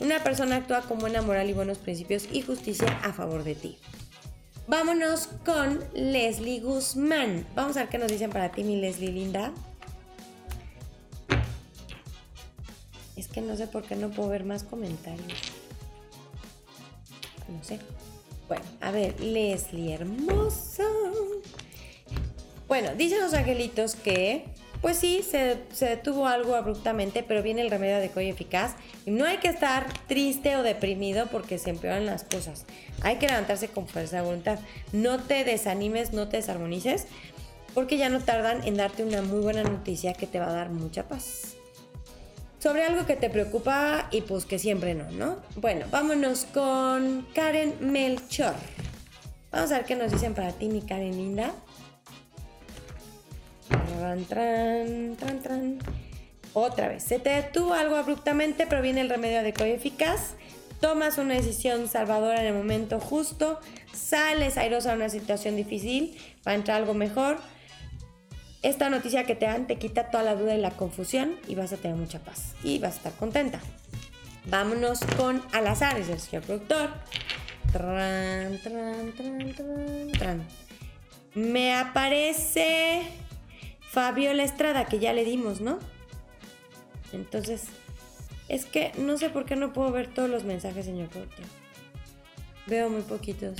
Una 0.00 0.22
persona 0.22 0.56
actúa 0.56 0.82
con 0.82 1.00
buena 1.00 1.20
moral 1.20 1.50
y 1.50 1.52
buenos 1.52 1.78
principios 1.78 2.28
y 2.32 2.42
justicia 2.42 3.00
a 3.02 3.12
favor 3.12 3.42
de 3.42 3.56
ti. 3.56 3.78
Vámonos 4.68 5.28
con 5.44 5.84
Leslie 5.94 6.60
Guzmán. 6.60 7.44
Vamos 7.54 7.76
a 7.76 7.80
ver 7.80 7.88
qué 7.88 7.98
nos 7.98 8.10
dicen 8.10 8.30
para 8.30 8.52
ti, 8.52 8.62
mi 8.62 8.80
Leslie 8.80 9.12
linda. 9.12 9.52
Es 13.16 13.26
que 13.28 13.40
no 13.40 13.56
sé 13.56 13.66
por 13.66 13.82
qué 13.82 13.96
no 13.96 14.10
puedo 14.10 14.28
ver 14.28 14.44
más 14.44 14.62
comentarios. 14.62 15.38
No 17.48 17.62
sé. 17.62 17.78
Bueno, 18.48 18.64
a 18.80 18.90
ver, 18.90 19.20
Leslie 19.20 19.92
hermoso. 19.92 20.84
Bueno, 22.68 22.94
dicen 22.94 23.20
los 23.20 23.34
angelitos 23.34 23.94
que 23.94 24.44
pues 24.84 24.98
sí, 24.98 25.22
se, 25.22 25.56
detuvo 25.80 26.26
algo 26.26 26.54
abruptamente, 26.54 27.22
pero 27.22 27.42
viene 27.42 27.62
el 27.62 27.70
remedio 27.70 28.00
de 28.00 28.10
y 28.22 28.28
eficaz. 28.28 28.74
Y 29.06 29.12
no 29.12 29.24
hay 29.24 29.38
que 29.38 29.48
estar 29.48 29.86
triste 30.06 30.56
o 30.56 30.62
deprimido 30.62 31.26
porque 31.28 31.56
se 31.56 31.70
empeoran 31.70 32.04
las 32.04 32.22
cosas. 32.24 32.66
Hay 33.00 33.16
que 33.16 33.26
levantarse 33.26 33.68
con 33.68 33.88
fuerza 33.88 34.16
de 34.16 34.22
voluntad. 34.24 34.58
No 34.92 35.20
te 35.20 35.42
desanimes, 35.42 36.12
no 36.12 36.28
te 36.28 36.36
desarmonices, 36.36 37.06
porque 37.72 37.96
ya 37.96 38.10
no 38.10 38.20
tardan 38.20 38.62
en 38.68 38.76
darte 38.76 39.04
una 39.04 39.22
muy 39.22 39.40
buena 39.40 39.62
noticia 39.62 40.12
que 40.12 40.26
te 40.26 40.38
va 40.38 40.48
a 40.48 40.52
dar 40.52 40.68
mucha 40.68 41.08
paz. 41.08 41.54
sobre 42.58 42.84
algo 42.84 43.06
que 43.06 43.16
te 43.16 43.30
preocupa 43.30 44.08
y 44.10 44.20
pues 44.20 44.44
que 44.44 44.58
siempre 44.58 44.94
no, 44.94 45.10
¿no? 45.12 45.38
Bueno, 45.56 45.86
vámonos 45.90 46.44
con 46.44 47.26
Karen 47.34 47.74
Melchor. 47.80 48.54
Vamos 49.50 49.72
a 49.72 49.76
ver 49.78 49.86
qué 49.86 49.96
nos 49.96 50.12
dicen 50.12 50.34
para 50.34 50.52
ti, 50.52 50.68
mi 50.68 50.82
Karen 50.82 51.16
linda. 51.16 51.54
Otra 56.52 56.88
vez, 56.88 57.02
se 57.02 57.18
te 57.18 57.30
detuvo 57.30 57.74
algo 57.74 57.96
abruptamente, 57.96 58.66
pero 58.66 58.80
viene 58.80 59.00
el 59.00 59.08
remedio 59.08 59.40
adecuado 59.40 59.72
eficaz. 59.72 60.34
Tomas 60.80 61.18
una 61.18 61.34
decisión 61.34 61.88
salvadora 61.88 62.40
en 62.40 62.46
el 62.46 62.54
momento 62.54 63.00
justo, 63.00 63.58
sales 63.92 64.56
airosa 64.58 64.90
de 64.90 64.96
una 64.96 65.08
situación 65.08 65.56
difícil 65.56 66.18
para 66.42 66.56
entrar 66.56 66.76
algo 66.76 66.94
mejor. 66.94 67.38
Esta 68.62 68.90
noticia 68.90 69.24
que 69.24 69.34
te 69.34 69.46
dan 69.46 69.66
te 69.66 69.76
quita 69.76 70.10
toda 70.10 70.22
la 70.22 70.34
duda 70.34 70.54
y 70.54 70.60
la 70.60 70.70
confusión 70.70 71.36
y 71.48 71.54
vas 71.54 71.72
a 71.72 71.76
tener 71.76 71.96
mucha 71.96 72.18
paz 72.18 72.54
y 72.62 72.78
vas 72.78 72.94
a 72.94 72.96
estar 72.96 73.12
contenta. 73.14 73.60
Vámonos 74.46 75.00
con 75.16 75.42
al 75.52 75.66
azar, 75.66 75.98
es 75.98 76.08
el 76.08 76.20
señor 76.20 76.44
productor. 76.44 76.90
Tran, 77.72 78.58
tran, 78.62 79.12
tran, 79.14 80.12
tran. 80.12 80.46
Me 81.34 81.74
aparece 81.74 83.02
Fabiola 83.94 84.42
Estrada, 84.42 84.86
que 84.86 84.98
ya 84.98 85.12
le 85.12 85.24
dimos, 85.24 85.60
¿no? 85.60 85.78
Entonces, 87.12 87.66
es 88.48 88.66
que 88.66 88.90
no 88.98 89.16
sé 89.18 89.30
por 89.30 89.44
qué 89.44 89.54
no 89.54 89.72
puedo 89.72 89.92
ver 89.92 90.12
todos 90.12 90.28
los 90.28 90.42
mensajes, 90.42 90.84
señor 90.84 91.10
productor. 91.10 91.44
Veo 92.66 92.90
muy 92.90 93.02
poquitos. 93.02 93.56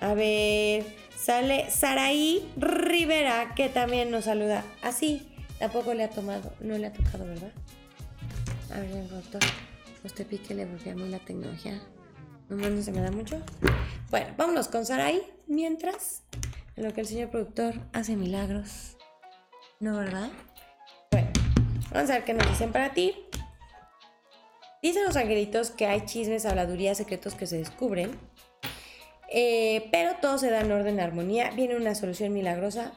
A 0.00 0.12
ver, 0.12 0.84
sale 1.16 1.70
Saraí 1.70 2.46
Rivera, 2.58 3.54
que 3.54 3.70
también 3.70 4.10
nos 4.10 4.26
saluda. 4.26 4.62
Así, 4.82 5.26
tampoco 5.58 5.94
le 5.94 6.04
ha 6.04 6.10
tomado, 6.10 6.52
no 6.60 6.76
le 6.76 6.88
ha 6.88 6.92
tocado, 6.92 7.24
¿verdad? 7.24 7.52
A 8.74 8.80
ver, 8.80 8.90
señor 8.90 9.22
usted 10.04 10.26
píquele 10.26 10.66
porque 10.66 10.90
a 10.90 10.94
mí 10.94 11.08
la 11.08 11.18
tecnología 11.18 11.82
nomás 12.50 12.72
no 12.72 12.82
se 12.82 12.92
me 12.92 13.00
da 13.00 13.10
mucho. 13.10 13.40
Bueno, 14.10 14.34
vámonos 14.36 14.68
con 14.68 14.84
Saraí, 14.84 15.22
mientras, 15.46 16.24
en 16.76 16.84
lo 16.84 16.92
que 16.92 17.00
el 17.00 17.06
señor 17.06 17.30
productor 17.30 17.74
hace 17.94 18.16
milagros. 18.16 18.95
¿No, 19.78 19.98
verdad? 19.98 20.30
Bueno, 21.10 21.28
vamos 21.92 22.10
a 22.10 22.14
ver 22.14 22.24
qué 22.24 22.32
nos 22.32 22.48
dicen 22.48 22.72
para 22.72 22.94
ti. 22.94 23.14
Dicen 24.82 25.04
los 25.04 25.16
angelitos 25.16 25.70
que 25.70 25.86
hay 25.86 26.06
chismes, 26.06 26.46
habladurías, 26.46 26.96
secretos 26.96 27.34
que 27.34 27.46
se 27.46 27.58
descubren, 27.58 28.12
eh, 29.32 29.88
pero 29.90 30.16
todo 30.20 30.38
se 30.38 30.50
da 30.50 30.60
en 30.60 30.72
orden, 30.72 31.00
armonía. 31.00 31.50
Viene 31.50 31.76
una 31.76 31.94
solución 31.94 32.32
milagrosa 32.32 32.92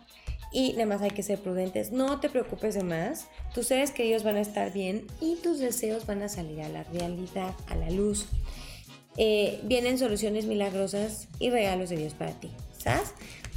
y 0.54 0.74
nada 0.74 0.86
más 0.86 1.02
hay 1.02 1.12
que 1.12 1.24
ser 1.24 1.40
prudentes. 1.40 1.92
No 1.92 2.20
te 2.20 2.30
preocupes 2.30 2.76
de 2.76 2.84
más. 2.84 3.28
Tus 3.54 3.68
seres 3.68 3.92
queridos 3.92 4.24
van 4.24 4.38
a 4.38 4.42
estar 4.42 4.72
bien 4.72 5.06
y 5.20 5.36
tus 5.38 5.60
deseos 5.60 6.06
van 6.06 6.22
a 6.22 6.30
salir 6.30 6.62
a 6.62 6.70
la 6.70 6.84
realidad, 6.84 7.54
a 7.68 7.76
la 7.76 7.90
luz. 7.90 8.28
Eh, 9.18 9.60
vienen 9.64 9.98
soluciones 9.98 10.46
milagrosas 10.46 11.28
y 11.40 11.50
regalos 11.50 11.90
de 11.90 11.98
Dios 11.98 12.14
para 12.14 12.32
ti. 12.32 12.52
¿Sabes? 12.78 13.14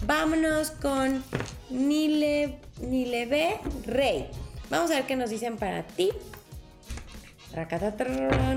Vámonos 0.06 0.72
con 0.72 1.22
Nile, 1.70 2.58
Nilebe 2.80 3.60
Rey. 3.86 4.26
Vamos 4.68 4.90
a 4.90 4.94
ver 4.94 5.04
qué 5.04 5.14
nos 5.14 5.30
dicen 5.30 5.56
para 5.56 5.84
ti. 5.84 6.10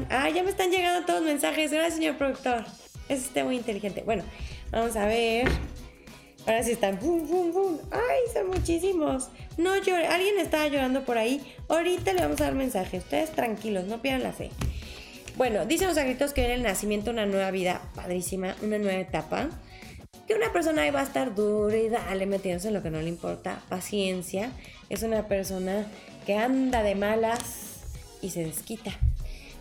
Ah, 0.09 0.29
ya 0.29 0.41
me 0.41 0.49
están 0.49 0.71
llegando 0.71 1.05
todos 1.05 1.19
los 1.19 1.29
mensajes. 1.29 1.71
Gracias, 1.71 1.95
señor 1.95 2.17
productor. 2.17 2.65
Es 3.09 3.21
usted 3.21 3.43
muy 3.43 3.57
inteligente. 3.57 4.01
Bueno, 4.03 4.23
vamos 4.71 4.95
a 4.95 5.05
ver. 5.05 5.47
Ahora 6.47 6.63
sí 6.63 6.71
están. 6.71 6.99
Ay, 7.01 8.33
son 8.33 8.47
muchísimos. 8.47 9.29
No 9.57 9.75
llore. 9.75 10.07
Alguien 10.07 10.39
estaba 10.39 10.67
llorando 10.67 11.03
por 11.03 11.17
ahí. 11.17 11.41
Ahorita 11.67 12.13
le 12.13 12.21
vamos 12.21 12.41
a 12.41 12.45
dar 12.45 12.55
mensaje. 12.55 12.97
Ustedes 12.97 13.31
tranquilos, 13.31 13.85
no 13.85 14.01
pierdan 14.01 14.23
la 14.23 14.33
fe. 14.33 14.49
Bueno, 15.37 15.65
dicen 15.65 15.89
los 15.89 15.97
agritos 15.97 16.33
que 16.33 16.41
viene 16.41 16.55
el 16.55 16.63
nacimiento 16.63 17.11
una 17.11 17.25
nueva 17.25 17.51
vida 17.51 17.81
padrísima, 17.93 18.55
una 18.63 18.77
nueva 18.77 18.99
etapa. 18.99 19.49
Que 20.27 20.33
una 20.33 20.51
persona 20.51 20.81
ahí 20.81 20.91
va 20.91 21.01
a 21.01 21.03
estar 21.03 21.35
dura 21.35 21.77
y 21.77 21.89
dale 21.89 22.25
metiéndose 22.25 22.69
en 22.69 22.73
lo 22.73 22.81
que 22.81 22.89
no 22.89 23.01
le 23.01 23.09
importa. 23.09 23.61
Paciencia. 23.69 24.51
Es 24.89 25.03
una 25.03 25.27
persona 25.27 25.85
que 26.25 26.37
anda 26.37 26.81
de 26.81 26.95
malas 26.95 27.81
y 28.21 28.31
se 28.31 28.43
desquita. 28.43 28.91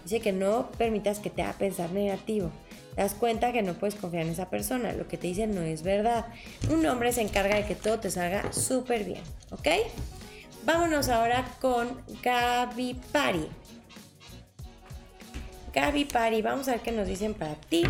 Dice 0.05 0.21
que 0.21 0.33
no 0.33 0.71
permitas 0.79 1.19
que 1.19 1.31
te 1.31 1.43
haga 1.43 1.53
pensar 1.55 1.91
negativo. 1.91 2.51
Das 2.97 3.15
cuenta 3.15 3.53
que 3.53 3.63
no 3.63 3.75
puedes 3.75 3.97
confiar 3.97 4.25
en 4.25 4.33
esa 4.33 4.49
persona. 4.49 4.93
Lo 4.93 5.09
que 5.09 5.19
te 5.19 5.27
dicen 5.27 5.55
no 5.55 5.63
es 5.63 5.83
verdad. 5.83 6.27
Un 6.71 6.87
hombre 6.87 7.13
se 7.13 7.23
encarga 7.23 7.57
de 7.57 7.67
que 7.67 7.75
todo 7.75 8.01
te 8.01 8.11
salga 8.11 8.53
súper 8.53 9.05
bien. 9.05 9.23
¿Ok? 9.51 9.69
Vámonos 10.65 11.09
ahora 11.09 11.45
con 11.61 12.01
Gaby 12.23 13.01
Pari. 13.13 13.49
Gaby 15.75 16.05
Pari, 16.05 16.41
vamos 16.41 16.69
a 16.69 16.73
ver 16.73 16.81
qué 16.81 16.93
nos 16.93 17.09
dicen 17.09 17.35
para 17.35 17.55
ti. 17.57 17.85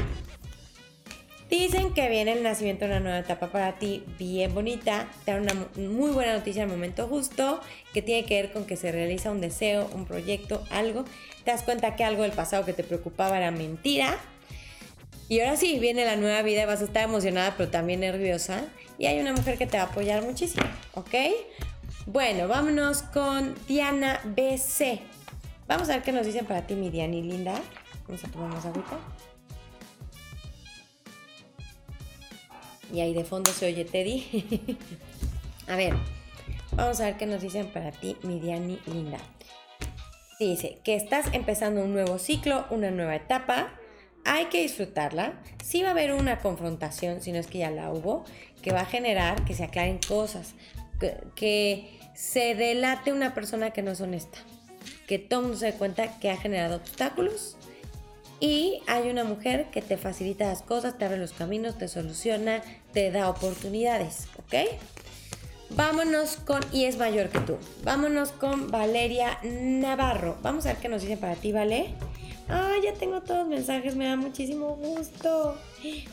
Dicen 1.50 1.92
que 1.92 2.08
viene 2.08 2.32
el 2.32 2.42
nacimiento 2.42 2.84
de 2.84 2.92
una 2.92 3.00
nueva 3.00 3.18
etapa 3.18 3.48
para 3.52 3.78
ti, 3.78 4.02
bien 4.18 4.54
bonita. 4.54 5.08
Te 5.24 5.32
da 5.32 5.40
una 5.40 5.54
muy 5.76 6.10
buena 6.10 6.32
noticia 6.32 6.62
al 6.62 6.68
momento 6.68 7.06
justo, 7.06 7.60
que 7.92 8.02
tiene 8.02 8.26
que 8.26 8.42
ver 8.42 8.52
con 8.52 8.64
que 8.64 8.76
se 8.76 8.90
realiza 8.90 9.30
un 9.30 9.40
deseo, 9.40 9.88
un 9.92 10.06
proyecto, 10.06 10.64
algo. 10.70 11.04
Te 11.44 11.50
das 11.50 11.62
cuenta 11.62 11.96
que 11.96 12.04
algo 12.04 12.22
del 12.22 12.32
pasado 12.32 12.64
que 12.64 12.72
te 12.72 12.82
preocupaba 12.82 13.36
era 13.36 13.50
mentira. 13.50 14.18
Y 15.28 15.40
ahora 15.40 15.56
sí, 15.56 15.78
viene 15.78 16.04
la 16.04 16.16
nueva 16.16 16.42
vida 16.42 16.62
y 16.62 16.66
vas 16.66 16.80
a 16.80 16.84
estar 16.84 17.04
emocionada, 17.04 17.54
pero 17.56 17.70
también 17.70 18.00
nerviosa. 18.00 18.64
Y 18.98 19.06
hay 19.06 19.20
una 19.20 19.32
mujer 19.32 19.58
que 19.58 19.66
te 19.66 19.76
va 19.76 19.84
a 19.84 19.86
apoyar 19.86 20.22
muchísimo, 20.22 20.66
¿ok? 20.94 21.14
Bueno, 22.06 22.48
vámonos 22.48 23.02
con 23.02 23.54
Diana 23.66 24.20
BC. 24.24 25.00
Vamos 25.66 25.88
a 25.88 25.94
ver 25.94 26.02
qué 26.02 26.12
nos 26.12 26.26
dicen 26.26 26.46
para 26.46 26.66
ti, 26.66 26.74
mi 26.74 26.90
Diana 26.90 27.16
y 27.16 27.22
linda. 27.22 27.54
Vamos 28.06 28.24
a 28.24 28.28
tomar 28.28 28.50
más 28.50 28.66
agüita. 28.66 28.98
Y 32.92 33.00
ahí 33.00 33.14
de 33.14 33.24
fondo 33.24 33.50
se 33.52 33.66
oye 33.66 33.84
Teddy. 33.84 34.76
a 35.68 35.76
ver, 35.76 35.94
vamos 36.72 37.00
a 37.00 37.04
ver 37.04 37.16
qué 37.16 37.26
nos 37.26 37.42
dicen 37.42 37.68
para 37.68 37.92
ti, 37.92 38.16
mi 38.22 38.40
Diani 38.40 38.78
linda. 38.86 39.18
Dice 40.38 40.78
que 40.82 40.96
estás 40.96 41.26
empezando 41.32 41.82
un 41.82 41.92
nuevo 41.92 42.18
ciclo, 42.18 42.66
una 42.70 42.90
nueva 42.90 43.14
etapa. 43.14 43.70
Hay 44.24 44.46
que 44.46 44.62
disfrutarla. 44.62 45.34
Sí 45.62 45.82
va 45.82 45.88
a 45.88 45.90
haber 45.92 46.12
una 46.12 46.40
confrontación, 46.40 47.20
si 47.20 47.30
no 47.30 47.38
es 47.38 47.46
que 47.46 47.58
ya 47.58 47.70
la 47.70 47.92
hubo, 47.92 48.24
que 48.62 48.72
va 48.72 48.80
a 48.80 48.86
generar 48.86 49.44
que 49.44 49.54
se 49.54 49.64
aclaren 49.64 49.98
cosas, 49.98 50.54
que, 51.34 52.00
se 52.14 52.54
delate 52.54 53.12
una 53.12 53.34
persona 53.34 53.72
que 53.72 53.82
no 53.82 53.90
es 53.90 54.00
honesta, 54.00 54.38
que 55.08 55.18
todo 55.18 55.42
mundo 55.42 55.56
se 55.56 55.66
dé 55.66 55.72
cuenta 55.72 56.20
que 56.20 56.30
ha 56.30 56.36
generado 56.36 56.76
obstáculos 56.76 57.56
y 58.40 58.82
hay 58.86 59.10
una 59.10 59.24
mujer 59.24 59.70
que 59.70 59.82
te 59.82 59.96
facilita 59.96 60.46
las 60.46 60.62
cosas, 60.62 60.98
te 60.98 61.04
abre 61.04 61.18
los 61.18 61.32
caminos, 61.32 61.78
te 61.78 61.88
soluciona, 61.88 62.62
te 62.92 63.10
da 63.10 63.28
oportunidades, 63.28 64.28
¿ok? 64.38 64.54
Vámonos 65.70 66.36
con, 66.36 66.60
y 66.72 66.84
es 66.84 66.98
mayor 66.98 67.30
que 67.30 67.40
tú, 67.40 67.56
vámonos 67.82 68.32
con 68.32 68.70
Valeria 68.70 69.38
Navarro. 69.42 70.36
Vamos 70.42 70.66
a 70.66 70.72
ver 70.72 70.76
qué 70.78 70.88
nos 70.88 71.02
dicen 71.02 71.18
para 71.18 71.34
ti, 71.34 71.52
¿vale? 71.52 71.94
Ah, 72.48 72.74
ya 72.82 72.92
tengo 72.92 73.22
todos 73.22 73.40
los 73.40 73.48
mensajes, 73.48 73.96
me 73.96 74.06
da 74.06 74.16
muchísimo 74.16 74.76
gusto. 74.76 75.56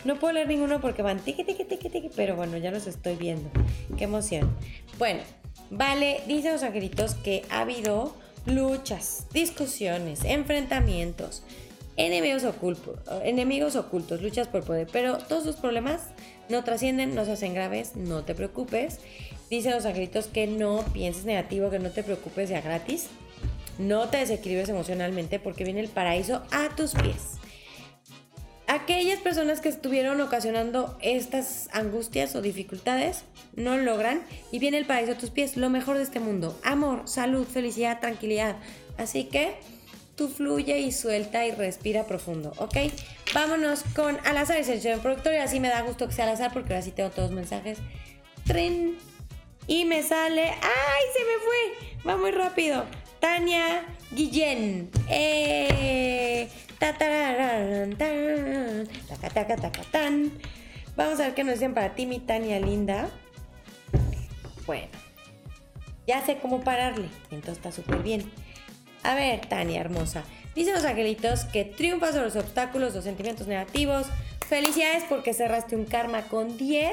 No 0.05 0.17
puedo 0.17 0.33
leer 0.33 0.47
ninguno 0.47 0.79
porque 0.79 1.01
van 1.01 1.19
tiqui, 1.19 1.43
tiqui, 1.43 1.65
tiqui, 1.65 1.89
tiqui, 1.89 2.09
pero 2.15 2.35
bueno, 2.35 2.57
ya 2.57 2.71
los 2.71 2.87
estoy 2.87 3.15
viendo. 3.15 3.49
Qué 3.97 4.05
emoción. 4.05 4.55
Bueno, 4.97 5.21
vale, 5.69 6.21
dice 6.27 6.51
los 6.51 6.63
angelitos 6.63 7.15
que 7.15 7.43
ha 7.49 7.61
habido 7.61 8.15
luchas, 8.45 9.27
discusiones, 9.33 10.23
enfrentamientos, 10.23 11.43
enemigos 11.97 12.43
ocultos, 12.43 12.99
enemigos 13.23 13.75
ocultos, 13.75 14.21
luchas 14.21 14.47
por 14.47 14.63
poder, 14.63 14.87
pero 14.91 15.17
todos 15.17 15.43
sus 15.43 15.55
problemas 15.55 16.01
no 16.49 16.63
trascienden, 16.63 17.15
no 17.15 17.25
se 17.25 17.33
hacen 17.33 17.53
graves, 17.53 17.95
no 17.95 18.23
te 18.23 18.35
preocupes. 18.35 18.99
Dicen 19.49 19.73
los 19.73 19.85
angelitos 19.85 20.27
que 20.27 20.47
no 20.47 20.83
pienses 20.93 21.25
negativo, 21.25 21.69
que 21.69 21.79
no 21.79 21.91
te 21.91 22.03
preocupes 22.03 22.49
ya 22.49 22.61
gratis, 22.61 23.07
no 23.77 24.07
te 24.09 24.17
desequilibres 24.17 24.69
emocionalmente 24.69 25.39
porque 25.39 25.63
viene 25.63 25.81
el 25.81 25.89
paraíso 25.89 26.43
a 26.51 26.75
tus 26.75 26.93
pies. 26.93 27.37
Aquellas 28.67 29.19
personas 29.19 29.59
que 29.59 29.67
estuvieron 29.67 30.21
ocasionando 30.21 30.97
estas 31.01 31.67
angustias 31.73 32.35
o 32.35 32.41
dificultades 32.41 33.25
no 33.53 33.75
logran 33.75 34.21
y 34.49 34.59
viene 34.59 34.77
el 34.77 34.85
paraíso 34.85 35.11
a 35.11 35.17
tus 35.17 35.29
pies, 35.29 35.57
lo 35.57 35.69
mejor 35.69 35.97
de 35.97 36.03
este 36.03 36.21
mundo, 36.21 36.57
amor, 36.63 37.01
salud, 37.05 37.45
felicidad, 37.45 37.99
tranquilidad. 37.99 38.55
Así 38.97 39.25
que 39.25 39.55
fluye 40.29 40.79
y 40.79 40.91
suelta 40.91 41.45
y 41.45 41.51
respira 41.51 42.05
profundo, 42.05 42.53
¿ok? 42.57 42.75
Vámonos 43.33 43.83
con 43.95 44.19
al 44.25 44.37
azar 44.37 44.59
y 44.59 44.63
selección 44.63 44.99
productor 44.99 45.33
y 45.33 45.37
así 45.37 45.59
me 45.59 45.69
da 45.69 45.81
gusto 45.81 46.07
que 46.07 46.13
sea 46.13 46.25
al 46.25 46.31
azar 46.31 46.51
porque 46.53 46.73
ahora 46.73 46.83
sí 46.83 46.91
tengo 46.91 47.09
todos 47.09 47.29
los 47.29 47.35
mensajes. 47.35 47.79
Tren. 48.45 48.97
Y 49.67 49.85
me 49.85 50.03
sale. 50.03 50.49
¡Ay, 50.49 51.03
se 51.13 51.23
me 51.23 51.37
fue! 51.43 52.07
Va 52.07 52.17
muy 52.17 52.31
rápido. 52.31 52.85
Tania 53.19 53.85
Guillén. 54.11 54.89
¡Eh! 55.07 56.49
Vamos 60.95 61.19
a 61.19 61.23
ver 61.23 61.33
qué 61.35 61.43
nos 61.43 61.53
dicen 61.53 61.73
para 61.73 61.93
ti, 61.93 62.05
mi 62.07 62.19
Tania 62.19 62.59
linda. 62.59 63.09
Bueno, 64.65 64.87
ya 66.07 66.25
sé 66.25 66.37
cómo 66.39 66.61
pararle, 66.61 67.07
entonces 67.29 67.57
está 67.57 67.71
súper 67.71 68.01
bien. 68.01 68.31
A 69.03 69.15
ver, 69.15 69.41
Tania, 69.47 69.81
hermosa. 69.81 70.23
Dicen 70.55 70.73
los 70.73 70.85
angelitos 70.85 71.45
que 71.45 71.63
triunfas 71.63 72.11
sobre 72.11 72.25
los 72.25 72.35
obstáculos, 72.35 72.93
los 72.93 73.03
sentimientos 73.03 73.47
negativos. 73.47 74.07
Felicidades 74.47 75.03
porque 75.07 75.33
cerraste 75.33 75.77
un 75.77 75.85
karma 75.85 76.23
con 76.23 76.57
10 76.57 76.91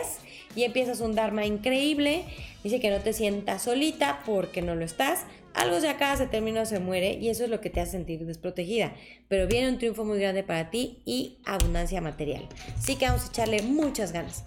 y 0.54 0.62
empiezas 0.62 1.00
un 1.00 1.14
dharma 1.14 1.44
increíble. 1.44 2.24
Dice 2.62 2.80
que 2.80 2.90
no 2.90 3.00
te 3.00 3.12
sientas 3.12 3.62
solita 3.62 4.20
porque 4.24 4.62
no 4.62 4.76
lo 4.76 4.84
estás. 4.84 5.24
Algo 5.54 5.80
se 5.80 5.88
acaba, 5.88 6.16
se 6.16 6.28
termina 6.28 6.62
o 6.62 6.66
se 6.66 6.78
muere 6.78 7.14
y 7.14 7.30
eso 7.30 7.44
es 7.44 7.50
lo 7.50 7.60
que 7.60 7.68
te 7.68 7.80
hace 7.80 7.92
sentir 7.92 8.24
desprotegida. 8.24 8.92
Pero 9.26 9.48
viene 9.48 9.68
un 9.68 9.78
triunfo 9.78 10.04
muy 10.04 10.20
grande 10.20 10.44
para 10.44 10.70
ti 10.70 11.02
y 11.04 11.38
abundancia 11.44 12.00
material. 12.00 12.48
Así 12.76 12.94
que 12.94 13.06
vamos 13.06 13.24
a 13.24 13.28
echarle 13.28 13.62
muchas 13.62 14.12
ganas. 14.12 14.44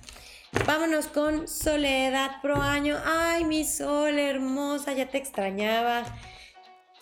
Vámonos 0.65 1.07
con 1.07 1.49
Soledad 1.49 2.41
Pro 2.41 2.61
Año. 2.61 2.97
Ay, 3.05 3.43
mi 3.43 3.65
Sol 3.65 4.17
hermosa, 4.17 4.93
ya 4.93 5.09
te 5.09 5.17
extrañaba. 5.17 6.05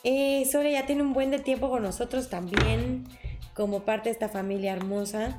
Eh, 0.04 0.48
Sole 0.50 0.72
ya 0.72 0.86
tiene 0.86 1.02
un 1.02 1.14
buen 1.14 1.32
de 1.32 1.40
tiempo 1.40 1.70
con 1.70 1.84
nosotros 1.84 2.30
también, 2.30 3.06
como 3.54 3.82
parte 3.82 4.10
de 4.10 4.14
esta 4.14 4.30
familia 4.30 4.74
hermosa. 4.74 5.36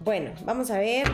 Bueno, 0.00 0.32
vamos 0.44 0.70
a 0.70 0.78
ver 0.78 1.10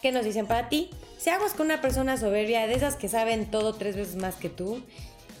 qué 0.00 0.12
nos 0.12 0.24
dicen 0.24 0.46
para 0.46 0.68
ti. 0.68 0.90
Si 1.18 1.30
hagas 1.30 1.54
con 1.54 1.66
una 1.66 1.80
persona 1.80 2.16
soberbia, 2.16 2.66
de 2.66 2.74
esas 2.74 2.96
que 2.96 3.08
saben 3.08 3.50
todo 3.50 3.74
tres 3.74 3.96
veces 3.96 4.16
más 4.16 4.36
que 4.36 4.48
tú, 4.48 4.82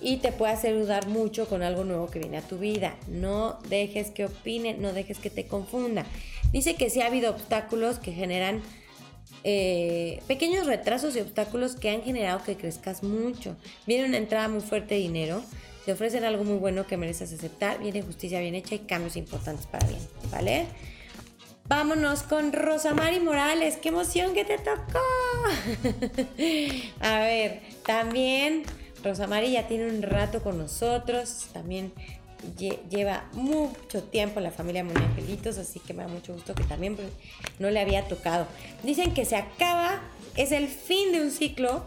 y 0.00 0.18
te 0.18 0.32
puede 0.32 0.52
hacer 0.52 0.78
dudar 0.78 1.06
mucho 1.08 1.48
con 1.48 1.62
algo 1.62 1.84
nuevo 1.84 2.08
que 2.10 2.18
viene 2.18 2.38
a 2.38 2.42
tu 2.42 2.58
vida. 2.58 2.94
No 3.08 3.58
dejes 3.68 4.10
que 4.10 4.26
opine, 4.26 4.74
no 4.74 4.92
dejes 4.92 5.18
que 5.18 5.30
te 5.30 5.46
confunda. 5.46 6.04
Dice 6.52 6.74
que 6.74 6.90
sí 6.90 7.00
ha 7.00 7.06
habido 7.06 7.30
obstáculos 7.30 7.98
que 7.98 8.12
generan 8.12 8.62
eh, 9.44 10.22
pequeños 10.26 10.66
retrasos 10.66 11.14
y 11.16 11.20
obstáculos 11.20 11.76
que 11.76 11.90
han 11.90 12.02
generado 12.02 12.42
que 12.42 12.56
crezcas 12.56 13.02
mucho. 13.02 13.56
Viene 13.86 14.06
una 14.06 14.16
entrada 14.16 14.48
muy 14.48 14.62
fuerte 14.62 14.94
de 14.94 15.00
dinero, 15.02 15.42
te 15.84 15.92
ofrecen 15.92 16.24
algo 16.24 16.44
muy 16.44 16.56
bueno 16.56 16.86
que 16.86 16.96
mereces 16.96 17.32
aceptar, 17.32 17.78
viene 17.78 18.02
justicia 18.02 18.40
bien 18.40 18.54
hecha 18.54 18.74
y 18.74 18.80
cambios 18.80 19.16
importantes 19.16 19.66
para 19.66 19.86
bien, 19.86 20.00
¿vale? 20.30 20.66
Vámonos 21.66 22.22
con 22.22 22.52
Rosa 22.52 22.94
Mari 22.94 23.20
Morales, 23.20 23.76
qué 23.76 23.90
emoción 23.90 24.34
que 24.34 24.44
te 24.44 24.58
tocó. 24.58 25.00
A 27.00 27.20
ver, 27.20 27.60
también 27.86 28.64
Rosa 29.02 29.26
Mari 29.26 29.52
ya 29.52 29.66
tiene 29.66 29.88
un 29.88 30.02
rato 30.02 30.42
con 30.42 30.58
nosotros, 30.58 31.48
también 31.52 31.92
lleva 32.90 33.24
mucho 33.32 34.02
tiempo 34.02 34.40
la 34.40 34.50
familia 34.50 34.82
Angelitos, 34.82 35.58
así 35.58 35.80
que 35.80 35.94
me 35.94 36.02
da 36.02 36.08
mucho 36.08 36.32
gusto 36.32 36.54
que 36.54 36.64
también 36.64 36.96
pues, 36.96 37.08
no 37.58 37.70
le 37.70 37.80
había 37.80 38.06
tocado. 38.06 38.46
Dicen 38.82 39.14
que 39.14 39.24
se 39.24 39.36
acaba, 39.36 40.02
es 40.36 40.52
el 40.52 40.68
fin 40.68 41.12
de 41.12 41.22
un 41.22 41.30
ciclo, 41.30 41.86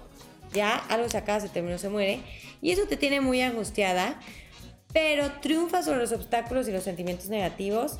ya 0.54 0.76
algo 0.76 1.10
se 1.10 1.18
acaba, 1.18 1.40
se 1.40 1.50
terminó, 1.50 1.78
se 1.78 1.90
muere, 1.90 2.20
y 2.62 2.72
eso 2.72 2.84
te 2.88 2.98
tiene 2.98 3.22
muy 3.22 3.42
angustiada, 3.42 4.20
pero 4.94 5.32
triunfa 5.42 5.84
sobre 5.84 6.00
los 6.00 6.12
obstáculos 6.12 6.68
y 6.68 6.72
los 6.72 6.84
sentimientos 6.84 7.30
negativos. 7.30 8.00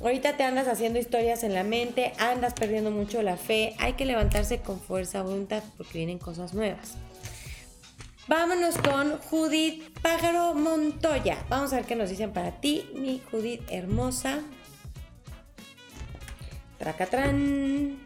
Ahorita 0.00 0.36
te 0.36 0.44
andas 0.44 0.68
haciendo 0.68 0.98
historias 1.00 1.42
en 1.42 1.54
la 1.54 1.64
mente, 1.64 2.12
andas 2.18 2.54
perdiendo 2.54 2.90
mucho 2.90 3.22
la 3.22 3.36
fe, 3.36 3.74
hay 3.78 3.94
que 3.94 4.04
levantarse 4.04 4.58
con 4.60 4.80
fuerza, 4.80 5.22
voluntad, 5.22 5.62
porque 5.76 5.98
vienen 5.98 6.18
cosas 6.18 6.54
nuevas. 6.54 6.96
Vámonos 8.28 8.76
con 8.76 9.16
Judith 9.30 9.98
Pájaro 10.02 10.52
Montoya. 10.52 11.38
Vamos 11.48 11.72
a 11.72 11.76
ver 11.76 11.86
qué 11.86 11.96
nos 11.96 12.10
dicen 12.10 12.30
para 12.30 12.60
ti, 12.60 12.84
mi 12.94 13.22
Judith 13.30 13.62
hermosa. 13.70 14.40
Tracatrán. 16.76 17.96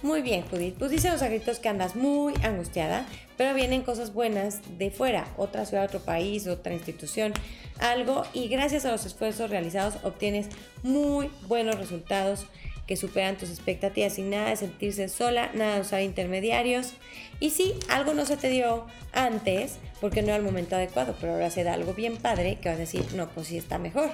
Muy 0.00 0.22
bien, 0.22 0.42
Judith. 0.50 0.76
Pues 0.78 0.90
dicen 0.90 1.12
los 1.12 1.20
agritos 1.20 1.58
que 1.58 1.68
andas 1.68 1.96
muy 1.96 2.32
angustiada, 2.42 3.04
pero 3.36 3.52
vienen 3.52 3.82
cosas 3.82 4.14
buenas 4.14 4.60
de 4.78 4.90
fuera, 4.90 5.26
otra 5.36 5.66
ciudad, 5.66 5.84
otro 5.84 6.00
país, 6.00 6.46
otra 6.46 6.72
institución, 6.72 7.34
algo, 7.78 8.24
y 8.32 8.48
gracias 8.48 8.86
a 8.86 8.90
los 8.90 9.04
esfuerzos 9.04 9.50
realizados 9.50 10.02
obtienes 10.02 10.48
muy 10.82 11.30
buenos 11.46 11.76
resultados 11.76 12.46
que 12.86 12.96
superan 12.96 13.36
tus 13.36 13.50
expectativas 13.50 14.14
sin 14.14 14.30
nada 14.30 14.50
de 14.50 14.56
sentirse 14.56 15.08
sola, 15.08 15.50
nada 15.54 15.76
de 15.76 15.80
usar 15.82 16.02
intermediarios. 16.02 16.94
Y 17.40 17.50
si 17.50 17.74
algo 17.88 18.14
no 18.14 18.26
se 18.26 18.36
te 18.36 18.48
dio 18.48 18.86
antes, 19.12 19.78
porque 20.00 20.22
no 20.22 20.28
era 20.28 20.36
el 20.36 20.42
momento 20.42 20.76
adecuado, 20.76 21.16
pero 21.20 21.32
ahora 21.34 21.50
se 21.50 21.64
da 21.64 21.74
algo 21.74 21.94
bien 21.94 22.16
padre, 22.16 22.58
que 22.60 22.68
vas 22.68 22.76
a 22.76 22.80
decir, 22.80 23.04
no, 23.14 23.28
pues 23.30 23.48
sí 23.48 23.56
está 23.56 23.78
mejor. 23.78 24.10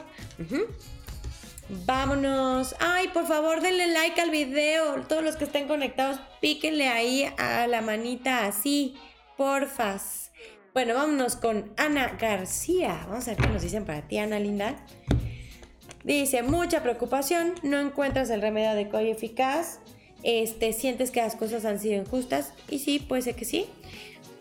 Vámonos. 1.69 2.75
Ay, 2.81 3.09
por 3.09 3.27
favor, 3.27 3.61
denle 3.61 3.89
like 3.89 4.21
al 4.21 4.31
video. 4.31 5.03
Todos 5.03 5.23
los 5.23 5.37
que 5.37 5.45
estén 5.45 5.69
conectados, 5.69 6.19
píquenle 6.41 6.89
ahí 6.89 7.31
a 7.37 7.67
la 7.67 7.83
manita 7.83 8.47
así, 8.47 8.97
porfas. 9.37 10.31
Bueno, 10.73 10.95
vámonos 10.95 11.37
con 11.37 11.73
Ana 11.77 12.17
García. 12.19 13.05
Vamos 13.09 13.27
a 13.29 13.33
ver 13.33 13.41
qué 13.41 13.49
nos 13.49 13.63
dicen 13.63 13.85
para 13.85 14.07
ti, 14.07 14.19
Ana 14.19 14.39
Linda. 14.39 14.77
Dice, 16.09 16.43
mucha 16.43 16.83
preocupación, 16.83 17.53
no 17.63 17.79
encuentras 17.79 18.31
el 18.31 18.41
remedio 18.41 18.71
adecuado 18.71 19.05
y 19.05 19.11
eficaz, 19.11 19.79
este, 20.23 20.73
sientes 20.73 21.11
que 21.11 21.21
las 21.21 21.37
cosas 21.37 21.67
han 21.67 21.79
sido 21.79 22.01
injustas 22.01 22.55
y 22.71 22.79
sí, 22.79 22.99
puede 22.99 23.21
ser 23.21 23.35
que 23.35 23.45
sí. 23.45 23.67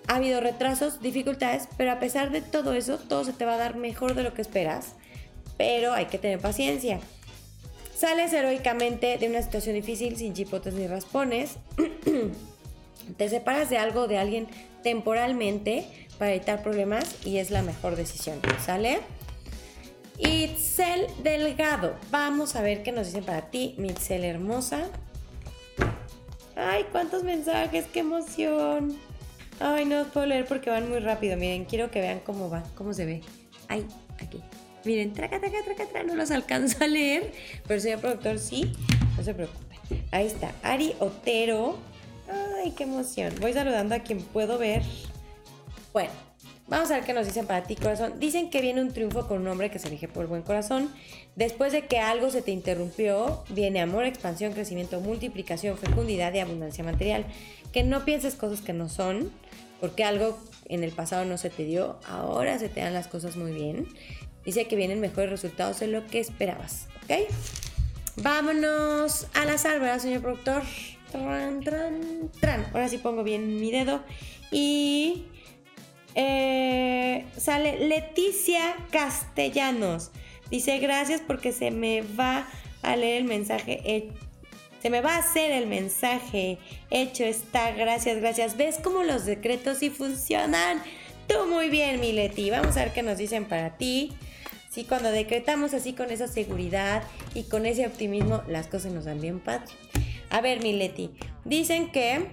Ha 0.07 0.15
habido 0.15 0.39
retrasos, 0.39 1.01
dificultades, 1.01 1.67
pero 1.75 1.91
a 1.91 1.99
pesar 1.99 2.31
de 2.31 2.41
todo 2.41 2.71
eso, 2.71 2.97
todo 2.97 3.25
se 3.25 3.33
te 3.33 3.43
va 3.43 3.55
a 3.55 3.57
dar 3.57 3.75
mejor 3.75 4.15
de 4.15 4.23
lo 4.23 4.33
que 4.33 4.41
esperas, 4.41 4.93
pero 5.57 5.91
hay 5.91 6.05
que 6.05 6.17
tener 6.17 6.39
paciencia. 6.39 7.01
Sales 7.93 8.31
heroicamente 8.31 9.17
de 9.17 9.27
una 9.27 9.41
situación 9.41 9.75
difícil 9.75 10.15
sin 10.15 10.33
chipotes 10.33 10.73
ni 10.73 10.87
raspones. 10.87 11.57
te 13.17 13.27
separas 13.27 13.69
de 13.69 13.77
algo 13.77 14.07
de 14.07 14.17
alguien 14.17 14.47
temporalmente 14.83 15.85
para 16.17 16.33
evitar 16.33 16.63
problemas 16.63 17.17
y 17.25 17.39
es 17.39 17.51
la 17.51 17.61
mejor 17.61 17.97
decisión. 17.97 18.39
¿Sale? 18.65 18.99
Itzel 20.17 21.07
Delgado. 21.23 21.95
Vamos 22.09 22.55
a 22.55 22.61
ver 22.61 22.83
qué 22.83 22.91
nos 22.91 23.07
dicen 23.07 23.23
para 23.23 23.49
ti, 23.49 23.75
Itzel 23.77 24.23
hermosa. 24.23 24.89
Ay, 26.55 26.85
cuántos 26.91 27.23
mensajes, 27.23 27.85
qué 27.93 27.99
emoción. 27.99 28.97
Ay, 29.59 29.85
no 29.85 29.99
los 29.99 30.07
puedo 30.07 30.25
leer 30.25 30.45
porque 30.45 30.69
van 30.69 30.89
muy 30.89 30.99
rápido. 30.99 31.37
Miren, 31.37 31.65
quiero 31.65 31.91
que 31.91 32.01
vean 32.01 32.19
cómo 32.19 32.49
va, 32.49 32.63
cómo 32.75 32.93
se 32.93 33.05
ve. 33.05 33.21
Ay, 33.67 33.85
aquí. 34.19 34.41
Miren, 34.85 35.13
traca, 35.13 35.39
traca, 35.39 35.57
traca, 35.63 35.85
traca. 35.85 36.03
No 36.03 36.15
los 36.15 36.31
alcanzo 36.31 36.83
a 36.83 36.87
leer, 36.87 37.31
pero 37.67 37.79
señor 37.79 37.99
productor 37.99 38.39
sí. 38.39 38.73
No 39.15 39.23
se 39.23 39.33
preocupe. 39.33 39.75
Ahí 40.11 40.27
está. 40.27 40.51
Ari 40.63 40.95
Otero. 40.99 41.77
Ay, 42.57 42.71
qué 42.71 42.83
emoción. 42.83 43.33
Voy 43.39 43.53
saludando 43.53 43.95
a 43.95 43.99
quien 43.99 44.19
puedo 44.21 44.57
ver. 44.57 44.83
Bueno, 45.93 46.11
Vamos 46.67 46.91
a 46.91 46.95
ver 46.95 47.05
qué 47.05 47.13
nos 47.13 47.25
dicen 47.25 47.47
para 47.47 47.63
ti, 47.63 47.75
corazón. 47.75 48.19
Dicen 48.19 48.49
que 48.49 48.61
viene 48.61 48.81
un 48.81 48.91
triunfo 48.91 49.27
con 49.27 49.39
un 49.39 49.47
hombre 49.47 49.71
que 49.71 49.79
se 49.79 49.87
elige 49.87 50.09
por 50.09 50.27
buen 50.27 50.41
corazón. 50.41 50.91
Después 51.35 51.71
de 51.71 51.85
que 51.87 51.99
algo 51.99 52.29
se 52.29 52.41
te 52.41 52.51
interrumpió, 52.51 53.43
viene 53.49 53.79
amor, 53.79 54.05
expansión, 54.05 54.51
crecimiento, 54.51 54.99
multiplicación, 54.99 55.77
fecundidad 55.77 56.33
y 56.33 56.39
abundancia 56.39 56.83
material. 56.83 57.25
Que 57.71 57.83
no 57.83 58.03
pienses 58.03 58.35
cosas 58.35 58.59
que 58.59 58.73
no 58.73 58.89
son, 58.89 59.31
porque 59.79 60.03
algo 60.03 60.37
en 60.65 60.83
el 60.83 60.91
pasado 60.91 61.23
no 61.23 61.37
se 61.37 61.49
te 61.49 61.63
dio, 61.63 61.99
ahora 62.05 62.59
se 62.59 62.67
te 62.67 62.81
dan 62.81 62.93
las 62.93 63.07
cosas 63.07 63.37
muy 63.37 63.53
bien. 63.53 63.87
Dice 64.43 64.67
que 64.67 64.75
vienen 64.75 64.99
mejores 64.99 65.29
resultados 65.29 65.79
de 65.79 65.87
lo 65.87 66.05
que 66.05 66.19
esperabas, 66.19 66.87
¿ok? 67.03 67.29
Vámonos 68.17 69.27
al 69.33 69.49
azar, 69.49 69.79
¿verdad, 69.79 69.99
señor 69.99 70.21
productor? 70.21 70.63
Tran, 71.11 71.61
tran, 71.61 72.31
tran. 72.41 72.65
Ahora 72.73 72.89
sí 72.89 72.97
pongo 72.97 73.23
bien 73.23 73.59
mi 73.59 73.71
dedo 73.71 74.01
y 74.51 75.25
eh, 76.17 77.25
sale 77.37 77.87
Leticia 77.87 78.75
Castellanos. 78.91 80.09
Dice, 80.49 80.79
gracias 80.79 81.21
porque 81.25 81.51
se 81.51 81.69
me 81.69 82.01
va 82.01 82.47
a 82.81 82.95
leer 82.95 83.21
el 83.21 83.23
mensaje. 83.25 84.09
se 84.81 84.89
me 84.89 85.01
va 85.01 85.15
a 85.15 85.19
hacer 85.19 85.51
el 85.51 85.67
mensaje. 85.67 86.57
Hecho 86.89 87.23
está. 87.23 87.71
Gracias, 87.71 88.17
gracias. 88.17 88.57
¿Ves 88.57 88.79
cómo 88.83 89.03
los 89.03 89.25
decretos 89.25 89.77
sí 89.77 89.91
funcionan? 89.91 90.81
Tú 91.27 91.45
muy 91.47 91.69
bien, 91.69 91.99
mi 91.99 92.13
Leti. 92.13 92.49
Vamos 92.49 92.77
a 92.77 92.85
ver 92.85 92.93
qué 92.93 93.03
nos 93.03 93.19
dicen 93.19 93.45
para 93.45 93.77
ti. 93.77 94.13
Sí, 94.71 94.85
cuando 94.85 95.11
decretamos 95.11 95.75
así 95.75 95.93
con 95.93 96.09
esa 96.09 96.27
seguridad 96.27 97.03
y 97.35 97.43
con 97.43 97.67
ese 97.67 97.85
optimismo, 97.85 98.41
las 98.47 98.67
cosas 98.67 98.91
nos 98.91 99.05
dan 99.05 99.21
bien 99.21 99.39
padre. 99.39 99.71
A 100.31 100.41
ver, 100.41 100.63
mi 100.63 100.73
Leti. 100.73 101.11
Dicen 101.45 101.91
que 101.91 102.27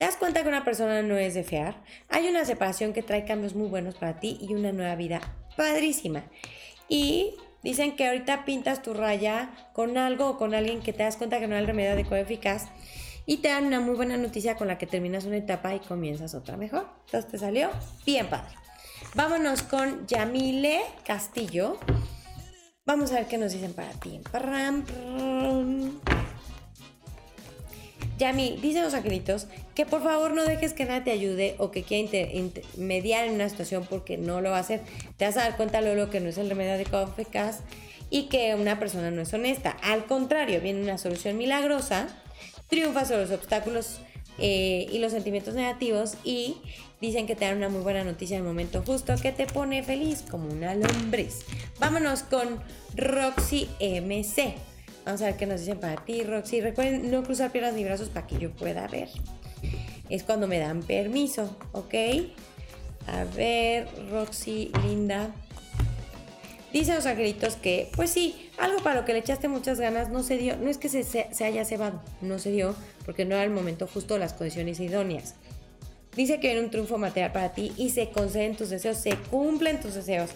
¿Te 0.00 0.06
das 0.06 0.16
cuenta 0.16 0.42
que 0.42 0.48
una 0.48 0.64
persona 0.64 1.02
no 1.02 1.18
es 1.18 1.34
de 1.34 1.44
fiar? 1.44 1.74
Hay 2.08 2.26
una 2.26 2.46
separación 2.46 2.94
que 2.94 3.02
trae 3.02 3.26
cambios 3.26 3.54
muy 3.54 3.68
buenos 3.68 3.96
para 3.96 4.18
ti 4.18 4.38
y 4.40 4.54
una 4.54 4.72
nueva 4.72 4.94
vida 4.94 5.20
padrísima. 5.58 6.24
Y 6.88 7.34
dicen 7.62 7.96
que 7.96 8.06
ahorita 8.06 8.46
pintas 8.46 8.80
tu 8.80 8.94
raya 8.94 9.50
con 9.74 9.98
algo 9.98 10.30
o 10.30 10.38
con 10.38 10.54
alguien 10.54 10.80
que 10.80 10.94
te 10.94 11.02
das 11.02 11.18
cuenta 11.18 11.38
que 11.38 11.48
no 11.48 11.54
el 11.54 11.66
remedio 11.66 11.90
adecuado 11.92 12.22
eficaz 12.22 12.68
y 13.26 13.42
te 13.42 13.48
dan 13.48 13.66
una 13.66 13.80
muy 13.80 13.94
buena 13.94 14.16
noticia 14.16 14.56
con 14.56 14.68
la 14.68 14.78
que 14.78 14.86
terminas 14.86 15.26
una 15.26 15.36
etapa 15.36 15.74
y 15.74 15.80
comienzas 15.80 16.34
otra 16.34 16.56
mejor. 16.56 16.88
Entonces 17.04 17.30
te 17.30 17.36
salió 17.36 17.68
bien 18.06 18.26
padre. 18.28 18.54
Vámonos 19.14 19.62
con 19.64 20.06
Yamile 20.06 20.80
Castillo. 21.04 21.78
Vamos 22.86 23.12
a 23.12 23.16
ver 23.16 23.26
qué 23.26 23.36
nos 23.36 23.52
dicen 23.52 23.74
para 23.74 23.92
ti. 23.92 24.18
Yami, 28.20 28.58
dicen 28.60 28.82
los 28.82 28.92
angelitos 28.92 29.46
que 29.74 29.86
por 29.86 30.02
favor 30.02 30.32
no 30.32 30.44
dejes 30.44 30.74
que 30.74 30.84
nadie 30.84 31.00
te 31.00 31.10
ayude 31.10 31.54
o 31.56 31.70
que 31.70 31.82
quiera 31.82 32.10
mediar 32.76 33.24
en 33.24 33.34
una 33.34 33.48
situación 33.48 33.86
porque 33.88 34.18
no 34.18 34.42
lo 34.42 34.50
va 34.50 34.58
a 34.58 34.60
hacer. 34.60 34.82
Te 35.16 35.24
vas 35.24 35.38
a 35.38 35.40
dar 35.40 35.56
cuenta 35.56 35.80
luego 35.80 36.10
que 36.10 36.20
no 36.20 36.28
es 36.28 36.36
el 36.36 36.50
remedio 36.50 36.76
de 36.76 36.82
eficaz 36.82 37.60
y 38.10 38.24
que 38.24 38.54
una 38.54 38.78
persona 38.78 39.10
no 39.10 39.22
es 39.22 39.32
honesta. 39.32 39.70
Al 39.82 40.04
contrario, 40.04 40.60
viene 40.60 40.82
una 40.82 40.98
solución 40.98 41.38
milagrosa, 41.38 42.08
triunfa 42.68 43.06
sobre 43.06 43.22
los 43.22 43.30
obstáculos 43.30 44.00
eh, 44.38 44.86
y 44.92 44.98
los 44.98 45.12
sentimientos 45.12 45.54
negativos 45.54 46.14
y 46.22 46.58
dicen 47.00 47.26
que 47.26 47.36
te 47.36 47.46
dan 47.46 47.56
una 47.56 47.70
muy 47.70 47.80
buena 47.80 48.04
noticia 48.04 48.36
en 48.36 48.42
el 48.42 48.48
momento 48.48 48.82
justo 48.86 49.14
que 49.20 49.32
te 49.32 49.46
pone 49.46 49.82
feliz 49.82 50.22
como 50.30 50.50
una 50.50 50.74
lombriz. 50.74 51.40
Vámonos 51.78 52.22
con 52.24 52.60
Roxy 52.94 53.66
MC. 53.80 54.69
Vamos 55.04 55.22
a 55.22 55.26
ver 55.26 55.36
qué 55.36 55.46
nos 55.46 55.60
dicen 55.60 55.78
para 55.78 56.04
ti, 56.04 56.22
Roxy. 56.22 56.60
Recuerden 56.60 57.10
no 57.10 57.22
cruzar 57.22 57.50
piernas 57.52 57.74
ni 57.74 57.84
brazos 57.84 58.08
para 58.08 58.26
que 58.26 58.38
yo 58.38 58.50
pueda 58.50 58.86
ver. 58.86 59.08
Es 60.08 60.22
cuando 60.22 60.46
me 60.46 60.58
dan 60.58 60.82
permiso, 60.82 61.56
¿ok? 61.72 61.94
A 63.06 63.24
ver, 63.36 63.88
Roxy, 64.10 64.70
linda. 64.86 65.30
Dicen 66.72 66.94
los 66.94 67.06
angelitos 67.06 67.56
que, 67.56 67.90
pues 67.96 68.10
sí, 68.10 68.48
algo 68.58 68.78
para 68.80 69.00
lo 69.00 69.04
que 69.04 69.12
le 69.12 69.18
echaste 69.20 69.48
muchas 69.48 69.80
ganas 69.80 70.10
no 70.10 70.22
se 70.22 70.36
dio. 70.36 70.56
No 70.56 70.70
es 70.70 70.78
que 70.78 70.88
se, 70.88 71.02
se 71.02 71.44
haya 71.44 71.64
cebado, 71.64 72.00
no 72.20 72.38
se 72.38 72.52
dio 72.52 72.76
porque 73.04 73.24
no 73.24 73.34
era 73.34 73.44
el 73.44 73.50
momento 73.50 73.88
justo 73.88 74.18
las 74.18 74.34
condiciones 74.34 74.78
idóneas. 74.78 75.34
Dice 76.14 76.40
que 76.40 76.48
viene 76.48 76.62
un 76.62 76.70
triunfo 76.70 76.98
material 76.98 77.32
para 77.32 77.52
ti 77.52 77.72
y 77.76 77.90
se 77.90 78.10
conceden 78.10 78.56
tus 78.56 78.70
deseos, 78.70 78.98
se 78.98 79.16
cumplen 79.30 79.80
tus 79.80 79.94
deseos. 79.94 80.30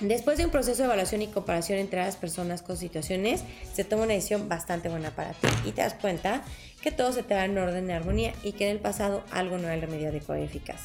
Después 0.00 0.36
de 0.36 0.44
un 0.44 0.50
proceso 0.50 0.82
de 0.82 0.84
evaluación 0.84 1.22
y 1.22 1.28
comparación 1.28 1.78
entre 1.78 2.00
las 2.00 2.16
personas 2.16 2.60
con 2.60 2.76
situaciones, 2.76 3.42
se 3.72 3.82
toma 3.82 4.02
una 4.02 4.12
decisión 4.12 4.46
bastante 4.46 4.90
buena 4.90 5.10
para 5.10 5.30
ti 5.32 5.48
y 5.64 5.72
te 5.72 5.80
das 5.80 5.94
cuenta 5.94 6.42
que 6.82 6.92
todo 6.92 7.12
se 7.12 7.22
te 7.22 7.34
va 7.34 7.46
en 7.46 7.56
orden 7.56 7.88
y 7.88 7.92
armonía 7.92 8.34
y 8.42 8.52
que 8.52 8.66
en 8.66 8.72
el 8.72 8.78
pasado 8.78 9.24
algo 9.30 9.56
no 9.56 9.64
era 9.64 9.74
el 9.74 9.80
remedio 9.80 10.08
adecuado 10.08 10.42
y 10.42 10.44
eficaz. 10.44 10.82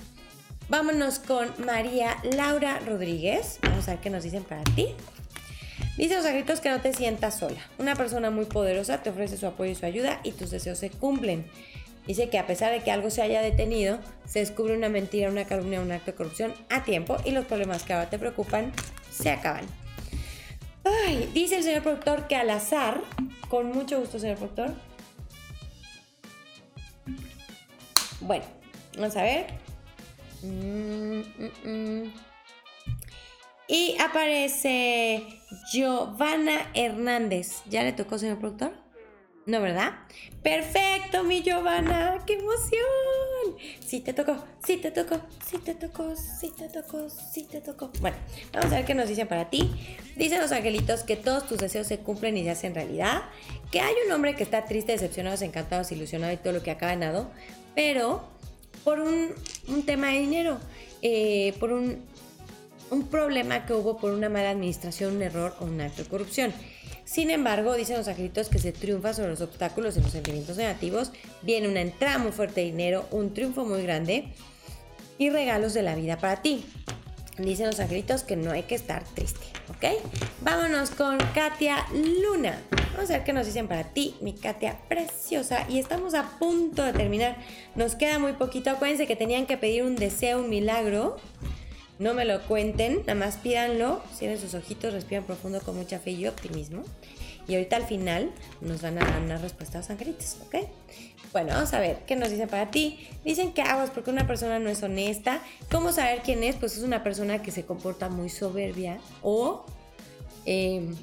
Vámonos 0.70 1.20
con 1.20 1.50
María 1.66 2.16
Laura 2.24 2.80
Rodríguez. 2.80 3.60
Vamos 3.64 3.90
a 3.90 3.92
ver 3.92 4.00
qué 4.00 4.10
nos 4.10 4.24
dicen 4.24 4.46
para 4.46 4.64
ti. 4.64 4.96
Dice 5.98 6.16
los 6.16 6.26
agritos 6.26 6.62
que 6.62 6.70
no 6.70 6.80
te 6.80 6.94
sientas 6.94 7.38
sola. 7.38 7.60
Una 7.80 7.98
persona 7.98 8.32
muy 8.32 8.46
poderosa 8.46 9.04
te 9.04 9.10
ofrece 9.10 9.36
su 9.36 9.46
apoyo 9.46 9.72
y 9.72 9.76
su 9.76 9.86
ayuda 9.86 10.22
y 10.24 10.32
tus 10.32 10.52
deseos 10.52 10.78
se 10.78 10.90
cumplen. 10.90 11.46
Dice 12.08 12.30
que 12.30 12.40
a 12.40 12.48
pesar 12.48 12.72
de 12.72 12.80
que 12.80 12.92
algo 12.92 13.10
se 13.10 13.22
haya 13.22 13.42
detenido, 13.42 14.00
se 14.26 14.40
descubre 14.40 14.76
una 14.76 14.88
mentira, 14.88 15.30
una 15.30 15.46
calumnia, 15.46 15.82
un 15.82 15.92
acto 15.92 16.12
de 16.12 16.16
corrupción 16.16 16.54
a 16.70 16.86
tiempo 16.86 17.18
y 17.26 17.32
los 17.32 17.46
problemas 17.46 17.84
que 17.84 17.92
ahora 17.94 18.10
te 18.10 18.18
preocupan 18.18 18.72
se 19.12 19.30
acaban. 19.30 19.66
Dice 21.34 21.58
el 21.58 21.64
señor 21.64 21.84
productor 21.84 22.28
que 22.28 22.36
al 22.36 22.50
azar, 22.50 23.02
con 23.50 23.72
mucho 23.72 24.00
gusto, 24.00 24.18
señor 24.18 24.38
productor. 24.38 24.74
Bueno, 28.22 28.46
vamos 28.98 29.16
a 29.16 29.24
ver. 29.24 29.48
Mm, 30.42 31.20
mm, 31.20 31.70
mm. 31.70 32.14
Y 33.68 33.98
aparece 34.02 35.40
Giovanna 35.72 36.70
Hernández. 36.74 37.62
¿Ya 37.70 37.84
le 37.84 37.94
tocó, 37.94 38.18
señor 38.18 38.40
productor? 38.40 38.74
No, 39.48 39.60
¿verdad? 39.60 39.94
Perfecto, 40.44 41.24
mi 41.24 41.42
Giovanna, 41.42 42.20
qué 42.28 42.34
emoción. 42.34 43.58
Sí 43.84 44.00
te 44.00 44.14
tocó, 44.14 44.38
sí 44.64 44.78
te 44.78 44.92
tocó, 44.92 45.20
sí 45.44 45.58
te 45.58 45.74
tocó, 45.74 46.16
sí 46.16 46.52
te 46.56 46.70
tocó, 46.70 47.10
sí 47.10 47.44
te 47.50 47.60
tocó. 47.60 47.92
Bueno, 48.02 48.18
vamos 48.54 48.72
a 48.72 48.76
ver 48.76 48.86
qué 48.86 48.94
nos 48.94 49.10
dicen 49.10 49.28
para 49.28 49.50
ti. 49.50 49.72
Dicen 50.16 50.42
los 50.42 50.52
angelitos 50.52 51.02
que 51.02 51.16
todos 51.16 51.48
tus 51.48 51.58
deseos 51.58 51.88
se 51.88 51.98
cumplen 51.98 52.38
y 52.38 52.44
se 52.44 52.52
hacen 52.52 52.76
realidad. 52.76 53.24
Que 53.72 53.82
hay 53.82 53.96
un 54.06 54.12
hombre 54.12 54.36
que 54.36 54.44
está 54.44 54.66
triste, 54.66 54.92
decepcionado, 54.92 55.34
desencantado, 55.34 55.82
desilusionado 55.82 56.32
y 56.34 56.38
todo 56.38 56.54
lo 56.54 56.62
que 56.62 56.70
ha 56.70 56.76
ganado. 56.76 57.32
Pero 57.74 58.24
por 58.84 59.00
un, 59.00 59.34
tema 59.88 60.10
de 60.10 60.20
dinero, 60.20 60.60
eh, 61.02 61.56
por 61.60 61.72
un, 61.72 62.06
un 62.92 63.08
problema 63.08 63.66
que 63.66 63.74
hubo 63.74 63.98
por 63.98 64.12
una 64.12 64.30
mala 64.30 64.52
administración, 64.52 65.16
un 65.16 65.24
error 65.24 65.56
o 65.60 65.66
un 65.66 65.82
acto 65.82 66.04
de 66.04 66.10
corrupción. 66.10 66.54
Sin 67.12 67.30
embargo, 67.30 67.76
dicen 67.76 67.98
los 67.98 68.08
angelitos 68.08 68.48
que 68.48 68.58
se 68.58 68.72
triunfa 68.72 69.14
sobre 69.14 69.32
los 69.32 69.42
obstáculos 69.42 69.98
y 69.98 70.02
los 70.02 70.14
sentimientos 70.14 70.56
negativos, 70.56 71.12
viene 71.42 71.68
una 71.68 71.82
entrada 71.82 72.20
muy 72.20 72.32
fuerte 72.32 72.62
de 72.62 72.68
dinero, 72.68 73.06
un 73.12 73.34
triunfo 73.34 73.66
muy 73.66 73.84
grande 73.84 74.30
y 75.18 75.30
regalos 75.30 75.74
de 75.74 75.82
la 75.82 75.94
vida 75.96 76.18
para 76.18 76.42
ti. 76.42 76.64
Dicen 77.38 77.68
los 77.68 77.82
angelitos 77.82 78.24
que 78.24 78.38
no 78.38 78.52
hay 78.52 78.64
que 78.64 78.76
estar 78.76 79.04
triste, 79.04 79.46
¿ok? 79.72 80.02
Vámonos 80.40 80.92
con 80.92 81.18
Katia 81.36 81.86
Luna. 81.92 82.58
Vamos 82.94 83.10
a 83.10 83.18
ver 83.18 83.26
qué 83.26 83.34
nos 83.34 83.46
dicen 83.46 83.68
para 83.68 83.84
ti, 83.84 84.16
mi 84.22 84.32
Katia 84.32 84.80
preciosa. 84.88 85.66
Y 85.68 85.80
estamos 85.80 86.14
a 86.14 86.40
punto 86.40 86.82
de 86.82 86.94
terminar. 86.94 87.36
Nos 87.76 87.96
queda 87.96 88.20
muy 88.20 88.34
poquito. 88.34 88.70
Acuérdense 88.70 89.06
que 89.06 89.18
tenían 89.18 89.48
que 89.48 89.58
pedir 89.58 89.84
un 89.84 89.98
deseo, 89.98 90.40
un 90.40 90.50
milagro. 90.50 91.18
No 92.02 92.16
me 92.16 92.26
lo 92.26 92.42
cuenten, 92.42 93.02
nada 93.02 93.14
más 93.14 93.38
pídanlo, 93.38 94.02
cierren 94.18 94.40
sus 94.40 94.56
ojitos, 94.56 94.92
respiran 94.92 95.24
profundo 95.24 95.62
con 95.62 95.78
mucha 95.78 96.00
fe 96.00 96.10
y 96.10 96.26
optimismo. 96.26 96.82
Y 97.48 97.54
ahorita 97.54 97.76
al 97.76 97.86
final 97.86 98.32
nos 98.60 98.82
van 98.82 98.98
a 98.98 99.06
dar 99.06 99.22
una 99.22 99.38
respuesta 99.38 99.78
a 99.78 99.82
los 99.82 99.90
angelitos, 99.92 100.38
¿ok? 100.48 100.68
Bueno, 101.32 101.54
vamos 101.54 101.72
a 101.76 101.80
ver 101.80 102.00
qué 102.08 102.16
nos 102.16 102.32
dicen 102.32 102.50
para 102.50 102.72
ti. 102.72 103.08
Dicen 103.24 103.54
que 103.54 103.62
aguas 103.62 103.92
porque 103.92 104.10
una 104.10 104.26
persona 104.26 104.58
no 104.58 104.72
es 104.72 104.82
honesta. 104.82 105.44
¿Cómo 105.70 105.92
saber 105.92 106.24
quién 106.24 106.44
es? 106.44 106.56
Pues 106.56 106.76
es 106.76 106.82
una 106.82 107.04
persona 107.04 107.44
que 107.44 107.52
se 107.52 107.66
comporta 107.68 108.10
muy 108.10 108.30
soberbia 108.30 108.98
o 109.22 109.64
em, 110.46 110.96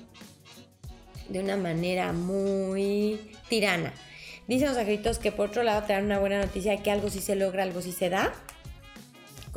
de 1.28 1.38
una 1.38 1.56
manera 1.56 2.12
muy 2.12 3.20
tirana. 3.48 3.94
Dicen 4.48 4.66
los 4.66 4.76
angelitos 4.76 5.20
que 5.20 5.30
por 5.30 5.50
otro 5.50 5.62
lado 5.62 5.84
te 5.86 5.92
dan 5.92 6.06
una 6.06 6.18
buena 6.18 6.40
noticia 6.40 6.76
que 6.82 6.90
algo 6.90 7.08
sí 7.08 7.20
se 7.20 7.36
logra, 7.36 7.62
algo 7.62 7.82
sí 7.82 7.92
se 7.92 8.10
da 8.10 8.34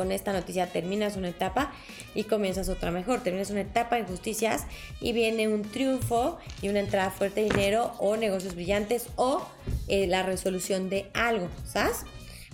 con 0.01 0.11
esta 0.11 0.33
noticia 0.33 0.65
terminas 0.65 1.15
una 1.15 1.29
etapa 1.29 1.71
y 2.15 2.23
comienzas 2.23 2.69
otra 2.69 2.89
mejor. 2.89 3.21
Terminas 3.21 3.51
una 3.51 3.61
etapa 3.61 3.97
de 3.97 4.01
injusticias 4.01 4.63
y 4.99 5.13
viene 5.13 5.47
un 5.47 5.61
triunfo 5.61 6.39
y 6.59 6.69
una 6.69 6.79
entrada 6.79 7.11
fuerte 7.11 7.41
de 7.41 7.49
dinero 7.51 7.93
o 7.99 8.17
negocios 8.17 8.55
brillantes 8.55 9.09
o 9.15 9.47
eh, 9.87 10.07
la 10.07 10.23
resolución 10.23 10.89
de 10.89 11.11
algo, 11.13 11.49
¿sabes? 11.65 11.97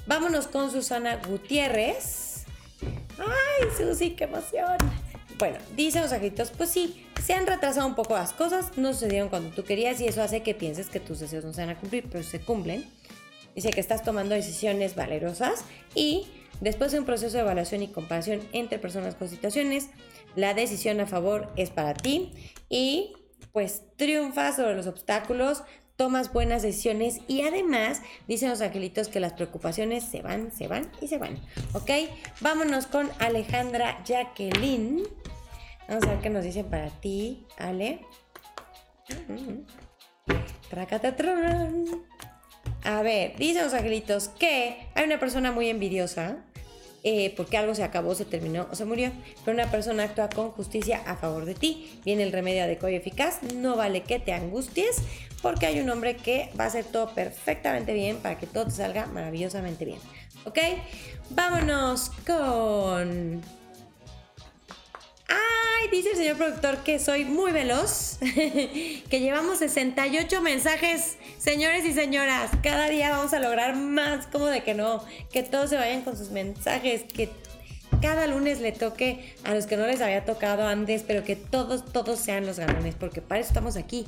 Vámonos 0.08 0.48
con 0.48 0.70
Susana 0.72 1.22
Gutiérrez. 1.26 2.44
¡Ay, 3.18 3.70
Susi, 3.78 4.10
qué 4.10 4.26
emoción! 4.26 4.76
Bueno, 5.40 5.58
dicen 5.78 6.02
los 6.02 6.12
agritos, 6.12 6.52
pues 6.52 6.70
sí, 6.70 7.08
se 7.26 7.34
han 7.34 7.48
retrasado 7.48 7.88
un 7.88 7.96
poco 7.96 8.16
las 8.16 8.34
cosas, 8.34 8.78
no 8.78 8.92
sucedieron 8.92 9.30
cuando 9.30 9.52
tú 9.52 9.64
querías 9.64 10.02
y 10.02 10.08
eso 10.08 10.22
hace 10.22 10.44
que 10.44 10.54
pienses 10.54 10.90
que 10.90 11.00
tus 11.00 11.22
deseos 11.22 11.46
no 11.46 11.54
se 11.54 11.62
van 11.62 11.70
a 11.70 11.80
cumplir, 11.80 12.10
pero 12.12 12.26
se 12.26 12.42
cumplen. 12.42 12.86
Dice 13.56 13.70
que 13.70 13.80
estás 13.80 14.04
tomando 14.04 14.36
decisiones 14.36 14.96
valerosas 14.96 15.64
y 15.96 16.28
Después 16.62 16.92
de 16.92 17.00
un 17.00 17.06
proceso 17.06 17.38
de 17.38 17.44
evaluación 17.44 17.84
y 17.84 17.88
comparación 17.90 18.42
entre 18.52 18.80
personas 18.80 19.16
con 19.16 19.30
situaciones, 19.30 19.90
la 20.36 20.54
decisión 20.54 21.00
a 21.00 21.06
favor 21.06 21.52
es 21.56 21.70
para 21.70 21.94
ti 21.94 22.32
y 22.70 23.14
pues 23.52 23.84
triunfas 23.96 24.56
sobre 24.56 24.76
los 24.76 24.88
obstáculos, 24.88 25.64
tomas 25.96 26.32
buenas 26.32 26.62
decisiones 26.62 27.22
y 27.28 27.42
además 27.42 28.02
dicen 28.28 28.50
los 28.50 28.62
angelitos 28.62 29.08
que 29.08 29.20
las 29.20 29.34
preocupaciones 29.34 30.04
se 30.04 30.22
van, 30.22 30.52
se 30.52 30.68
van 30.68 30.92
y 31.02 31.08
se 31.08 31.18
van. 31.18 31.40
¿Ok? 31.74 31.90
Vámonos 32.42 32.86
con 32.88 33.10
Alejandra 33.20 34.04
Jacqueline. 34.06 35.04
Vamos 35.88 36.04
a 36.04 36.08
ver 36.08 36.20
qué 36.20 36.30
nos 36.30 36.44
dicen 36.44 36.66
para 36.70 36.90
ti, 36.90 37.46
Ale. 37.58 38.02
A 42.84 43.02
ver, 43.02 43.36
dicen 43.38 43.64
los 43.64 43.74
angelitos 43.74 44.30
que 44.30 44.88
hay 44.96 45.06
una 45.06 45.20
persona 45.20 45.52
muy 45.52 45.70
envidiosa 45.70 46.38
eh, 47.04 47.34
porque 47.38 47.58
algo 47.58 47.74
se 47.76 47.84
acabó, 47.84 48.16
se 48.16 48.26
terminó 48.26 48.68
o 48.72 48.76
se 48.76 48.84
murió, 48.84 49.12
pero 49.46 49.56
una 49.56 49.72
persona 49.72 50.04
actúa 50.04 50.30
con 50.30 50.52
justicia 50.52 51.04
a 51.06 51.16
favor 51.16 51.46
de 51.46 51.54
ti. 51.54 52.02
Viene 52.04 52.24
el 52.24 52.32
remedio 52.32 52.64
adecuado 52.64 52.94
y 52.94 52.98
eficaz, 52.98 53.44
no 53.44 53.76
vale 53.78 54.02
que 54.04 54.20
te 54.20 54.34
angusties, 54.34 54.98
porque 55.42 55.68
hay 55.68 55.80
un 55.80 55.90
hombre 55.90 56.18
que 56.18 56.50
va 56.60 56.66
a 56.66 56.68
hacer 56.68 56.84
todo 56.84 57.14
perfectamente 57.14 57.94
bien 57.94 58.18
para 58.18 58.38
que 58.38 58.48
todo 58.48 58.66
te 58.66 58.72
salga 58.72 59.06
maravillosamente 59.06 59.86
bien. 59.86 60.00
¿Ok? 60.46 60.60
Vámonos 61.30 62.12
con 62.26 63.42
Ay, 65.30 65.90
dice 65.92 66.12
el 66.12 66.18
señor 66.18 66.38
productor 66.38 66.80
que 66.80 67.00
soy 67.00 67.24
muy 67.24 67.52
veloz, 67.52 68.18
que 68.20 69.20
llevamos 69.20 69.60
68 69.60 70.42
mensajes, 70.42 71.18
señores 71.48 71.86
y 71.86 71.94
señoras. 71.94 72.52
Cada 72.62 72.90
día 72.90 73.10
vamos 73.10 73.32
a 73.32 73.40
lograr 73.40 73.74
más, 73.74 74.28
como 74.28 74.48
de 74.48 74.64
que 74.64 74.74
no, 74.74 75.02
que 75.32 75.44
todos 75.44 75.70
se 75.70 75.78
vayan 75.78 76.02
con 76.02 76.18
sus 76.18 76.30
mensajes, 76.30 77.04
que 77.04 77.30
cada 78.02 78.28
lunes 78.28 78.60
le 78.60 78.74
toque 78.74 79.34
a 79.46 79.54
los 79.54 79.66
que 79.66 79.78
no 79.78 79.88
les 79.88 80.02
había 80.02 80.26
tocado 80.26 80.68
antes, 80.68 81.04
pero 81.08 81.24
que 81.24 81.38
todos, 81.38 81.86
todos 81.86 82.20
sean 82.20 82.46
los 82.46 82.60
ganones, 82.60 82.96
porque 82.96 83.22
para 83.22 83.40
eso 83.40 83.48
estamos 83.48 83.78
aquí, 83.78 84.06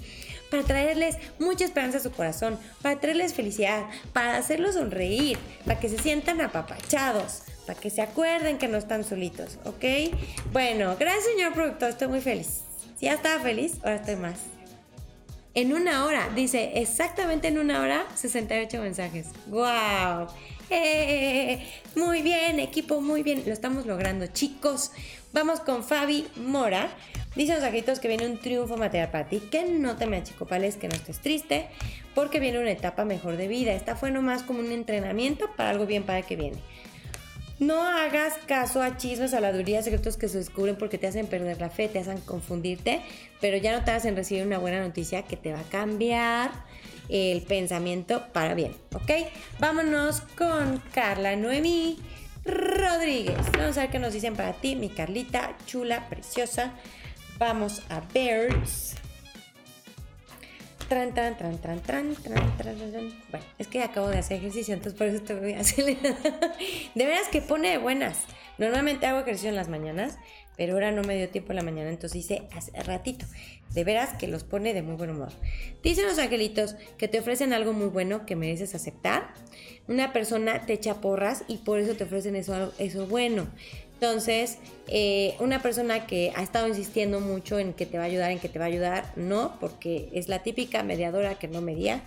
para 0.52 0.64
traerles 0.64 1.16
mucha 1.40 1.64
esperanza 1.64 2.00
a 2.00 2.02
su 2.02 2.12
corazón, 2.12 2.60
para 2.82 3.00
traerles 3.00 3.34
felicidad, 3.34 3.86
para 4.12 4.36
hacerlos 4.36 4.76
sonreír, 4.76 5.38
para 5.66 5.80
que 5.80 5.88
se 5.88 5.98
sientan 5.98 6.42
apapachados, 6.42 7.44
para 7.66 7.80
que 7.80 7.90
se 7.90 8.02
acuerden 8.02 8.58
que 8.58 8.68
no 8.68 8.78
están 8.78 9.06
solitos, 9.06 9.60
¿ok? 9.64 10.14
Bueno, 10.52 10.98
gracias 11.00 11.24
señor 11.24 11.54
productor, 11.54 11.92
estoy 11.92 12.10
muy 12.10 12.20
feliz. 12.20 12.64
Si 12.98 13.06
ya 13.06 13.14
estaba 13.14 13.42
feliz, 13.42 13.78
ahora 13.82 13.96
estoy 13.96 14.18
más. 14.18 14.59
En 15.56 15.74
una 15.74 16.06
hora, 16.06 16.30
dice 16.36 16.74
exactamente 16.76 17.48
en 17.48 17.58
una 17.58 17.82
hora, 17.82 18.06
68 18.14 18.82
mensajes. 18.82 19.28
¡Wow! 19.48 20.28
¡Eh! 20.70 21.66
Muy 21.96 22.22
bien, 22.22 22.60
equipo, 22.60 23.02
muy 23.02 23.24
bien. 23.24 23.42
Lo 23.48 23.54
estamos 23.54 23.88
logrando, 23.88 24.28
chicos. 24.28 24.92
Vamos 25.34 25.60
con 25.60 25.84
Fabi 25.84 26.28
Mora. 26.36 26.90
Dice 27.36 27.56
los 27.56 27.64
ajitos 27.64 28.00
que 28.00 28.08
viene 28.08 28.28
un 28.28 28.38
triunfo 28.38 28.78
material 28.78 29.10
para 29.10 29.28
ti, 29.28 29.40
que 29.40 29.64
no 29.66 29.96
te 29.98 30.06
me 30.06 30.18
achicopales, 30.18 30.78
que 30.78 30.88
no 30.88 30.96
estés 30.96 31.20
triste, 31.20 31.68
porque 32.14 32.40
viene 32.40 32.60
una 32.60 32.72
etapa 32.72 33.04
mejor 33.04 33.36
de 33.36 33.48
vida. 33.48 33.74
Esta 33.74 33.96
fue 33.96 34.12
nomás 34.12 34.44
como 34.44 34.60
un 34.60 34.72
entrenamiento 34.72 35.50
para 35.56 35.72
algo 35.72 35.88
bien 35.88 36.04
para 36.04 36.22
que 36.22 36.36
viene. 36.36 36.58
No 37.60 37.82
hagas 37.82 38.36
caso 38.48 38.82
a 38.82 38.96
chismes, 38.96 39.34
la 39.34 39.52
secretos 39.82 40.16
que 40.16 40.30
se 40.30 40.38
descubren 40.38 40.78
porque 40.78 40.98
te 40.98 41.08
hacen 41.08 41.28
perder 41.28 41.60
la 41.60 41.70
fe, 41.70 41.90
te 41.90 42.00
hacen 42.00 42.20
confundirte, 42.22 43.02
pero 43.42 43.58
ya 43.58 43.78
no 43.78 43.84
te 43.84 43.92
hacen 43.92 44.16
recibir 44.16 44.46
una 44.46 44.58
buena 44.58 44.82
noticia 44.82 45.24
que 45.24 45.36
te 45.36 45.52
va 45.52 45.60
a 45.60 45.64
cambiar 45.64 46.52
el 47.10 47.42
pensamiento 47.42 48.24
para 48.32 48.54
bien, 48.54 48.74
¿ok? 48.94 49.12
Vámonos 49.60 50.22
con 50.38 50.82
Carla 50.94 51.36
Noemí 51.36 52.00
Rodríguez. 52.46 53.52
Vamos 53.58 53.78
a 53.78 53.82
ver 53.82 53.90
qué 53.90 54.00
nos 54.00 54.14
dicen 54.14 54.36
para 54.36 54.54
ti, 54.54 54.76
mi 54.78 54.90
Carlita, 54.90 55.58
chula, 55.66 56.08
preciosa. 56.08 56.72
Vamos 57.38 57.82
a 57.90 58.02
Birds. 58.14 58.99
Tran, 60.90 61.14
tran, 61.14 61.38
tran, 61.38 61.60
tran, 61.60 61.82
tran, 61.82 62.16
tran, 62.16 62.58
tran, 62.58 62.78
Bueno, 63.30 63.46
es 63.60 63.68
que 63.68 63.84
acabo 63.84 64.08
de 64.08 64.18
hacer 64.18 64.38
ejercicio, 64.38 64.74
entonces 64.74 64.98
por 64.98 65.06
eso 65.06 65.24
te 65.24 65.36
voy 65.36 65.54
a 65.54 65.60
acelerar. 65.60 66.18
De 66.96 67.06
veras 67.06 67.28
que 67.28 67.44
pone 67.44 67.78
buenas. 67.78 68.18
Normalmente 68.58 69.06
hago 69.06 69.20
ejercicio 69.20 69.50
en 69.50 69.56
las 69.56 69.70
mañanas, 69.70 70.18
pero 70.58 70.74
ahora 70.74 70.92
no 70.92 71.04
me 71.04 71.16
dio 71.16 71.30
tiempo 71.30 71.52
en 71.52 71.58
la 71.58 71.62
mañana, 71.62 71.92
entonces 71.92 72.26
hice 72.26 72.48
hace 72.56 72.72
ratito. 72.82 73.28
De 73.76 73.84
veras 73.84 74.18
que 74.18 74.28
los 74.28 74.44
pone 74.44 74.74
de 74.74 74.82
muy 74.82 74.96
buen 74.96 75.12
humor. 75.12 75.30
Dicen 75.84 76.08
los 76.08 76.18
angelitos 76.18 76.76
que 76.98 77.08
te 77.08 77.20
ofrecen 77.20 77.54
algo 77.54 77.72
muy 77.72 77.90
bueno 77.90 78.26
que 78.26 78.36
mereces 78.36 78.74
aceptar. 78.74 79.36
Una 79.88 80.12
persona 80.12 80.66
te 80.66 80.74
echa 80.74 81.02
porras 81.02 81.44
y 81.48 81.58
por 81.58 81.78
eso 81.78 81.94
te 81.96 82.06
ofrecen 82.06 82.36
eso, 82.36 82.74
eso 82.80 83.06
bueno. 83.06 83.48
Entonces, 84.02 84.60
eh, 84.88 85.36
una 85.40 85.62
persona 85.62 86.08
que 86.08 86.32
ha 86.34 86.42
estado 86.42 86.70
insistiendo 86.70 87.20
mucho 87.20 87.60
en 87.60 87.74
que 87.74 87.86
te 87.86 87.98
va 87.98 88.06
a 88.06 88.08
ayudar, 88.08 88.32
en 88.32 88.40
que 88.40 88.48
te 88.48 88.58
va 88.58 88.66
a 88.66 88.70
ayudar, 88.70 89.12
no, 89.18 89.58
porque 89.60 90.08
es 90.14 90.30
la 90.30 90.42
típica 90.42 90.84
mediadora 90.84 91.36
que 91.36 91.50
no 91.50 91.60
medía. 91.60 92.02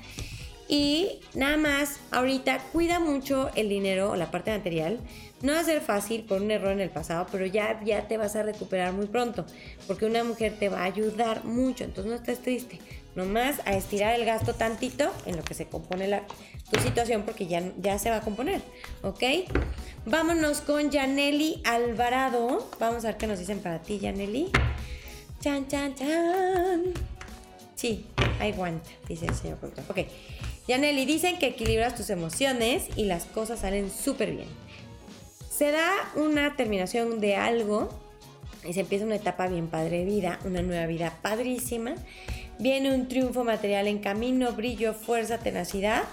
Y 0.69 1.21
nada 1.35 1.59
más, 1.59 2.01
ahorita 2.11 2.61
cuida 2.73 2.99
mucho 2.99 3.51
el 3.57 3.69
dinero 3.69 4.13
o 4.13 4.17
la 4.17 4.31
parte 4.31 4.51
material. 4.57 5.01
No 5.43 5.53
va 5.53 5.61
a 5.61 5.65
ser 5.65 5.83
fácil 5.83 6.23
por 6.23 6.41
un 6.41 6.51
error 6.51 6.73
en 6.73 6.81
el 6.81 6.89
pasado, 6.89 7.27
pero 7.31 7.45
ya, 7.45 7.79
ya 7.85 8.09
te 8.09 8.17
vas 8.17 8.37
a 8.37 8.43
recuperar 8.43 8.95
muy 8.95 9.07
pronto, 9.07 9.45
porque 9.87 10.07
una 10.07 10.25
mujer 10.25 10.55
te 10.59 10.71
va 10.71 10.81
a 10.81 10.85
ayudar 10.85 11.45
mucho, 11.45 11.85
entonces 11.85 12.11
no 12.11 12.17
estés 12.17 12.41
triste. 12.41 12.79
Nomás 13.15 13.61
a 13.67 13.73
estirar 13.75 14.15
el 14.15 14.25
gasto 14.25 14.55
tantito 14.55 15.13
en 15.27 15.37
lo 15.37 15.45
que 15.45 15.55
se 15.55 15.67
compone 15.67 16.09
la, 16.09 16.23
tu 16.71 16.81
situación, 16.81 17.23
porque 17.23 17.47
ya, 17.47 17.63
ya 17.81 17.99
se 17.99 18.09
va 18.09 18.17
a 18.17 18.21
componer, 18.21 18.63
¿ok? 19.03 19.23
Vámonos 20.07 20.63
con 20.63 20.91
Yaneli 20.91 21.61
Alvarado. 21.65 22.69
Vamos 22.81 23.05
a 23.05 23.09
ver 23.09 23.17
qué 23.19 23.27
nos 23.27 23.39
dicen 23.39 23.61
para 23.61 23.81
ti, 23.81 23.99
Yaneli. 23.99 24.51
Chan, 25.41 25.69
chan, 25.69 25.95
chan. 25.95 26.85
Sí, 27.75 28.07
want, 28.57 28.85
dice 29.09 29.27
el 29.27 29.35
señor 29.35 29.59
productor. 29.59 29.85
Ok. 29.89 30.07
Yaneli, 30.69 31.05
dicen 31.05 31.39
que 31.39 31.49
equilibras 31.49 31.97
tus 31.97 32.11
emociones 32.11 32.87
y 32.97 33.05
las 33.05 33.25
cosas 33.25 33.61
salen 33.61 33.91
súper 33.91 34.31
bien. 34.31 34.49
Se 35.51 35.73
da 35.73 35.91
una 36.15 36.57
terminación 36.57 37.21
de 37.21 37.37
algo 37.37 37.89
y 38.65 38.73
se 38.73 38.81
empieza 38.81 39.05
una 39.05 39.17
etapa 39.17 39.49
bien 39.49 39.67
padre 39.67 39.99
de 39.99 40.05
vida, 40.05 40.39
una 40.45 40.63
nueva 40.63 40.87
vida 40.87 41.19
padrísima. 41.21 41.95
Viene 42.59 42.95
un 42.95 43.09
triunfo 43.09 43.45
material 43.45 43.89
en 43.89 43.99
camino, 43.99 44.53
brillo, 44.53 44.95
fuerza, 44.95 45.39
tenacidad. 45.39 46.05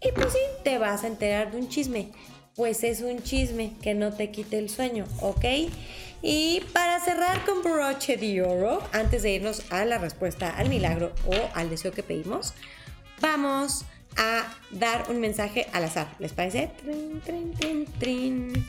Y 0.00 0.12
pues 0.12 0.32
sí, 0.32 0.38
te 0.64 0.78
vas 0.78 1.04
a 1.04 1.06
enterar 1.06 1.52
de 1.52 1.58
un 1.58 1.68
chisme 1.68 2.08
pues 2.54 2.84
es 2.84 3.00
un 3.00 3.22
chisme 3.22 3.72
que 3.82 3.94
no 3.94 4.12
te 4.12 4.30
quite 4.30 4.58
el 4.58 4.68
sueño, 4.68 5.06
¿ok? 5.20 5.44
Y 6.22 6.60
para 6.72 7.00
cerrar 7.00 7.44
con 7.44 7.62
broche 7.62 8.16
de 8.16 8.42
oro, 8.42 8.82
antes 8.92 9.22
de 9.22 9.32
irnos 9.32 9.62
a 9.70 9.84
la 9.84 9.98
respuesta 9.98 10.50
al 10.50 10.68
milagro 10.68 11.12
o 11.26 11.34
al 11.54 11.70
deseo 11.70 11.92
que 11.92 12.02
pedimos, 12.02 12.54
vamos 13.20 13.84
a 14.16 14.46
dar 14.70 15.10
un 15.10 15.20
mensaje 15.20 15.66
al 15.72 15.84
azar. 15.84 16.14
¿Les 16.18 16.32
parece? 16.32 16.70
Trin, 16.82 17.20
trin, 17.24 17.54
trin, 17.54 17.86
trin. 17.98 18.66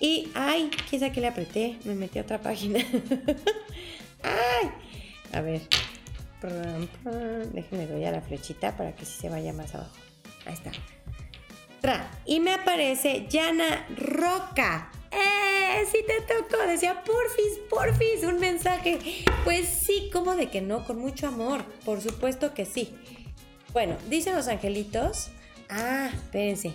Y, 0.00 0.30
ay, 0.34 0.70
¿quién 0.88 1.00
sabe 1.00 1.12
que 1.12 1.20
le 1.20 1.26
apreté? 1.26 1.76
Me 1.84 1.94
metí 1.94 2.18
a 2.18 2.22
otra 2.22 2.40
página. 2.40 2.78
ay, 4.22 4.70
a 5.32 5.40
ver. 5.40 5.62
Déjenme 6.48 7.86
doy 7.86 8.04
a 8.04 8.12
la 8.12 8.20
flechita 8.20 8.76
para 8.76 8.94
que 8.94 9.04
sí 9.04 9.20
se 9.20 9.28
vaya 9.28 9.52
más 9.52 9.74
abajo. 9.74 9.96
Ahí 10.46 10.54
está. 10.54 10.72
Y 12.24 12.40
me 12.40 12.52
aparece 12.54 13.26
Yana 13.28 13.86
Roca. 13.96 14.90
¡Eh! 15.10 15.84
Sí 15.90 15.98
te 16.06 16.22
tocó. 16.22 16.66
Decía, 16.66 17.04
porfis, 17.04 17.58
porfis, 17.68 18.24
un 18.24 18.40
mensaje. 18.40 18.98
Pues 19.44 19.68
sí, 19.68 20.08
¿cómo 20.12 20.34
de 20.34 20.48
que 20.48 20.62
no? 20.62 20.86
Con 20.86 20.98
mucho 20.98 21.28
amor. 21.28 21.62
Por 21.84 22.00
supuesto 22.00 22.54
que 22.54 22.64
sí. 22.64 22.94
Bueno, 23.72 23.96
dicen 24.08 24.34
los 24.34 24.48
angelitos. 24.48 25.28
Ah, 25.68 26.08
espérense. 26.14 26.72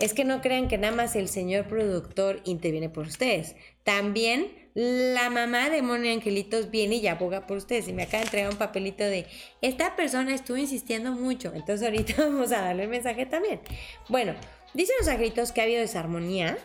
Es 0.00 0.14
que 0.14 0.24
no 0.24 0.40
crean 0.40 0.66
que 0.66 0.78
nada 0.78 0.94
más 0.94 1.14
el 1.14 1.28
señor 1.28 1.66
productor 1.66 2.40
interviene 2.44 2.88
por 2.88 3.06
ustedes. 3.06 3.54
También 3.84 4.63
la 4.74 5.30
mamá 5.30 5.70
de 5.70 5.82
Moni 5.82 6.10
Angelitos 6.10 6.70
viene 6.70 6.96
y 6.96 7.06
aboga 7.06 7.46
por 7.46 7.56
ustedes. 7.56 7.88
Y 7.88 7.92
me 7.92 8.02
acaba 8.02 8.18
de 8.18 8.24
entregar 8.24 8.50
un 8.50 8.58
papelito 8.58 9.04
de, 9.04 9.26
esta 9.62 9.96
persona 9.96 10.34
estuvo 10.34 10.56
insistiendo 10.56 11.12
mucho. 11.12 11.52
Entonces 11.54 11.86
ahorita 11.86 12.14
vamos 12.18 12.52
a 12.52 12.60
darle 12.60 12.84
el 12.84 12.88
mensaje 12.88 13.26
también. 13.26 13.60
Bueno, 14.08 14.34
dicen 14.74 14.96
los 14.98 15.08
angelitos 15.08 15.52
que 15.52 15.60
ha 15.60 15.64
habido 15.64 15.80
desarmonía 15.80 16.58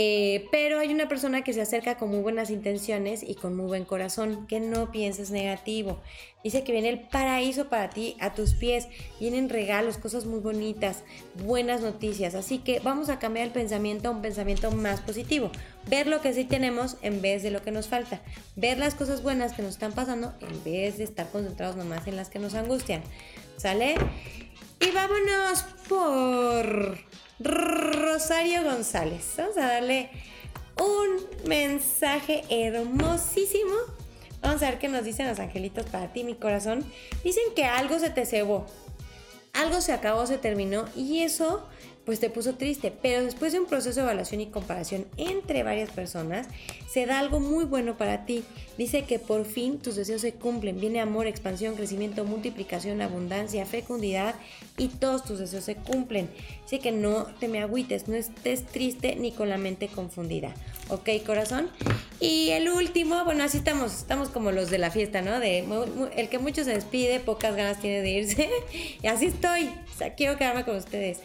eh, 0.00 0.46
pero 0.52 0.78
hay 0.78 0.92
una 0.92 1.08
persona 1.08 1.42
que 1.42 1.52
se 1.52 1.60
acerca 1.60 1.96
con 1.96 2.10
muy 2.10 2.20
buenas 2.20 2.50
intenciones 2.50 3.24
y 3.24 3.34
con 3.34 3.56
muy 3.56 3.66
buen 3.66 3.84
corazón, 3.84 4.46
que 4.46 4.60
no 4.60 4.92
pienses 4.92 5.32
negativo. 5.32 6.00
Dice 6.44 6.62
que 6.62 6.70
viene 6.70 6.88
el 6.88 7.00
paraíso 7.00 7.68
para 7.68 7.90
ti 7.90 8.16
a 8.20 8.32
tus 8.32 8.54
pies, 8.54 8.86
vienen 9.18 9.48
regalos, 9.48 9.98
cosas 9.98 10.24
muy 10.24 10.38
bonitas, 10.38 11.02
buenas 11.42 11.80
noticias. 11.80 12.36
Así 12.36 12.58
que 12.58 12.78
vamos 12.78 13.08
a 13.08 13.18
cambiar 13.18 13.46
el 13.46 13.52
pensamiento 13.52 14.08
a 14.08 14.12
un 14.12 14.22
pensamiento 14.22 14.70
más 14.70 15.00
positivo. 15.00 15.50
Ver 15.88 16.06
lo 16.06 16.20
que 16.20 16.32
sí 16.32 16.44
tenemos 16.44 16.96
en 17.02 17.20
vez 17.20 17.42
de 17.42 17.50
lo 17.50 17.62
que 17.62 17.72
nos 17.72 17.88
falta. 17.88 18.20
Ver 18.54 18.78
las 18.78 18.94
cosas 18.94 19.24
buenas 19.24 19.52
que 19.52 19.62
nos 19.62 19.72
están 19.72 19.92
pasando 19.92 20.32
en 20.40 20.62
vez 20.62 20.98
de 20.98 21.04
estar 21.04 21.28
concentrados 21.28 21.74
nomás 21.74 22.06
en 22.06 22.14
las 22.14 22.28
que 22.28 22.38
nos 22.38 22.54
angustian. 22.54 23.02
¿Sale? 23.56 23.96
Y 24.80 24.92
vámonos 24.92 25.64
por 25.88 26.98
Rosario 27.40 28.64
González. 28.64 29.34
Vamos 29.36 29.56
a 29.58 29.66
darle 29.66 30.10
un 30.80 31.48
mensaje 31.48 32.44
hermosísimo. 32.48 33.74
Vamos 34.40 34.62
a 34.62 34.70
ver 34.70 34.78
qué 34.78 34.88
nos 34.88 35.04
dicen 35.04 35.28
los 35.28 35.38
angelitos 35.38 35.86
para 35.86 36.12
ti, 36.12 36.24
mi 36.24 36.34
corazón. 36.34 36.84
Dicen 37.22 37.44
que 37.54 37.64
algo 37.64 37.98
se 37.98 38.10
te 38.10 38.26
cebó, 38.26 38.66
algo 39.52 39.80
se 39.80 39.92
acabó, 39.92 40.26
se 40.26 40.38
terminó 40.38 40.84
y 40.96 41.22
eso 41.22 41.66
pues 42.08 42.20
te 42.20 42.30
puso 42.30 42.54
triste, 42.54 42.90
pero 43.02 43.22
después 43.22 43.52
de 43.52 43.60
un 43.60 43.66
proceso 43.66 44.00
de 44.00 44.04
evaluación 44.04 44.40
y 44.40 44.46
comparación 44.46 45.04
entre 45.18 45.62
varias 45.62 45.90
personas, 45.90 46.46
se 46.90 47.04
da 47.04 47.18
algo 47.18 47.38
muy 47.38 47.66
bueno 47.66 47.98
para 47.98 48.24
ti. 48.24 48.44
Dice 48.78 49.04
que 49.04 49.18
por 49.18 49.44
fin 49.44 49.78
tus 49.78 49.96
deseos 49.96 50.22
se 50.22 50.32
cumplen, 50.32 50.80
viene 50.80 51.02
amor, 51.02 51.26
expansión, 51.26 51.74
crecimiento, 51.74 52.24
multiplicación, 52.24 53.02
abundancia, 53.02 53.66
fecundidad 53.66 54.36
y 54.78 54.88
todos 54.88 55.22
tus 55.22 55.38
deseos 55.38 55.64
se 55.64 55.74
cumplen. 55.74 56.30
Dice 56.62 56.78
que 56.78 56.92
no 56.92 57.26
te 57.40 57.46
me 57.46 57.60
agüites, 57.60 58.08
no 58.08 58.14
estés 58.14 58.64
triste 58.64 59.16
ni 59.16 59.30
con 59.30 59.50
la 59.50 59.58
mente 59.58 59.88
confundida. 59.88 60.54
¿Ok, 60.88 61.10
corazón? 61.26 61.68
Y 62.20 62.48
el 62.52 62.70
último, 62.70 63.22
bueno, 63.26 63.44
así 63.44 63.58
estamos, 63.58 63.92
estamos 63.92 64.30
como 64.30 64.50
los 64.50 64.70
de 64.70 64.78
la 64.78 64.90
fiesta, 64.90 65.20
¿no? 65.20 65.40
De 65.40 65.58
el 66.16 66.28
que 66.30 66.38
mucho 66.38 66.64
se 66.64 66.72
despide, 66.72 67.20
pocas 67.20 67.54
ganas 67.54 67.82
tiene 67.82 68.00
de 68.00 68.10
irse. 68.12 68.48
y 69.02 69.06
así 69.08 69.26
estoy. 69.26 69.68
Quiero 70.16 70.38
quedarme 70.38 70.64
con 70.64 70.76
ustedes 70.76 71.18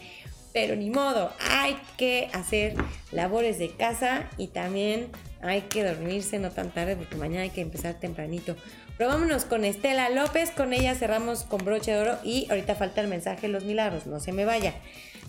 pero 0.54 0.76
ni 0.76 0.88
modo, 0.88 1.32
hay 1.50 1.76
que 1.98 2.30
hacer 2.32 2.74
labores 3.10 3.58
de 3.58 3.70
casa 3.70 4.30
y 4.38 4.46
también 4.46 5.08
hay 5.42 5.62
que 5.62 5.82
dormirse 5.82 6.38
no 6.38 6.52
tan 6.52 6.70
tarde 6.70 6.94
porque 6.94 7.16
mañana 7.16 7.42
hay 7.42 7.50
que 7.50 7.60
empezar 7.60 7.94
tempranito. 7.94 8.54
Pero 8.96 9.10
vámonos 9.10 9.44
con 9.44 9.64
Estela 9.64 10.08
López, 10.10 10.52
con 10.52 10.72
ella 10.72 10.94
cerramos 10.94 11.42
con 11.42 11.64
broche 11.64 11.90
de 11.90 11.98
oro 11.98 12.18
y 12.22 12.46
ahorita 12.50 12.76
falta 12.76 13.00
el 13.00 13.08
mensaje 13.08 13.48
de 13.48 13.52
los 13.52 13.64
milagros, 13.64 14.06
no 14.06 14.20
se 14.20 14.30
me 14.30 14.44
vaya. 14.44 14.74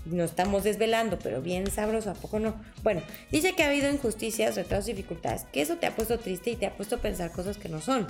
Nos 0.06 0.30
estamos 0.30 0.64
desvelando, 0.64 1.18
pero 1.18 1.42
bien 1.42 1.72
sabroso, 1.72 2.12
¿a 2.12 2.14
poco 2.14 2.38
no? 2.38 2.54
Bueno, 2.84 3.02
dice 3.32 3.54
que 3.54 3.64
ha 3.64 3.70
habido 3.70 3.90
injusticias, 3.90 4.56
retrasos 4.56 4.86
dificultades, 4.86 5.46
que 5.52 5.62
eso 5.62 5.78
te 5.78 5.88
ha 5.88 5.96
puesto 5.96 6.20
triste 6.20 6.52
y 6.52 6.56
te 6.56 6.68
ha 6.68 6.78
puesto 6.78 6.98
a 6.98 7.00
pensar 7.00 7.32
cosas 7.32 7.58
que 7.58 7.68
no 7.68 7.82
son. 7.82 8.06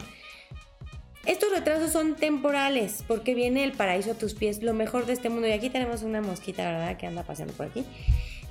Estos 1.26 1.52
retrasos 1.52 1.92
son 1.92 2.16
temporales 2.16 3.04
porque 3.08 3.34
viene 3.34 3.64
el 3.64 3.72
paraíso 3.72 4.12
a 4.12 4.14
tus 4.16 4.36
pies, 4.36 4.62
lo 4.62 4.74
mejor 4.74 5.06
de 5.06 5.14
este 5.14 5.30
mundo. 5.30 5.48
Y 5.48 5.52
aquí 5.52 5.70
tenemos 5.70 6.04
una 6.04 6.22
mosquita, 6.22 6.64
¿verdad? 6.64 6.98
Que 6.98 7.08
anda 7.08 7.24
paseando 7.24 7.54
por 7.54 7.68
aquí. 7.68 7.84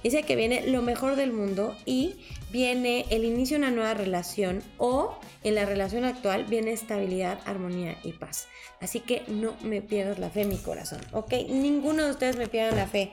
Dice 0.03 0.23
que 0.23 0.37
viene 0.37 0.67
lo 0.67 0.83
mejor 0.83 1.17
del 1.17 1.33
mundo 1.33 1.75
y 1.87 2.17
viene 2.51 3.07
el 3.09 3.25
inicio 3.25 3.59
de 3.59 3.65
una 3.65 3.75
nueva 3.75 3.95
relación 3.95 4.63
o 4.77 5.19
en 5.45 5.55
la 5.55 5.65
relación 5.65 6.05
actual 6.05 6.45
viene 6.45 6.73
estabilidad, 6.73 7.39
armonía 7.47 7.97
y 8.03 8.13
paz. 8.13 8.47
Así 8.83 9.01
que 9.01 9.23
no 9.29 9.55
me 9.63 9.81
pierdas 9.81 10.19
la 10.19 10.29
fe, 10.29 10.45
mi 10.45 10.59
corazón, 10.59 11.01
¿ok? 11.13 11.33
Ninguno 11.49 12.05
de 12.05 12.11
ustedes 12.11 12.37
me 12.37 12.49
pierdan 12.49 12.77
la 12.77 12.87
fe. 12.87 13.13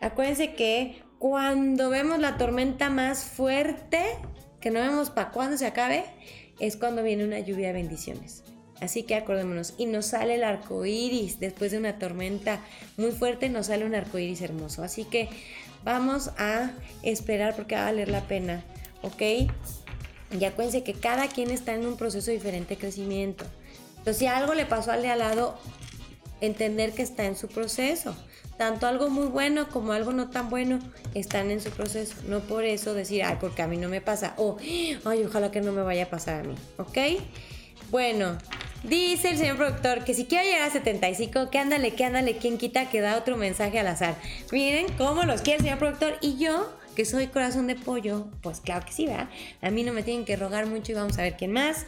Acuérdense 0.00 0.54
que 0.54 1.02
cuando 1.18 1.90
vemos 1.90 2.20
la 2.20 2.38
tormenta 2.38 2.88
más 2.88 3.24
fuerte, 3.24 4.04
que 4.60 4.70
no 4.70 4.78
vemos 4.78 5.10
para 5.10 5.32
cuándo 5.32 5.56
se 5.56 5.66
acabe, 5.66 6.04
es 6.60 6.76
cuando 6.76 7.02
viene 7.02 7.24
una 7.24 7.40
lluvia 7.40 7.68
de 7.68 7.72
bendiciones. 7.72 8.44
Así 8.80 9.02
que 9.02 9.16
acordémonos, 9.16 9.74
y 9.76 9.86
nos 9.86 10.06
sale 10.06 10.36
el 10.36 10.44
arco 10.44 10.84
iris 10.84 11.40
después 11.40 11.72
de 11.72 11.78
una 11.78 11.98
tormenta 11.98 12.60
muy 12.96 13.10
fuerte, 13.10 13.48
nos 13.48 13.66
sale 13.66 13.84
un 13.84 13.94
arco 13.94 14.18
iris 14.18 14.40
hermoso. 14.40 14.82
Así 14.82 15.04
que 15.04 15.28
vamos 15.84 16.30
a 16.38 16.70
esperar 17.02 17.56
porque 17.56 17.74
va 17.74 17.82
a 17.82 17.84
valer 17.86 18.08
la 18.08 18.22
pena, 18.22 18.64
¿ok? 19.02 19.50
Y 20.38 20.44
acuérdense 20.44 20.84
que 20.84 20.92
cada 20.92 21.28
quien 21.28 21.50
está 21.50 21.74
en 21.74 21.86
un 21.86 21.96
proceso 21.96 22.30
diferente 22.30 22.74
de 22.74 22.80
crecimiento. 22.80 23.44
Entonces, 23.98 24.18
si 24.18 24.26
algo 24.26 24.54
le 24.54 24.66
pasó 24.66 24.92
al 24.92 25.02
de 25.02 25.08
al 25.08 25.20
lado, 25.20 25.58
entender 26.40 26.92
que 26.92 27.02
está 27.02 27.24
en 27.24 27.36
su 27.36 27.48
proceso. 27.48 28.16
Tanto 28.56 28.86
algo 28.86 29.08
muy 29.08 29.26
bueno 29.26 29.68
como 29.68 29.92
algo 29.92 30.12
no 30.12 30.30
tan 30.30 30.50
bueno 30.50 30.80
están 31.14 31.50
en 31.50 31.60
su 31.60 31.70
proceso. 31.70 32.14
No 32.26 32.40
por 32.40 32.64
eso 32.64 32.92
decir, 32.92 33.22
ay, 33.22 33.36
porque 33.40 33.62
a 33.62 33.68
mí 33.68 33.76
no 33.76 33.88
me 33.88 34.00
pasa. 34.00 34.34
O, 34.36 34.56
ay, 35.04 35.24
ojalá 35.24 35.50
que 35.50 35.60
no 35.60 35.72
me 35.72 35.82
vaya 35.82 36.04
a 36.04 36.10
pasar 36.10 36.40
a 36.40 36.42
mí. 36.44 36.54
¿Ok? 36.76 36.98
Bueno, 37.90 38.36
dice 38.82 39.30
el 39.30 39.38
señor 39.38 39.56
productor 39.56 40.04
que 40.04 40.14
si 40.14 40.26
quiero 40.26 40.44
llegar 40.44 40.62
a 40.62 40.70
75, 40.70 41.50
que 41.50 41.58
ándale, 41.58 41.92
que 41.94 42.04
ándale, 42.04 42.36
quien 42.36 42.58
quita 42.58 42.88
que 42.90 43.00
da 43.00 43.16
otro 43.16 43.36
mensaje 43.36 43.78
al 43.78 43.86
azar. 43.86 44.16
Miren 44.52 44.86
cómo 44.96 45.24
los 45.24 45.42
quiere 45.42 45.58
el 45.58 45.62
señor 45.64 45.78
productor. 45.78 46.16
Y 46.20 46.38
yo, 46.38 46.72
que 46.94 47.04
soy 47.04 47.28
corazón 47.28 47.66
de 47.66 47.74
pollo, 47.74 48.26
pues 48.42 48.60
claro 48.60 48.84
que 48.84 48.92
sí, 48.92 49.06
¿verdad? 49.06 49.28
A 49.62 49.70
mí 49.70 49.82
no 49.82 49.92
me 49.92 50.02
tienen 50.02 50.24
que 50.24 50.36
rogar 50.36 50.66
mucho 50.66 50.92
y 50.92 50.94
vamos 50.94 51.18
a 51.18 51.22
ver 51.22 51.36
quién 51.36 51.52
más. 51.52 51.86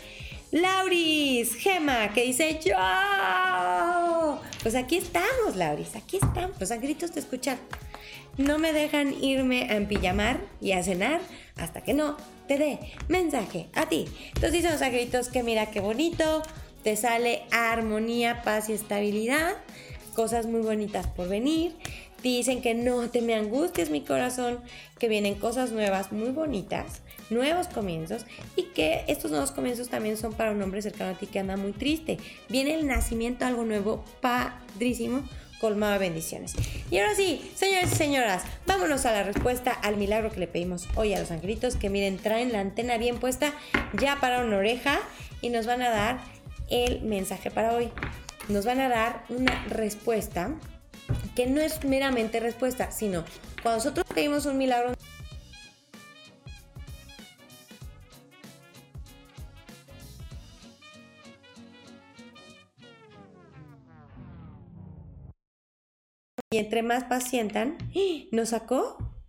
Lauris, 0.53 1.55
Gema, 1.55 2.13
que 2.13 2.25
dice 2.25 2.59
yo. 2.65 2.75
Pues 4.63 4.75
aquí 4.75 4.97
estamos, 4.97 5.55
Lauris, 5.55 5.95
aquí 5.95 6.19
estamos. 6.21 6.59
Los 6.59 6.71
angritos 6.73 7.13
te 7.13 7.21
escuchan. 7.21 7.59
No 8.37 8.59
me 8.59 8.73
dejan 8.73 9.13
irme 9.23 9.69
a 9.71 9.77
empillamar 9.77 10.41
y 10.61 10.73
a 10.73 10.83
cenar 10.83 11.21
hasta 11.57 11.83
que 11.83 11.95
no 11.95 12.17
te 12.49 12.59
dé 12.59 12.79
mensaje 13.09 13.69
a 13.75 13.89
ti. 13.89 14.07
Entonces 14.29 14.53
dicen 14.53 14.73
los 14.73 14.83
angritos 14.83 15.29
que 15.29 15.43
mira 15.43 15.71
qué 15.71 15.79
bonito, 15.81 16.43
te 16.83 16.97
sale 16.97 17.43
armonía, 17.51 18.43
paz 18.43 18.69
y 18.69 18.73
estabilidad, 18.73 19.57
cosas 20.15 20.47
muy 20.47 20.61
bonitas 20.61 21.07
por 21.07 21.29
venir. 21.29 21.75
Dicen 22.23 22.61
que 22.61 22.75
no 22.75 23.09
te 23.09 23.23
me 23.23 23.35
angusties 23.35 23.91
mi 23.91 24.03
corazón, 24.03 24.61
que 24.99 25.09
vienen 25.09 25.35
cosas 25.35 25.73
nuevas 25.73 26.13
muy 26.13 26.31
bonitas 26.31 27.03
nuevos 27.31 27.69
comienzos 27.69 28.27
y 28.57 28.65
que 28.65 29.05
estos 29.07 29.31
nuevos 29.31 29.53
comienzos 29.53 29.89
también 29.89 30.17
son 30.17 30.33
para 30.35 30.51
un 30.51 30.61
hombre 30.61 30.83
cercano 30.83 31.13
a 31.13 31.15
ti 31.15 31.27
que 31.27 31.39
anda 31.39 31.57
muy 31.57 31.73
triste. 31.73 32.19
Viene 32.49 32.75
el 32.75 32.87
nacimiento 32.87 33.47
algo 33.47 33.65
nuevo, 33.65 34.05
padrísimo, 34.21 35.23
colmado 35.61 35.93
de 35.93 35.99
bendiciones. 35.99 36.55
Y 36.91 36.99
ahora 36.99 37.15
sí, 37.15 37.51
señores 37.55 37.93
y 37.93 37.97
señoras, 37.97 38.43
vámonos 38.67 39.07
a 39.07 39.13
la 39.13 39.23
respuesta 39.23 39.73
al 39.73 39.97
milagro 39.97 40.31
que 40.31 40.41
le 40.41 40.47
pedimos 40.47 40.89
hoy 40.97 41.15
a 41.15 41.21
los 41.21 41.31
angelitos, 41.31 41.77
que 41.77 41.91
miren, 41.91 42.19
traen 42.19 42.53
la 42.53 42.61
antena 42.61 42.99
bien 42.99 43.19
puesta, 43.19 43.53
ya 43.99 44.19
para 44.21 44.43
una 44.43 44.57
oreja 44.57 44.99
y 45.41 45.51
nos 45.51 45.67
van 45.67 45.83
a 45.83 45.91
dar 45.91 46.21
el 46.71 47.03
mensaje 47.03 47.51
para 47.51 47.75
hoy. 47.75 47.91
Nos 48.49 48.65
van 48.65 48.81
a 48.81 48.89
dar 48.89 49.25
una 49.29 49.65
respuesta 49.67 50.55
que 51.35 51.47
no 51.47 51.61
es 51.61 51.85
meramente 51.85 52.41
respuesta, 52.41 52.91
sino 52.91 53.25
cuando 53.63 53.79
nosotros 53.79 54.07
pedimos 54.15 54.47
un 54.47 54.59
milagro 54.59 54.95
Y 66.53 66.59
entre 66.59 66.83
más 66.83 67.05
pacientan, 67.05 67.79
¡Ah! 67.95 68.25
¿nos 68.33 68.49
sacó? 68.49 69.20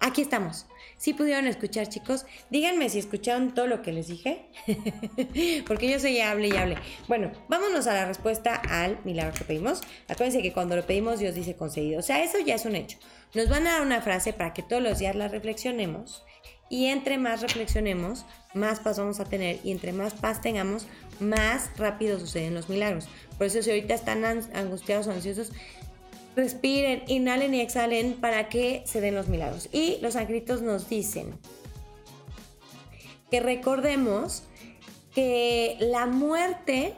Aquí 0.00 0.22
estamos. 0.22 0.66
Si 0.98 1.12
pudieron 1.12 1.46
escuchar, 1.46 1.88
chicos, 1.88 2.24
díganme 2.50 2.88
si 2.88 2.98
escucharon 2.98 3.54
todo 3.54 3.66
lo 3.66 3.82
que 3.82 3.92
les 3.92 4.08
dije, 4.08 4.46
porque 5.66 5.90
yo 5.90 5.98
soy 6.00 6.20
hable 6.20 6.48
y 6.48 6.56
hable. 6.56 6.76
Bueno, 7.06 7.32
vámonos 7.48 7.86
a 7.86 7.94
la 7.94 8.06
respuesta 8.06 8.54
al 8.54 8.98
milagro 9.04 9.34
que 9.34 9.44
pedimos. 9.44 9.82
Acuérdense 10.08 10.42
que 10.42 10.52
cuando 10.52 10.74
lo 10.74 10.86
pedimos, 10.86 11.18
Dios 11.18 11.34
dice 11.34 11.54
concedido. 11.54 12.00
O 12.00 12.02
sea, 12.02 12.22
eso 12.24 12.38
ya 12.38 12.54
es 12.54 12.64
un 12.64 12.76
hecho. 12.76 12.98
Nos 13.34 13.48
van 13.48 13.66
a 13.66 13.72
dar 13.72 13.82
una 13.82 14.00
frase 14.00 14.32
para 14.32 14.54
que 14.54 14.62
todos 14.62 14.82
los 14.82 14.98
días 14.98 15.14
la 15.14 15.28
reflexionemos. 15.28 16.24
Y 16.68 16.86
entre 16.86 17.16
más 17.18 17.42
reflexionemos, 17.42 18.24
más 18.54 18.80
paz 18.80 18.98
vamos 18.98 19.20
a 19.20 19.24
tener. 19.24 19.60
Y 19.64 19.72
entre 19.72 19.92
más 19.92 20.14
paz 20.14 20.40
tengamos, 20.40 20.86
más 21.20 21.70
rápido 21.76 22.18
suceden 22.18 22.54
los 22.54 22.68
milagros. 22.68 23.06
Por 23.36 23.46
eso 23.46 23.62
si 23.62 23.70
ahorita 23.70 23.94
están 23.94 24.24
angustiados 24.24 25.06
o 25.06 25.12
ansiosos, 25.12 25.52
respiren, 26.36 27.02
inhalen 27.08 27.54
y 27.54 27.60
exhalen 27.60 28.12
para 28.14 28.48
que 28.48 28.82
se 28.84 29.00
den 29.00 29.14
los 29.14 29.28
milagros. 29.28 29.68
Y 29.72 29.98
los 30.02 30.14
angelitos 30.16 30.62
nos 30.62 30.88
dicen 30.88 31.34
que 33.30 33.40
recordemos 33.40 34.42
que 35.14 35.76
la 35.80 36.06
muerte, 36.06 36.94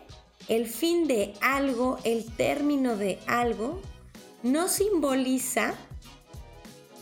el 0.48 0.66
fin 0.66 1.06
de 1.06 1.32
algo, 1.40 1.98
el 2.02 2.24
término 2.24 2.96
de 2.96 3.20
algo, 3.26 3.80
no 4.42 4.68
simboliza 4.68 5.74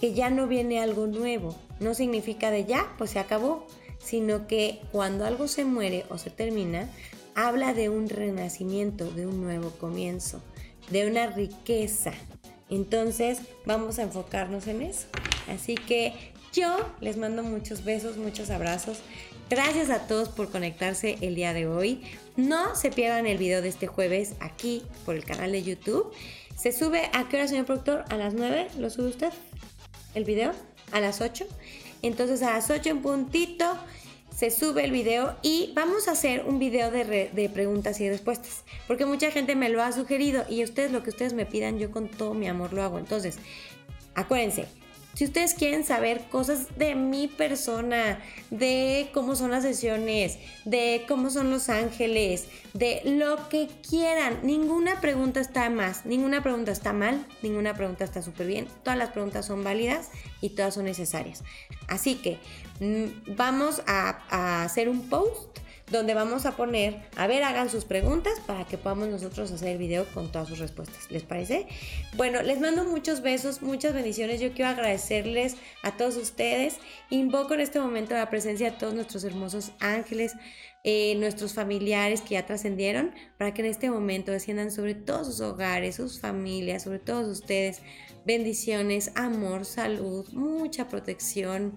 que 0.00 0.12
ya 0.12 0.28
no 0.28 0.46
viene 0.46 0.80
algo 0.80 1.06
nuevo. 1.06 1.56
No 1.80 1.94
significa 1.94 2.50
de 2.50 2.66
ya, 2.66 2.94
pues 2.98 3.10
se 3.10 3.18
acabó, 3.18 3.66
sino 3.98 4.46
que 4.46 4.80
cuando 4.92 5.24
algo 5.24 5.48
se 5.48 5.64
muere 5.64 6.04
o 6.10 6.18
se 6.18 6.30
termina, 6.30 6.88
habla 7.34 7.72
de 7.72 7.88
un 7.88 8.08
renacimiento, 8.08 9.10
de 9.10 9.26
un 9.26 9.40
nuevo 9.40 9.70
comienzo 9.70 10.42
de 10.90 11.06
una 11.06 11.26
riqueza. 11.26 12.12
Entonces 12.68 13.40
vamos 13.64 13.98
a 13.98 14.02
enfocarnos 14.02 14.66
en 14.66 14.82
eso. 14.82 15.06
Así 15.48 15.74
que 15.74 16.12
yo 16.52 16.76
les 17.00 17.16
mando 17.16 17.42
muchos 17.42 17.84
besos, 17.84 18.16
muchos 18.16 18.50
abrazos. 18.50 18.98
Gracias 19.48 19.90
a 19.90 20.06
todos 20.08 20.28
por 20.28 20.50
conectarse 20.50 21.18
el 21.20 21.34
día 21.34 21.52
de 21.52 21.68
hoy. 21.68 22.02
No 22.36 22.74
se 22.74 22.90
pierdan 22.90 23.26
el 23.26 23.38
video 23.38 23.62
de 23.62 23.68
este 23.68 23.86
jueves 23.86 24.34
aquí 24.40 24.82
por 25.04 25.14
el 25.14 25.24
canal 25.24 25.52
de 25.52 25.62
YouTube. 25.62 26.12
Se 26.56 26.72
sube 26.72 27.10
a 27.12 27.28
qué 27.28 27.36
hora, 27.36 27.48
señor 27.48 27.66
productor? 27.66 28.04
A 28.08 28.16
las 28.16 28.34
9 28.34 28.68
lo 28.78 28.90
sube 28.90 29.08
usted. 29.08 29.32
El 30.14 30.24
video 30.24 30.52
a 30.92 31.00
las 31.00 31.20
8. 31.20 31.46
Entonces 32.02 32.42
a 32.42 32.52
las 32.52 32.70
8 32.70 32.88
en 32.90 33.02
puntito 33.02 33.76
se 34.36 34.50
sube 34.50 34.84
el 34.84 34.90
video 34.90 35.34
y 35.40 35.72
vamos 35.74 36.08
a 36.08 36.10
hacer 36.10 36.44
un 36.46 36.58
video 36.58 36.90
de, 36.90 37.30
de, 37.32 37.48
preguntas 37.48 37.98
y 38.02 38.10
respuestas, 38.10 38.64
porque 38.86 39.06
mucha 39.06 39.30
gente 39.30 39.56
me 39.56 39.70
lo 39.70 39.82
ha 39.82 39.90
sugerido 39.92 40.44
y 40.46 40.62
ustedes 40.62 40.92
lo 40.92 41.02
que 41.02 41.08
ustedes 41.08 41.32
me 41.32 41.46
pidan, 41.46 41.78
yo 41.78 41.90
con 41.90 42.08
todo 42.08 42.34
mi 42.34 42.46
amor 42.46 42.74
lo 42.74 42.82
hago. 42.82 42.98
Entonces, 42.98 43.38
acuérdense, 44.14 44.66
si 45.16 45.24
ustedes 45.24 45.54
quieren 45.54 45.82
saber 45.82 46.28
cosas 46.28 46.76
de 46.76 46.94
mi 46.94 47.26
persona, 47.26 48.20
de 48.50 49.08
cómo 49.14 49.34
son 49.34 49.50
las 49.50 49.62
sesiones, 49.62 50.38
de 50.66 51.06
cómo 51.08 51.30
son 51.30 51.50
los 51.50 51.70
ángeles, 51.70 52.48
de 52.74 53.00
lo 53.02 53.48
que 53.48 53.66
quieran, 53.88 54.40
ninguna 54.42 55.00
pregunta 55.00 55.40
está 55.40 55.70
más, 55.70 56.04
ninguna 56.04 56.42
pregunta 56.42 56.70
está 56.70 56.92
mal, 56.92 57.26
ninguna 57.42 57.72
pregunta 57.72 58.04
está 58.04 58.20
súper 58.20 58.46
bien. 58.46 58.68
Todas 58.82 58.98
las 58.98 59.08
preguntas 59.08 59.46
son 59.46 59.64
válidas 59.64 60.10
y 60.42 60.50
todas 60.50 60.74
son 60.74 60.84
necesarias. 60.84 61.42
Así 61.88 62.16
que 62.16 62.38
mm, 62.80 63.36
vamos 63.36 63.82
a, 63.86 64.18
a 64.28 64.64
hacer 64.64 64.90
un 64.90 65.08
post 65.08 65.60
donde 65.90 66.14
vamos 66.14 66.46
a 66.46 66.56
poner, 66.56 66.96
a 67.16 67.26
ver, 67.26 67.44
hagan 67.44 67.70
sus 67.70 67.84
preguntas 67.84 68.40
para 68.44 68.64
que 68.64 68.76
podamos 68.76 69.08
nosotros 69.08 69.52
hacer 69.52 69.68
el 69.68 69.78
video 69.78 70.04
con 70.12 70.32
todas 70.32 70.48
sus 70.48 70.58
respuestas. 70.58 71.10
¿Les 71.10 71.22
parece? 71.22 71.68
Bueno, 72.16 72.42
les 72.42 72.60
mando 72.60 72.84
muchos 72.84 73.22
besos, 73.22 73.62
muchas 73.62 73.94
bendiciones. 73.94 74.40
Yo 74.40 74.52
quiero 74.52 74.70
agradecerles 74.70 75.56
a 75.82 75.96
todos 75.96 76.16
ustedes. 76.16 76.78
Invoco 77.10 77.54
en 77.54 77.60
este 77.60 77.78
momento 77.78 78.14
la 78.14 78.30
presencia 78.30 78.72
de 78.72 78.76
todos 78.76 78.94
nuestros 78.94 79.22
hermosos 79.22 79.70
ángeles, 79.78 80.32
eh, 80.82 81.14
nuestros 81.16 81.54
familiares 81.54 82.20
que 82.20 82.34
ya 82.34 82.46
trascendieron, 82.46 83.12
para 83.38 83.54
que 83.54 83.62
en 83.62 83.68
este 83.68 83.88
momento 83.88 84.32
desciendan 84.32 84.72
sobre 84.72 84.94
todos 84.94 85.28
sus 85.28 85.40
hogares, 85.40 85.96
sus 85.96 86.18
familias, 86.18 86.82
sobre 86.82 86.98
todos 86.98 87.28
ustedes. 87.28 87.80
Bendiciones, 88.24 89.12
amor, 89.14 89.64
salud, 89.64 90.28
mucha 90.32 90.88
protección, 90.88 91.76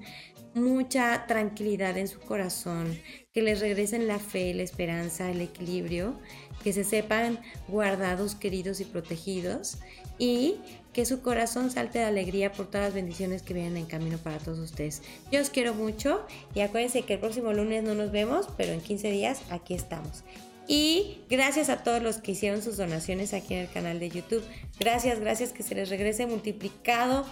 mucha 0.61 1.25
tranquilidad 1.27 1.97
en 1.97 2.07
su 2.07 2.19
corazón, 2.19 2.99
que 3.33 3.41
les 3.41 3.59
regresen 3.59 4.07
la 4.07 4.19
fe, 4.19 4.53
la 4.53 4.63
esperanza, 4.63 5.29
el 5.29 5.41
equilibrio, 5.41 6.19
que 6.63 6.73
se 6.73 6.83
sepan 6.83 7.39
guardados, 7.67 8.35
queridos 8.35 8.79
y 8.81 8.85
protegidos 8.85 9.77
y 10.17 10.55
que 10.93 11.05
su 11.05 11.21
corazón 11.21 11.71
salte 11.71 11.99
de 11.99 12.05
alegría 12.05 12.51
por 12.51 12.67
todas 12.67 12.87
las 12.87 12.93
bendiciones 12.93 13.41
que 13.41 13.53
vienen 13.53 13.77
en 13.77 13.85
camino 13.85 14.17
para 14.17 14.37
todos 14.37 14.59
ustedes. 14.59 15.01
Yo 15.31 15.41
os 15.41 15.49
quiero 15.49 15.73
mucho 15.73 16.25
y 16.53 16.61
acuérdense 16.61 17.03
que 17.03 17.13
el 17.13 17.19
próximo 17.19 17.53
lunes 17.53 17.83
no 17.83 17.95
nos 17.95 18.11
vemos, 18.11 18.47
pero 18.57 18.73
en 18.73 18.81
15 18.81 19.11
días 19.11 19.41
aquí 19.49 19.73
estamos. 19.73 20.23
Y 20.71 21.21
gracias 21.31 21.69
a 21.69 21.83
todos 21.83 22.03
los 22.03 22.17
que 22.17 22.33
hicieron 22.33 22.61
sus 22.61 22.77
donaciones 22.77 23.33
aquí 23.33 23.55
en 23.55 23.61
el 23.61 23.71
canal 23.71 23.99
de 23.99 24.09
YouTube. 24.09 24.43
Gracias, 24.79 25.19
gracias 25.19 25.51
que 25.51 25.63
se 25.63 25.73
les 25.73 25.89
regrese 25.89 26.27
multiplicado 26.27 27.25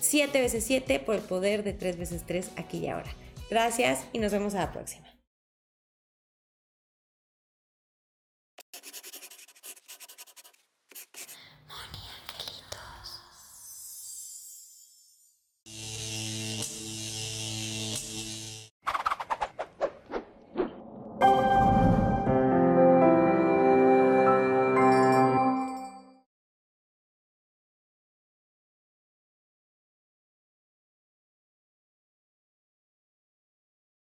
7 0.00 0.40
veces 0.40 0.64
7 0.64 1.00
por 1.00 1.14
el 1.14 1.22
poder 1.22 1.64
de 1.64 1.72
3 1.72 1.98
veces 1.98 2.24
3 2.26 2.50
aquí 2.56 2.78
y 2.78 2.88
ahora. 2.88 3.10
Gracias 3.50 4.04
y 4.12 4.18
nos 4.18 4.32
vemos 4.32 4.54
a 4.54 4.58
la 4.58 4.72
próxima. 4.72 5.05